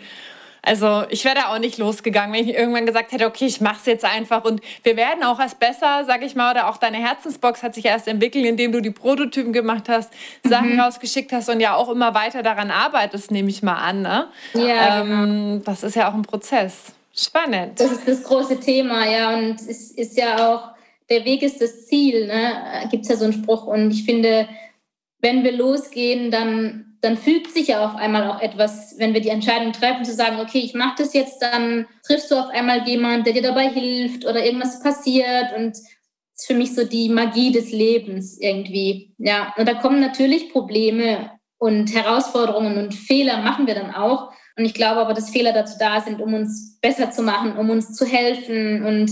also 0.62 1.06
ich 1.10 1.24
wäre 1.24 1.36
da 1.36 1.54
auch 1.54 1.60
nicht 1.60 1.78
losgegangen, 1.78 2.34
wenn 2.34 2.50
ich 2.50 2.54
irgendwann 2.54 2.86
gesagt 2.86 3.14
hätte, 3.14 3.28
okay, 3.28 3.46
ich 3.46 3.62
mache 3.62 3.78
es 3.80 3.86
jetzt 3.86 4.04
einfach 4.04 4.44
und 4.44 4.60
wir 4.84 4.98
werden 4.98 5.24
auch 5.24 5.40
erst 5.40 5.58
besser, 5.62 6.04
sag 6.06 6.22
ich 6.22 6.36
mal, 6.36 6.52
oder 6.52 6.68
auch 6.68 6.76
deine 6.76 6.98
Herzensbox 6.98 7.64
hat 7.64 7.76
sich 7.76 7.86
erst 7.86 8.10
entwickelt, 8.10 8.46
indem 8.46 8.74
du 8.74 8.82
die 8.82 8.92
Prototypen 8.92 9.54
gemacht 9.54 9.88
hast, 9.88 10.12
Sachen 10.44 10.74
mhm. 10.74 10.82
rausgeschickt 10.82 11.32
hast 11.32 11.48
und 11.48 11.62
ja 11.62 11.76
auch 11.76 11.88
immer 11.88 12.14
weiter 12.14 12.44
daran 12.44 12.72
arbeitest, 12.72 13.32
nehme 13.32 13.50
ich 13.50 13.64
mal 13.64 13.76
an. 13.78 14.02
Ne? 14.02 14.28
Ja, 14.54 15.00
ähm, 15.00 15.08
genau. 15.08 15.64
Das 15.64 15.84
ist 15.84 15.96
ja 15.96 16.10
auch 16.10 16.14
ein 16.14 16.24
Prozess. 16.24 16.94
Spannend. 17.20 17.80
Das 17.80 17.92
ist 17.92 18.08
das 18.08 18.24
große 18.24 18.60
Thema, 18.60 19.06
ja. 19.06 19.38
Und 19.38 19.56
es 19.56 19.92
ist 19.92 20.18
ja 20.18 20.48
auch, 20.48 20.70
der 21.10 21.26
Weg 21.26 21.42
ist 21.42 21.62
das 21.62 21.88
Ziel, 21.88 22.28
ne? 22.28 22.88
Gibt 22.90 23.04
es 23.04 23.10
ja 23.10 23.18
so 23.18 23.26
einen 23.26 23.34
Spruch. 23.34 23.66
Und 23.66 23.92
ich 23.92 24.06
finde, 24.06 24.48
wenn 25.20 25.44
wir 25.44 25.52
losgehen, 25.52 26.32
dann, 26.32 26.98
dann 27.02 27.18
fügt 27.18 27.52
sich 27.52 27.68
ja 27.68 27.86
auf 27.86 27.96
einmal 27.96 28.30
auch 28.30 28.42
etwas, 28.42 28.96
wenn 28.98 29.14
wir 29.14 29.22
die 29.22 29.30
Entscheidung 29.30 29.74
treffen, 29.74 30.06
zu 30.06 30.14
sagen, 30.14 30.40
okay, 30.40 30.60
ich 30.60 30.74
mache 30.74 30.96
das 31.00 31.14
jetzt, 31.14 31.42
dann 31.42 31.88
triffst 32.06 32.32
du 32.32 32.36
auf 32.36 32.50
einmal 32.50 32.88
jemanden, 32.88 33.26
der 33.26 33.34
dir 33.34 33.42
dabei 33.42 33.68
hilft 33.70 34.26
oder 34.26 34.46
irgendwas 34.46 34.82
passiert. 34.82 35.56
Und 35.58 35.78
ist 36.40 36.48
für 36.48 36.54
mich 36.54 36.74
so 36.74 36.86
die 36.86 37.10
Magie 37.10 37.52
des 37.52 37.72
Lebens 37.72 38.40
irgendwie. 38.40 39.14
Ja, 39.18 39.54
und 39.58 39.68
da 39.68 39.74
kommen 39.74 40.00
natürlich 40.00 40.54
Probleme 40.54 41.32
und 41.58 41.94
Herausforderungen 41.94 42.78
und 42.78 42.94
Fehler 42.94 43.42
machen 43.42 43.68
wir 43.68 43.76
dann 43.76 43.94
auch. 43.94 44.32
Und 44.60 44.66
ich 44.66 44.74
glaube 44.74 45.00
aber, 45.00 45.14
dass 45.14 45.30
Fehler 45.30 45.54
dazu 45.54 45.78
da 45.80 46.02
sind, 46.02 46.20
um 46.20 46.34
uns 46.34 46.78
besser 46.82 47.12
zu 47.12 47.24
machen, 47.24 47.56
um 47.58 47.70
uns 47.70 47.94
zu 47.94 48.06
helfen 48.06 48.84
und 48.84 49.10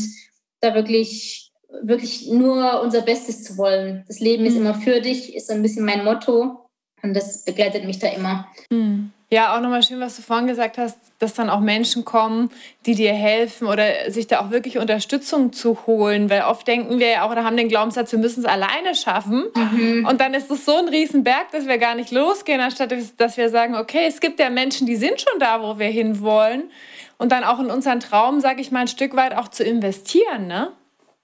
da 0.59 0.75
wirklich, 0.75 1.53
wirklich 1.83 2.27
nur 2.29 2.81
unser 2.81 3.01
Bestes 3.01 3.45
zu 3.45 3.57
wollen. 3.57 4.03
Das 4.09 4.19
Leben 4.19 4.45
ist 4.45 4.55
mhm. 4.55 4.61
immer 4.61 4.73
für 4.73 4.99
dich, 4.99 5.33
ist 5.33 5.47
so 5.47 5.53
ein 5.53 5.61
bisschen 5.61 5.85
mein 5.85 6.03
Motto 6.03 6.69
und 7.01 7.13
das 7.13 7.45
begleitet 7.45 7.85
mich 7.85 7.97
da 7.97 8.09
immer. 8.09 8.45
Mhm. 8.69 9.13
Ja, 9.29 9.57
auch 9.57 9.61
nochmal 9.61 9.83
schön, 9.83 9.99
was 9.99 10.15
du 10.15 10.21
vorhin 10.21 10.47
gesagt 10.47 10.77
hast, 10.77 10.97
dass 11.19 11.33
dann 11.33 11.49
auch 11.49 11.59
Menschen 11.59 12.05
kommen, 12.05 12.49
die 12.85 12.95
dir 12.95 13.11
helfen 13.11 13.67
oder 13.67 14.09
sich 14.09 14.27
da 14.27 14.39
auch 14.39 14.51
wirklich 14.51 14.77
Unterstützung 14.77 15.51
zu 15.51 15.85
holen. 15.85 16.29
Weil 16.29 16.43
oft 16.43 16.65
denken 16.65 16.99
wir 16.99 17.09
ja 17.09 17.25
auch 17.25 17.31
oder 17.31 17.43
haben 17.43 17.57
den 17.57 17.67
Glaubenssatz, 17.67 18.13
wir 18.13 18.19
müssen 18.19 18.39
es 18.39 18.45
alleine 18.45 18.95
schaffen. 18.95 19.43
Mhm. 19.53 20.07
Und 20.09 20.21
dann 20.21 20.33
ist 20.33 20.49
es 20.49 20.63
so 20.63 20.77
ein 20.77 20.87
Riesenberg, 20.87 21.51
dass 21.51 21.67
wir 21.67 21.77
gar 21.77 21.95
nicht 21.95 22.11
losgehen, 22.11 22.61
anstatt 22.61 22.93
dass 23.17 23.35
wir 23.35 23.49
sagen, 23.49 23.75
okay, 23.75 24.05
es 24.07 24.21
gibt 24.21 24.39
ja 24.39 24.49
Menschen, 24.49 24.87
die 24.87 24.95
sind 24.95 25.19
schon 25.19 25.39
da, 25.41 25.61
wo 25.61 25.77
wir 25.77 25.87
hinwollen. 25.87 26.71
Und 27.17 27.33
dann 27.33 27.43
auch 27.43 27.59
in 27.59 27.69
unseren 27.69 27.99
Traum, 27.99 28.39
sage 28.39 28.61
ich 28.61 28.71
mal, 28.71 28.81
ein 28.81 28.87
Stück 28.87 29.13
weit 29.17 29.35
auch 29.35 29.49
zu 29.49 29.63
investieren, 29.63 30.47
ne? 30.47 30.71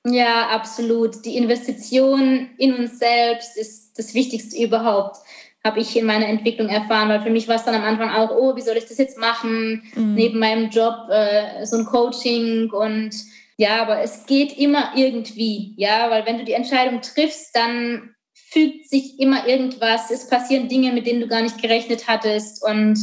Ja, 0.05 0.49
absolut. 0.49 1.23
Die 1.23 1.37
Investition 1.37 2.49
in 2.57 2.73
uns 2.73 2.99
selbst 2.99 3.55
ist 3.55 3.97
das 3.97 4.13
Wichtigste 4.13 4.61
überhaupt 4.61 5.17
habe 5.65 5.79
ich 5.79 5.95
in 5.95 6.05
meiner 6.05 6.27
Entwicklung 6.27 6.67
erfahren, 6.67 7.09
weil 7.09 7.21
für 7.21 7.29
mich 7.29 7.47
war 7.47 7.55
es 7.55 7.63
dann 7.63 7.75
am 7.75 7.83
Anfang 7.83 8.09
auch, 8.09 8.31
oh, 8.31 8.55
wie 8.55 8.61
soll 8.61 8.77
ich 8.77 8.85
das 8.85 8.97
jetzt 8.97 9.17
machen, 9.17 9.83
mhm. 9.95 10.13
neben 10.13 10.39
meinem 10.39 10.69
Job 10.69 11.07
äh, 11.09 11.65
so 11.65 11.77
ein 11.77 11.85
Coaching 11.85 12.69
und 12.71 13.11
ja, 13.55 13.81
aber 13.81 14.01
es 14.01 14.25
geht 14.25 14.57
immer 14.57 14.91
irgendwie, 14.95 15.73
ja, 15.77 16.09
weil 16.09 16.25
wenn 16.25 16.39
du 16.39 16.43
die 16.43 16.53
Entscheidung 16.53 17.01
triffst, 17.01 17.55
dann 17.55 18.15
fügt 18.33 18.89
sich 18.89 19.19
immer 19.19 19.47
irgendwas, 19.47 20.11
es 20.11 20.27
passieren 20.27 20.67
Dinge, 20.67 20.91
mit 20.91 21.07
denen 21.07 21.21
du 21.21 21.27
gar 21.27 21.41
nicht 21.41 21.61
gerechnet 21.61 22.07
hattest 22.07 22.63
und 22.63 22.99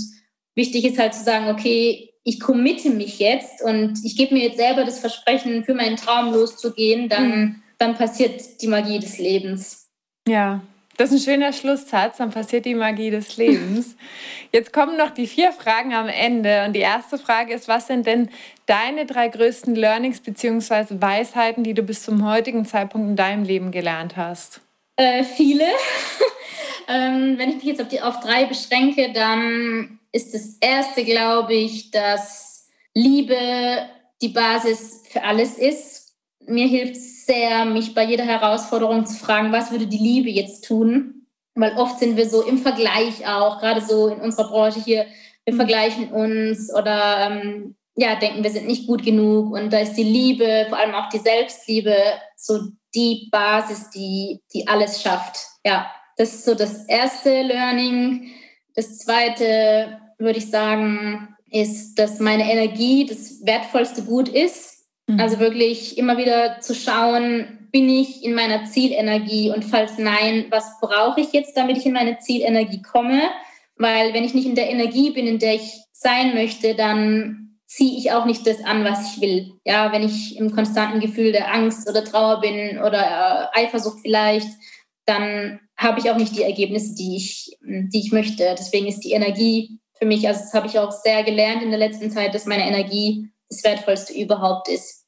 wichtig 0.54 0.84
ist 0.84 0.98
halt 0.98 1.14
zu 1.14 1.24
sagen, 1.24 1.48
okay, 1.48 2.10
ich 2.24 2.40
committe 2.40 2.90
mich 2.90 3.18
jetzt 3.18 3.62
und 3.62 4.04
ich 4.04 4.16
gebe 4.16 4.34
mir 4.34 4.44
jetzt 4.44 4.58
selber 4.58 4.84
das 4.84 4.98
Versprechen, 4.98 5.64
für 5.64 5.74
meinen 5.74 5.96
Traum 5.96 6.32
loszugehen, 6.32 7.08
dann, 7.08 7.30
mhm. 7.30 7.62
dann 7.78 7.96
passiert 7.96 8.60
die 8.60 8.68
Magie 8.68 8.98
des 8.98 9.18
Lebens. 9.18 9.88
Ja, 10.28 10.60
das 11.00 11.12
ist 11.12 11.26
ein 11.26 11.32
schöner 11.32 11.52
Schlusssatz, 11.54 12.18
dann 12.18 12.30
passiert 12.30 12.66
die 12.66 12.74
Magie 12.74 13.10
des 13.10 13.38
Lebens. 13.38 13.96
Jetzt 14.52 14.70
kommen 14.70 14.98
noch 14.98 15.10
die 15.10 15.26
vier 15.26 15.50
Fragen 15.50 15.94
am 15.94 16.08
Ende. 16.08 16.64
Und 16.66 16.74
die 16.74 16.80
erste 16.80 17.16
Frage 17.16 17.54
ist, 17.54 17.68
was 17.68 17.86
sind 17.86 18.06
denn 18.06 18.28
deine 18.66 19.06
drei 19.06 19.28
größten 19.28 19.74
Learnings 19.74 20.20
bzw. 20.20 21.00
Weisheiten, 21.00 21.64
die 21.64 21.72
du 21.72 21.82
bis 21.82 22.02
zum 22.02 22.28
heutigen 22.28 22.66
Zeitpunkt 22.66 23.08
in 23.08 23.16
deinem 23.16 23.44
Leben 23.44 23.70
gelernt 23.70 24.18
hast? 24.18 24.60
Äh, 24.96 25.24
viele. 25.24 25.64
ähm, 26.88 27.38
wenn 27.38 27.48
ich 27.48 27.56
mich 27.56 27.64
jetzt 27.64 27.80
auf, 27.80 27.88
die, 27.88 28.02
auf 28.02 28.20
drei 28.20 28.44
beschränke, 28.44 29.10
dann 29.14 30.00
ist 30.12 30.34
das 30.34 30.58
erste, 30.60 31.02
glaube 31.04 31.54
ich, 31.54 31.90
dass 31.90 32.68
Liebe 32.92 33.88
die 34.20 34.28
Basis 34.28 35.04
für 35.08 35.22
alles 35.22 35.56
ist. 35.56 35.99
Mir 36.50 36.66
hilft 36.66 36.96
es 36.96 37.26
sehr, 37.26 37.64
mich 37.64 37.94
bei 37.94 38.04
jeder 38.04 38.24
Herausforderung 38.24 39.06
zu 39.06 39.16
fragen, 39.16 39.52
was 39.52 39.70
würde 39.70 39.86
die 39.86 39.98
Liebe 39.98 40.30
jetzt 40.30 40.66
tun? 40.66 41.26
Weil 41.54 41.76
oft 41.76 41.98
sind 41.98 42.16
wir 42.16 42.28
so 42.28 42.42
im 42.42 42.58
Vergleich 42.58 43.26
auch, 43.26 43.60
gerade 43.60 43.80
so 43.80 44.08
in 44.08 44.20
unserer 44.20 44.48
Branche 44.48 44.80
hier, 44.80 45.06
wir 45.44 45.54
vergleichen 45.54 46.12
uns 46.12 46.72
oder 46.74 47.30
ähm, 47.30 47.76
ja, 47.96 48.16
denken, 48.16 48.42
wir 48.42 48.50
sind 48.50 48.66
nicht 48.66 48.86
gut 48.86 49.04
genug. 49.04 49.52
Und 49.52 49.72
da 49.72 49.78
ist 49.78 49.94
die 49.94 50.04
Liebe, 50.04 50.66
vor 50.68 50.78
allem 50.78 50.94
auch 50.94 51.08
die 51.08 51.18
Selbstliebe, 51.18 51.94
so 52.36 52.60
die 52.94 53.28
Basis, 53.30 53.90
die, 53.90 54.40
die 54.52 54.66
alles 54.66 55.02
schafft. 55.02 55.38
Ja, 55.64 55.90
das 56.16 56.34
ist 56.34 56.44
so 56.44 56.54
das 56.54 56.86
erste 56.86 57.42
Learning. 57.42 58.30
Das 58.74 58.98
zweite, 58.98 60.00
würde 60.18 60.38
ich 60.38 60.50
sagen, 60.50 61.36
ist, 61.50 61.94
dass 61.96 62.20
meine 62.20 62.50
Energie 62.50 63.06
das 63.06 63.44
wertvollste 63.44 64.02
Gut 64.02 64.28
ist. 64.28 64.79
Mhm. 65.10 65.20
Also 65.20 65.38
wirklich 65.38 65.98
immer 65.98 66.16
wieder 66.16 66.60
zu 66.60 66.74
schauen, 66.74 67.68
bin 67.72 67.88
ich 67.88 68.24
in 68.24 68.34
meiner 68.34 68.64
Zielenergie 68.64 69.50
und 69.50 69.64
falls 69.64 69.98
nein, 69.98 70.46
was 70.50 70.80
brauche 70.80 71.20
ich 71.20 71.32
jetzt, 71.32 71.56
damit 71.56 71.76
ich 71.76 71.86
in 71.86 71.92
meine 71.92 72.18
Zielenergie 72.18 72.82
komme? 72.82 73.22
Weil 73.76 74.12
wenn 74.12 74.24
ich 74.24 74.34
nicht 74.34 74.46
in 74.46 74.54
der 74.54 74.70
Energie 74.70 75.10
bin, 75.10 75.26
in 75.26 75.38
der 75.38 75.54
ich 75.54 75.80
sein 75.92 76.34
möchte, 76.34 76.74
dann 76.74 77.58
ziehe 77.66 77.96
ich 77.96 78.10
auch 78.10 78.24
nicht 78.24 78.46
das 78.46 78.64
an, 78.64 78.84
was 78.84 79.14
ich 79.14 79.20
will. 79.20 79.52
Ja, 79.64 79.92
wenn 79.92 80.02
ich 80.02 80.36
im 80.36 80.50
konstanten 80.50 80.98
Gefühl 80.98 81.30
der 81.30 81.54
Angst 81.54 81.88
oder 81.88 82.04
Trauer 82.04 82.40
bin 82.40 82.78
oder 82.78 83.50
äh, 83.54 83.60
Eifersucht 83.60 84.00
vielleicht, 84.02 84.48
dann 85.06 85.60
habe 85.76 86.00
ich 86.00 86.10
auch 86.10 86.16
nicht 86.16 86.36
die 86.36 86.42
Ergebnisse, 86.42 86.94
die 86.94 87.16
ich, 87.16 87.56
die 87.62 88.00
ich 88.00 88.12
möchte. 88.12 88.54
Deswegen 88.58 88.86
ist 88.86 89.00
die 89.00 89.12
Energie 89.12 89.78
für 89.98 90.06
mich, 90.06 90.26
also 90.26 90.40
das 90.40 90.52
habe 90.52 90.66
ich 90.66 90.78
auch 90.78 90.90
sehr 90.90 91.22
gelernt 91.22 91.62
in 91.62 91.70
der 91.70 91.78
letzten 91.78 92.10
Zeit, 92.10 92.34
dass 92.34 92.46
meine 92.46 92.66
Energie 92.66 93.30
das 93.48 93.62
Wertvollste 93.64 94.14
überhaupt 94.14 94.68
ist. 94.68 94.99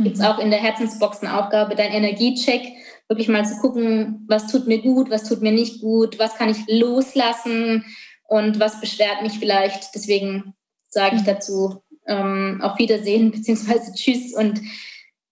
Mhm. 0.00 0.04
Gibt 0.04 0.16
es 0.16 0.22
auch 0.22 0.38
in 0.38 0.50
der 0.50 0.60
Herzensbox 0.60 1.22
eine 1.22 1.38
Aufgabe, 1.38 1.74
dein 1.74 1.92
Energiecheck, 1.92 2.72
wirklich 3.08 3.28
mal 3.28 3.44
zu 3.44 3.56
gucken, 3.58 4.24
was 4.28 4.50
tut 4.50 4.66
mir 4.66 4.80
gut, 4.82 5.10
was 5.10 5.28
tut 5.28 5.42
mir 5.42 5.52
nicht 5.52 5.80
gut, 5.80 6.18
was 6.18 6.36
kann 6.36 6.48
ich 6.48 6.58
loslassen 6.68 7.84
und 8.28 8.60
was 8.60 8.80
beschwert 8.80 9.22
mich 9.22 9.38
vielleicht. 9.38 9.94
Deswegen 9.94 10.54
sage 10.88 11.16
ich 11.16 11.22
mhm. 11.22 11.26
dazu 11.26 11.82
ähm, 12.06 12.60
auf 12.62 12.78
Wiedersehen 12.78 13.30
beziehungsweise 13.32 13.92
Tschüss. 13.92 14.34
Und 14.34 14.60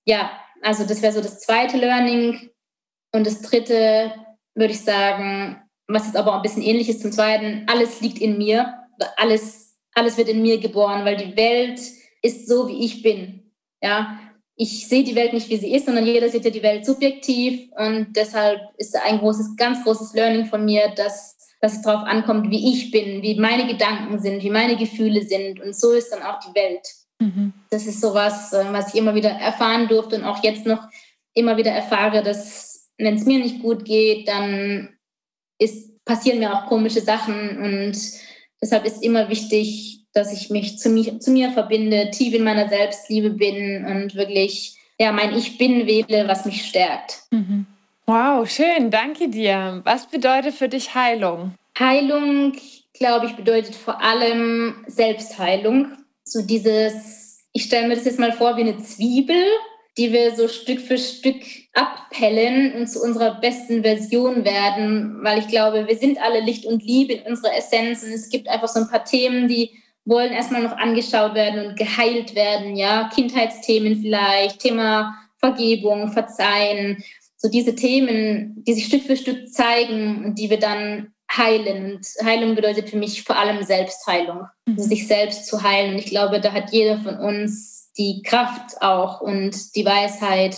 ja, 0.05 0.31
also 0.63 0.85
das 0.85 1.03
wäre 1.03 1.13
so 1.13 1.21
das 1.21 1.41
zweite 1.41 1.77
Learning. 1.77 2.51
Und 3.13 3.27
das 3.27 3.41
dritte 3.43 4.13
würde 4.55 4.73
ich 4.73 4.81
sagen, 4.81 5.63
was 5.87 6.07
jetzt 6.07 6.17
aber 6.17 6.33
auch 6.33 6.37
ein 6.37 6.43
bisschen 6.43 6.63
ähnlich 6.63 6.89
ist 6.89 7.01
zum 7.01 7.13
zweiten, 7.13 7.65
alles 7.69 8.01
liegt 8.01 8.19
in 8.19 8.37
mir 8.37 8.75
alles, 9.17 9.77
alles 9.95 10.17
wird 10.17 10.29
in 10.29 10.43
mir 10.43 10.59
geboren, 10.59 11.05
weil 11.05 11.17
die 11.17 11.37
Welt 11.37 11.81
ist 12.23 12.49
so, 12.49 12.69
wie 12.69 12.85
ich 12.85 13.03
bin. 13.03 13.53
Ja, 13.83 14.19
ich 14.61 14.89
sehe 14.89 15.05
die 15.05 15.15
Welt 15.15 15.33
nicht, 15.33 15.49
wie 15.49 15.57
sie 15.57 15.73
ist, 15.73 15.87
sondern 15.87 16.05
jeder 16.05 16.29
sieht 16.29 16.45
ja 16.45 16.51
die 16.51 16.63
Welt 16.63 16.85
subjektiv 16.85 17.71
und 17.77 18.09
deshalb 18.17 18.61
ist 18.77 18.97
ein 18.97 19.19
großes, 19.19 19.57
ganz 19.57 19.85
großes 19.85 20.13
Learning 20.15 20.47
von 20.47 20.65
mir, 20.65 20.93
dass, 20.97 21.37
dass 21.61 21.75
es 21.75 21.83
darauf 21.83 22.05
ankommt, 22.07 22.51
wie 22.51 22.73
ich 22.73 22.91
bin, 22.91 23.23
wie 23.23 23.39
meine 23.39 23.69
Gedanken 23.69 24.19
sind, 24.19 24.43
wie 24.43 24.51
meine 24.51 24.77
Gefühle 24.77 25.23
sind 25.23 25.61
und 25.61 25.77
so 25.77 25.93
ist 25.93 26.11
dann 26.11 26.23
auch 26.23 26.41
die 26.41 26.55
Welt. 26.55 26.83
Mhm. 27.21 27.53
Das 27.71 27.87
ist 27.87 28.01
sowas, 28.01 28.53
äh, 28.53 28.65
was 28.73 28.93
ich 28.93 29.01
immer 29.01 29.15
wieder 29.15 29.31
erfahren 29.31 29.87
durfte 29.87 30.17
und 30.17 30.25
auch 30.25 30.43
jetzt 30.43 30.67
noch 30.67 30.89
immer 31.35 31.57
wieder 31.57 31.71
erfahre, 31.71 32.25
dass 32.25 32.91
wenn 32.99 33.15
es 33.15 33.25
mir 33.25 33.39
nicht 33.39 33.63
gut 33.63 33.85
geht, 33.85 34.27
dann 34.27 34.89
ist, 35.59 36.05
passieren 36.05 36.41
mir 36.41 36.53
auch 36.53 36.67
komische 36.67 37.01
Sachen 37.01 37.59
und 37.63 37.97
Deshalb 38.61 38.85
ist 38.85 39.03
immer 39.03 39.29
wichtig, 39.29 39.98
dass 40.13 40.33
ich 40.33 40.51
mich 40.51 40.79
zu 40.79 40.89
mir, 40.89 41.21
zu 41.21 41.31
mir 41.31 41.51
verbinde, 41.51 42.11
tief 42.11 42.35
in 42.35 42.45
meiner 42.45 42.69
Selbstliebe 42.69 43.31
bin 43.31 43.85
und 43.85 44.15
wirklich 44.15 44.79
ja, 45.01 45.13
mein 45.13 45.37
Ich 45.37 45.59
bin 45.59 45.87
wähle, 45.87 46.27
was 46.27 46.45
mich 46.45 46.65
stärkt. 46.65 47.23
Mhm. 47.31 47.67
Wow, 48.07 48.49
schön, 48.51 48.91
danke 48.91 49.29
dir. 49.29 49.81
Was 49.85 50.07
bedeutet 50.07 50.55
für 50.55 50.69
dich 50.69 50.95
Heilung? 50.95 51.55
Heilung, 51.79 52.53
glaube 52.95 53.27
ich, 53.27 53.37
bedeutet 53.37 53.75
vor 53.75 54.03
allem 54.03 54.85
Selbstheilung. 54.87 55.93
So 56.25 56.43
dieses, 56.43 57.45
ich 57.53 57.65
stelle 57.65 57.87
mir 57.87 57.95
das 57.95 58.07
jetzt 58.07 58.19
mal 58.19 58.33
vor 58.33 58.57
wie 58.57 58.63
eine 58.63 58.79
Zwiebel, 58.79 59.45
die 59.97 60.13
wir 60.13 60.35
so 60.35 60.49
Stück 60.49 60.81
für 60.81 60.99
Stück 60.99 61.43
abpellen 61.75 62.73
und 62.75 62.89
zu 62.89 63.03
unserer 63.03 63.41
besten 63.41 63.83
Version 63.83 64.45
werden, 64.45 65.19
weil 65.23 65.39
ich 65.39 65.49
glaube, 65.49 65.87
wir 65.87 65.97
sind 65.97 66.21
alle 66.21 66.41
Licht 66.41 66.65
und 66.67 66.83
Liebe 66.83 67.15
in 67.15 67.27
unserer 67.31 67.57
Essenz 67.57 68.03
und 68.03 68.11
es 68.11 68.31
gibt 68.31 68.49
einfach 68.49 68.69
so 68.69 68.81
ein 68.81 68.89
paar 68.89 69.05
Themen, 69.05 69.49
die 69.49 69.71
wollen 70.09 70.33
erstmal 70.33 70.63
noch 70.63 70.77
angeschaut 70.77 71.35
werden 71.35 71.67
und 71.67 71.77
geheilt 71.77 72.35
werden, 72.35 72.77
ja, 72.77 73.11
Kindheitsthemen 73.15 74.01
vielleicht, 74.01 74.61
Thema 74.61 75.15
Vergebung, 75.39 76.11
Verzeihen, 76.13 77.03
so 77.37 77.49
diese 77.49 77.75
Themen, 77.75 78.65
die 78.65 78.75
sich 78.75 78.87
Stück 78.87 79.05
für 79.05 79.17
Stück 79.17 79.53
zeigen 79.53 80.25
und 80.25 80.39
die 80.39 80.51
wir 80.51 80.59
dann 80.59 81.13
heilen. 81.31 81.95
Und 81.95 82.07
Heilung 82.25 82.55
bedeutet 82.55 82.91
für 82.91 82.97
mich 82.97 83.23
vor 83.23 83.37
allem 83.37 83.63
Selbstheilung, 83.63 84.49
mhm. 84.67 84.79
sich 84.79 85.07
selbst 85.07 85.47
zu 85.47 85.63
heilen. 85.63 85.93
Und 85.93 85.99
ich 85.99 86.07
glaube, 86.07 86.41
da 86.41 86.53
hat 86.53 86.73
jeder 86.73 86.99
von 86.99 87.19
uns 87.19 87.93
die 87.97 88.23
Kraft 88.23 88.81
auch 88.81 89.21
und 89.21 89.75
die 89.77 89.85
Weisheit, 89.85 90.57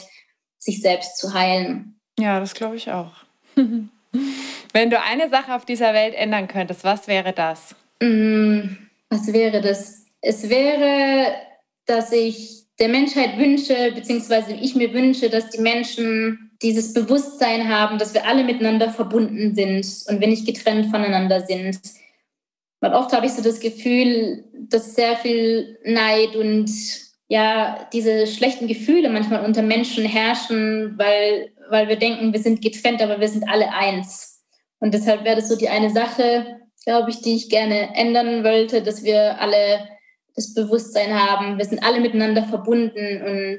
sich 0.59 0.81
selbst 0.81 1.17
zu 1.17 1.33
heilen. 1.33 1.99
Ja, 2.19 2.39
das 2.39 2.55
glaube 2.55 2.77
ich 2.77 2.91
auch. 2.91 3.13
Wenn 4.73 4.91
du 4.91 5.01
eine 5.01 5.29
Sache 5.31 5.55
auf 5.55 5.65
dieser 5.65 5.95
Welt 5.95 6.15
ändern 6.15 6.49
könntest, 6.49 6.85
was 6.85 7.09
wäre 7.09 7.33
das? 7.33 7.75
Mm, 8.03 8.77
was 9.11 9.33
wäre 9.33 9.61
das? 9.61 10.07
Es 10.23 10.49
wäre, 10.49 11.35
dass 11.87 12.13
ich 12.13 12.67
der 12.79 12.89
Menschheit 12.89 13.37
wünsche, 13.37 13.93
beziehungsweise 13.95 14.55
ich 14.55 14.75
mir 14.75 14.95
wünsche, 14.95 15.29
dass 15.29 15.51
die 15.51 15.61
Menschen 15.61 16.51
dieses 16.63 16.93
Bewusstsein 16.93 17.69
haben, 17.69 17.99
dass 17.99 18.15
wir 18.15 18.27
alle 18.27 18.45
miteinander 18.45 18.91
verbunden 18.91 19.55
sind 19.55 19.87
und 20.09 20.21
wir 20.21 20.29
nicht 20.29 20.47
getrennt 20.47 20.91
voneinander 20.91 21.41
sind. 21.41 21.79
Weil 22.81 22.95
oft 22.95 23.13
habe 23.13 23.27
ich 23.27 23.33
so 23.33 23.43
das 23.43 23.61
Gefühl, 23.61 24.45
dass 24.55 24.95
sehr 24.95 25.17
viel 25.17 25.79
Neid 25.85 26.37
und 26.37 26.71
ja 27.29 27.89
diese 27.93 28.27
schlechten 28.27 28.67
Gefühle 28.67 29.11
manchmal 29.11 29.45
unter 29.45 29.63
Menschen 29.63 30.05
herrschen, 30.05 30.95
weil, 30.97 31.53
weil 31.69 31.89
wir 31.89 31.97
denken, 31.97 32.33
wir 32.33 32.41
sind 32.41 32.63
getrennt, 32.63 33.03
aber 33.03 33.21
wir 33.21 33.29
sind 33.29 33.49
alle 33.49 33.73
eins. 33.73 34.43
Und 34.79 34.95
deshalb 34.95 35.25
wäre 35.25 35.37
das 35.37 35.49
so 35.49 35.57
die 35.57 35.69
eine 35.69 35.91
Sache, 35.91 36.60
glaube 36.85 37.11
ich, 37.11 37.21
die 37.21 37.37
ich 37.37 37.49
gerne 37.49 37.95
ändern 37.95 38.45
wollte, 38.45 38.83
dass 38.83 39.03
wir 39.03 39.41
alle 39.41 39.89
das 40.35 40.55
Bewusstsein 40.55 41.15
haben, 41.15 41.59
wir 41.59 41.65
sind 41.65 41.83
alle 41.83 42.01
miteinander 42.01 42.45
verbunden 42.45 43.23
und 43.23 43.59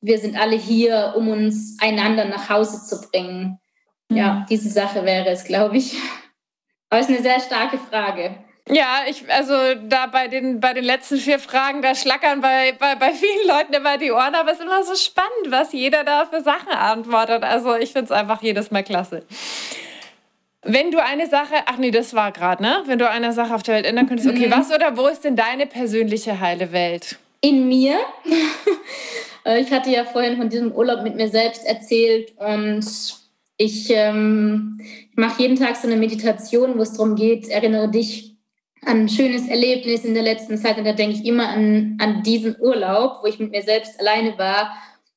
wir 0.00 0.18
sind 0.18 0.38
alle 0.38 0.56
hier, 0.56 1.14
um 1.16 1.28
uns 1.28 1.76
einander 1.80 2.24
nach 2.24 2.48
Hause 2.48 2.84
zu 2.86 3.00
bringen. 3.10 3.58
Mhm. 4.08 4.16
Ja, 4.16 4.46
diese 4.48 4.70
Sache 4.70 5.04
wäre 5.04 5.28
es, 5.28 5.44
glaube 5.44 5.76
ich. 5.76 5.96
Aber 6.88 7.00
es 7.00 7.08
ist 7.08 7.14
eine 7.14 7.22
sehr 7.22 7.40
starke 7.40 7.78
Frage. 7.78 8.36
Ja, 8.70 9.02
ich, 9.08 9.30
also 9.32 9.54
da 9.88 10.06
bei 10.06 10.28
den, 10.28 10.60
bei 10.60 10.74
den 10.74 10.84
letzten 10.84 11.16
vier 11.16 11.38
Fragen, 11.38 11.80
da 11.80 11.94
schlackern 11.94 12.40
bei, 12.42 12.72
bei, 12.72 12.96
bei 12.96 13.12
vielen 13.12 13.48
Leuten 13.48 13.72
immer 13.72 13.96
die 13.96 14.12
Ohren, 14.12 14.34
aber 14.34 14.52
es 14.52 14.58
ist 14.58 14.64
immer 14.64 14.84
so 14.84 14.94
spannend, 14.94 15.50
was 15.50 15.72
jeder 15.72 16.04
da 16.04 16.26
für 16.26 16.42
Sachen 16.42 16.72
antwortet. 16.72 17.44
Also 17.44 17.74
ich 17.76 17.92
finde 17.92 18.06
es 18.06 18.12
einfach 18.12 18.42
jedes 18.42 18.70
Mal 18.70 18.84
klasse. 18.84 19.24
Wenn 20.62 20.90
du 20.90 21.02
eine 21.02 21.28
Sache, 21.28 21.54
ach 21.66 21.78
nee, 21.78 21.90
das 21.90 22.14
war 22.14 22.32
gerade, 22.32 22.62
ne? 22.62 22.82
Wenn 22.86 22.98
du 22.98 23.08
eine 23.08 23.32
Sache 23.32 23.54
auf 23.54 23.62
der 23.62 23.76
Welt 23.76 23.86
ändern 23.86 24.08
könntest, 24.08 24.28
okay, 24.28 24.48
mhm. 24.48 24.52
was 24.52 24.72
oder 24.72 24.96
wo 24.96 25.06
ist 25.06 25.24
denn 25.24 25.36
deine 25.36 25.66
persönliche 25.66 26.40
heile 26.40 26.72
Welt? 26.72 27.18
In 27.40 27.68
mir. 27.68 27.98
Äh, 29.44 29.60
ich 29.60 29.70
hatte 29.70 29.88
ja 29.88 30.04
vorhin 30.04 30.36
von 30.36 30.48
diesem 30.48 30.72
Urlaub 30.72 31.04
mit 31.04 31.14
mir 31.14 31.28
selbst 31.28 31.64
erzählt 31.64 32.34
und 32.38 32.84
ich, 33.56 33.88
ähm, 33.90 34.80
ich 34.80 35.16
mache 35.16 35.40
jeden 35.40 35.56
Tag 35.56 35.76
so 35.76 35.86
eine 35.86 35.96
Meditation, 35.96 36.76
wo 36.76 36.82
es 36.82 36.92
darum 36.92 37.14
geht, 37.14 37.48
erinnere 37.48 37.88
dich 37.88 38.36
ein 38.84 39.08
schönes 39.08 39.48
Erlebnis 39.48 40.04
in 40.04 40.14
der 40.14 40.22
letzten 40.22 40.58
Zeit 40.58 40.78
und 40.78 40.84
da 40.84 40.92
denke 40.92 41.16
ich 41.16 41.24
immer 41.24 41.48
an, 41.48 41.98
an 42.00 42.22
diesen 42.22 42.56
Urlaub, 42.60 43.18
wo 43.22 43.26
ich 43.26 43.38
mit 43.38 43.50
mir 43.50 43.62
selbst 43.62 43.98
alleine 44.00 44.38
war. 44.38 44.72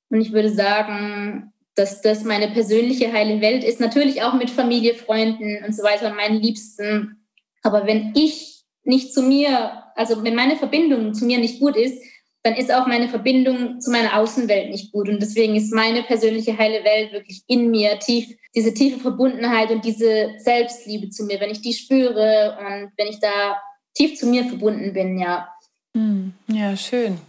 Und 0.09 0.21
ich 0.21 0.33
würde 0.33 0.49
sagen, 0.49 1.50
dass 1.75 2.01
das 2.01 2.23
meine 2.23 2.49
persönliche 2.49 3.11
heile 3.11 3.41
Welt 3.41 3.63
ist. 3.63 3.79
Natürlich 3.79 4.23
auch 4.23 4.33
mit 4.33 4.49
Familie, 4.49 4.93
Freunden 4.93 5.63
und 5.65 5.75
so 5.75 5.83
weiter 5.83 6.09
und 6.09 6.17
meinen 6.17 6.41
Liebsten. 6.41 7.27
Aber 7.63 7.87
wenn 7.87 8.13
ich 8.15 8.63
nicht 8.83 9.13
zu 9.13 9.21
mir, 9.21 9.83
also 9.95 10.23
wenn 10.23 10.35
meine 10.35 10.57
Verbindung 10.57 11.13
zu 11.13 11.25
mir 11.25 11.37
nicht 11.37 11.59
gut 11.59 11.75
ist, 11.75 12.01
dann 12.43 12.55
ist 12.55 12.73
auch 12.73 12.87
meine 12.87 13.07
Verbindung 13.07 13.79
zu 13.79 13.91
meiner 13.91 14.17
Außenwelt 14.17 14.71
nicht 14.71 14.91
gut. 14.91 15.07
Und 15.07 15.21
deswegen 15.21 15.55
ist 15.55 15.73
meine 15.73 16.01
persönliche 16.03 16.57
heile 16.57 16.83
Welt 16.83 17.11
wirklich 17.13 17.43
in 17.47 17.69
mir 17.69 17.99
tief, 17.99 18.35
diese 18.55 18.73
tiefe 18.73 18.99
Verbundenheit 18.99 19.69
und 19.69 19.85
diese 19.85 20.31
Selbstliebe 20.37 21.09
zu 21.09 21.25
mir, 21.25 21.39
wenn 21.39 21.51
ich 21.51 21.61
die 21.61 21.73
spüre 21.73 22.57
und 22.59 22.91
wenn 22.97 23.07
ich 23.07 23.19
da 23.19 23.61
tief 23.93 24.17
zu 24.17 24.25
mir 24.25 24.45
verbunden 24.45 24.91
bin, 24.91 25.19
ja. 25.19 25.47
Hm, 25.95 26.33
ja, 26.47 26.75
schön. 26.75 27.19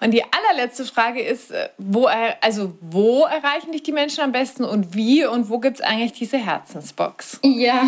Und 0.00 0.12
die 0.12 0.22
allerletzte 0.24 0.84
Frage 0.84 1.22
ist, 1.22 1.50
äh, 1.50 1.68
wo, 1.78 2.06
also 2.40 2.74
wo 2.80 3.24
erreichen 3.24 3.72
dich 3.72 3.82
die 3.82 3.92
Menschen 3.92 4.22
am 4.22 4.32
besten 4.32 4.64
und 4.64 4.94
wie 4.94 5.24
und 5.24 5.48
wo 5.48 5.58
gibt 5.58 5.78
es 5.78 5.82
eigentlich 5.82 6.12
diese 6.12 6.38
Herzensbox? 6.38 7.40
Ja, 7.44 7.84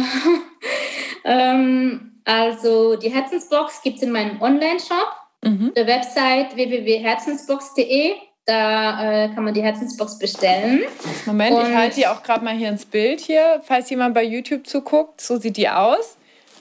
ähm, 1.24 2.20
also 2.24 2.96
die 2.96 3.10
Herzensbox 3.10 3.82
gibt 3.82 3.96
es 3.96 4.02
in 4.02 4.12
meinem 4.12 4.40
Online-Shop 4.40 5.12
mhm. 5.42 5.72
der 5.74 5.86
Website 5.86 6.56
www.herzensbox.de. 6.56 8.14
Da 8.46 9.24
äh, 9.24 9.34
kann 9.34 9.44
man 9.44 9.54
die 9.54 9.62
Herzensbox 9.62 10.18
bestellen. 10.18 10.82
Moment, 11.24 11.56
Und 11.56 11.68
ich 11.68 11.74
halte 11.74 11.94
die 11.96 12.06
auch 12.06 12.22
gerade 12.22 12.44
mal 12.44 12.54
hier 12.54 12.68
ins 12.68 12.84
Bild 12.84 13.20
hier, 13.20 13.62
falls 13.64 13.88
jemand 13.88 14.14
bei 14.14 14.22
YouTube 14.22 14.66
zuguckt. 14.66 15.22
So 15.22 15.38
sieht 15.38 15.56
die 15.56 15.68
aus. 15.68 16.18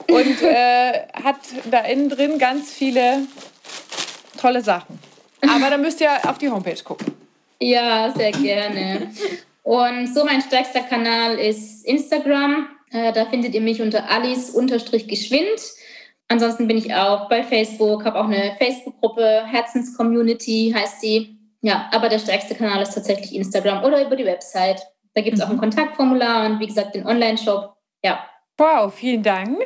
Und 0.08 0.42
äh, 0.42 1.06
hat 1.12 1.36
da 1.70 1.80
innen 1.80 2.08
drin 2.08 2.38
ganz 2.38 2.72
viele 2.72 3.26
tolle 4.44 4.60
Sachen. 4.60 4.98
Aber 5.40 5.70
da 5.70 5.78
müsst 5.78 6.00
ihr 6.00 6.10
auf 6.28 6.38
die 6.38 6.50
Homepage 6.50 6.82
gucken. 6.82 7.14
Ja, 7.60 8.12
sehr 8.14 8.32
gerne. 8.32 9.10
Und 9.62 10.14
so 10.14 10.24
mein 10.24 10.42
stärkster 10.42 10.82
Kanal 10.82 11.38
ist 11.38 11.86
Instagram. 11.86 12.68
Äh, 12.90 13.12
da 13.12 13.24
findet 13.24 13.54
ihr 13.54 13.62
mich 13.62 13.80
unter 13.80 14.10
alice-geschwind. 14.10 15.60
Ansonsten 16.28 16.68
bin 16.68 16.76
ich 16.76 16.94
auch 16.94 17.28
bei 17.28 17.42
Facebook, 17.42 18.04
habe 18.04 18.20
auch 18.20 18.24
eine 18.24 18.56
Facebook-Gruppe, 18.58 19.44
Herzens-Community 19.46 20.74
heißt 20.76 21.02
die. 21.02 21.38
Ja, 21.62 21.88
aber 21.92 22.08
der 22.10 22.18
stärkste 22.18 22.54
Kanal 22.54 22.82
ist 22.82 22.94
tatsächlich 22.94 23.34
Instagram 23.34 23.84
oder 23.84 24.04
über 24.04 24.16
die 24.16 24.26
Website. 24.26 24.82
Da 25.14 25.22
gibt 25.22 25.38
es 25.38 25.42
auch 25.42 25.48
ein 25.48 25.56
mhm. 25.56 25.60
Kontaktformular 25.60 26.46
und 26.46 26.60
wie 26.60 26.66
gesagt 26.66 26.94
den 26.94 27.06
Online-Shop. 27.06 27.74
Ja, 28.02 28.26
Wow, 28.56 28.94
vielen 28.94 29.24
Dank. 29.24 29.58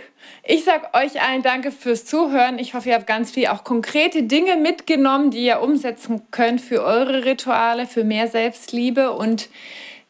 Ich 0.43 0.65
sage 0.65 0.87
euch 0.95 1.21
allen 1.21 1.43
Danke 1.43 1.73
fürs 1.73 2.07
Zuhören. 2.07 2.59
Ich 2.59 2.73
hoffe, 2.73 2.89
ihr 2.89 2.95
habt 2.95 3.07
ganz 3.07 3.31
viel 3.31 3.49
auch 3.49 3.63
konkrete 3.63 4.23
Dinge 4.23 4.57
mitgenommen, 4.57 5.31
die 5.31 5.45
ihr 5.45 5.61
umsetzen 5.61 6.23
könnt 6.31 6.63
für 6.63 6.83
eure 6.83 7.27
Rituale, 7.27 7.87
für 7.87 8.03
mehr 8.03 8.29
Selbstliebe. 8.29 9.13
Und 9.13 9.51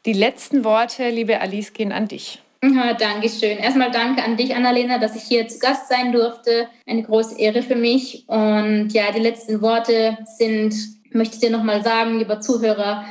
die 0.07 0.13
letzten 0.13 0.63
Worte, 0.63 1.11
liebe 1.11 1.41
Alice, 1.41 1.73
gehen 1.73 1.91
an 1.91 2.07
dich. 2.07 2.41
Ja, 2.63 2.95
Dankeschön. 2.95 3.59
Erstmal 3.59 3.91
danke 3.91 4.23
an 4.23 4.37
dich, 4.37 4.55
Annalena, 4.55 4.99
dass 4.99 5.17
ich 5.17 5.23
hier 5.23 5.49
zu 5.49 5.59
Gast 5.59 5.89
sein 5.89 6.13
durfte. 6.13 6.69
Eine 6.87 7.03
große 7.03 7.37
Ehre 7.37 7.63
für 7.63 7.77
mich. 7.77 8.29
Und 8.29 8.91
ja, 8.91 9.11
die 9.11 9.21
letzten 9.21 9.61
Worte 9.61 10.19
sind, 10.37 10.75
möchte 11.11 11.35
ich 11.35 11.41
dir 11.41 11.51
nochmal 11.51 11.83
sagen, 11.83 12.19
lieber 12.19 12.41
Zuhörer, 12.41 13.05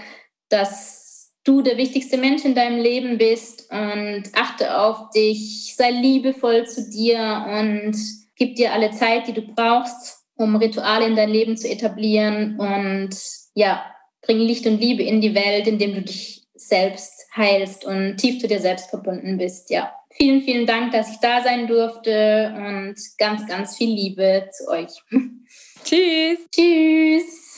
dass 0.47 0.96
du 1.47 1.61
der 1.61 1.77
wichtigste 1.77 2.17
Mensch 2.17 2.43
in 2.43 2.55
deinem 2.55 2.79
Leben 2.79 3.17
bist 3.17 3.71
und 3.71 4.23
achte 4.33 4.77
auf 4.77 5.09
dich, 5.11 5.73
sei 5.77 5.91
liebevoll 5.91 6.67
zu 6.67 6.89
dir 6.89 7.45
und 7.57 7.95
gib 8.35 8.55
dir 8.55 8.73
alle 8.73 8.91
Zeit, 8.91 9.27
die 9.27 9.33
du 9.33 9.41
brauchst, 9.41 10.25
um 10.35 10.55
Rituale 10.57 11.05
in 11.07 11.15
dein 11.15 11.29
Leben 11.29 11.55
zu 11.55 11.69
etablieren 11.69 12.59
und 12.59 13.15
ja, 13.53 13.85
bring 14.21 14.39
Licht 14.39 14.67
und 14.67 14.79
Liebe 14.79 15.03
in 15.03 15.21
die 15.21 15.33
Welt, 15.33 15.67
indem 15.67 15.95
du 15.95 16.01
dich 16.01 16.47
selbst 16.53 17.27
heilst 17.35 17.85
und 17.85 18.17
tief 18.17 18.39
zu 18.39 18.47
dir 18.47 18.59
selbst 18.59 18.89
verbunden 18.89 19.37
bist. 19.37 19.69
Ja, 19.69 19.93
vielen, 20.11 20.41
vielen 20.41 20.65
Dank, 20.65 20.91
dass 20.91 21.11
ich 21.11 21.17
da 21.19 21.41
sein 21.41 21.67
durfte 21.67 22.53
und 22.57 22.95
ganz, 23.17 23.47
ganz 23.47 23.77
viel 23.77 23.89
Liebe 23.89 24.49
zu 24.51 24.67
euch. 24.67 24.91
Tschüss. 25.83 26.39
Tschüss. 26.53 27.57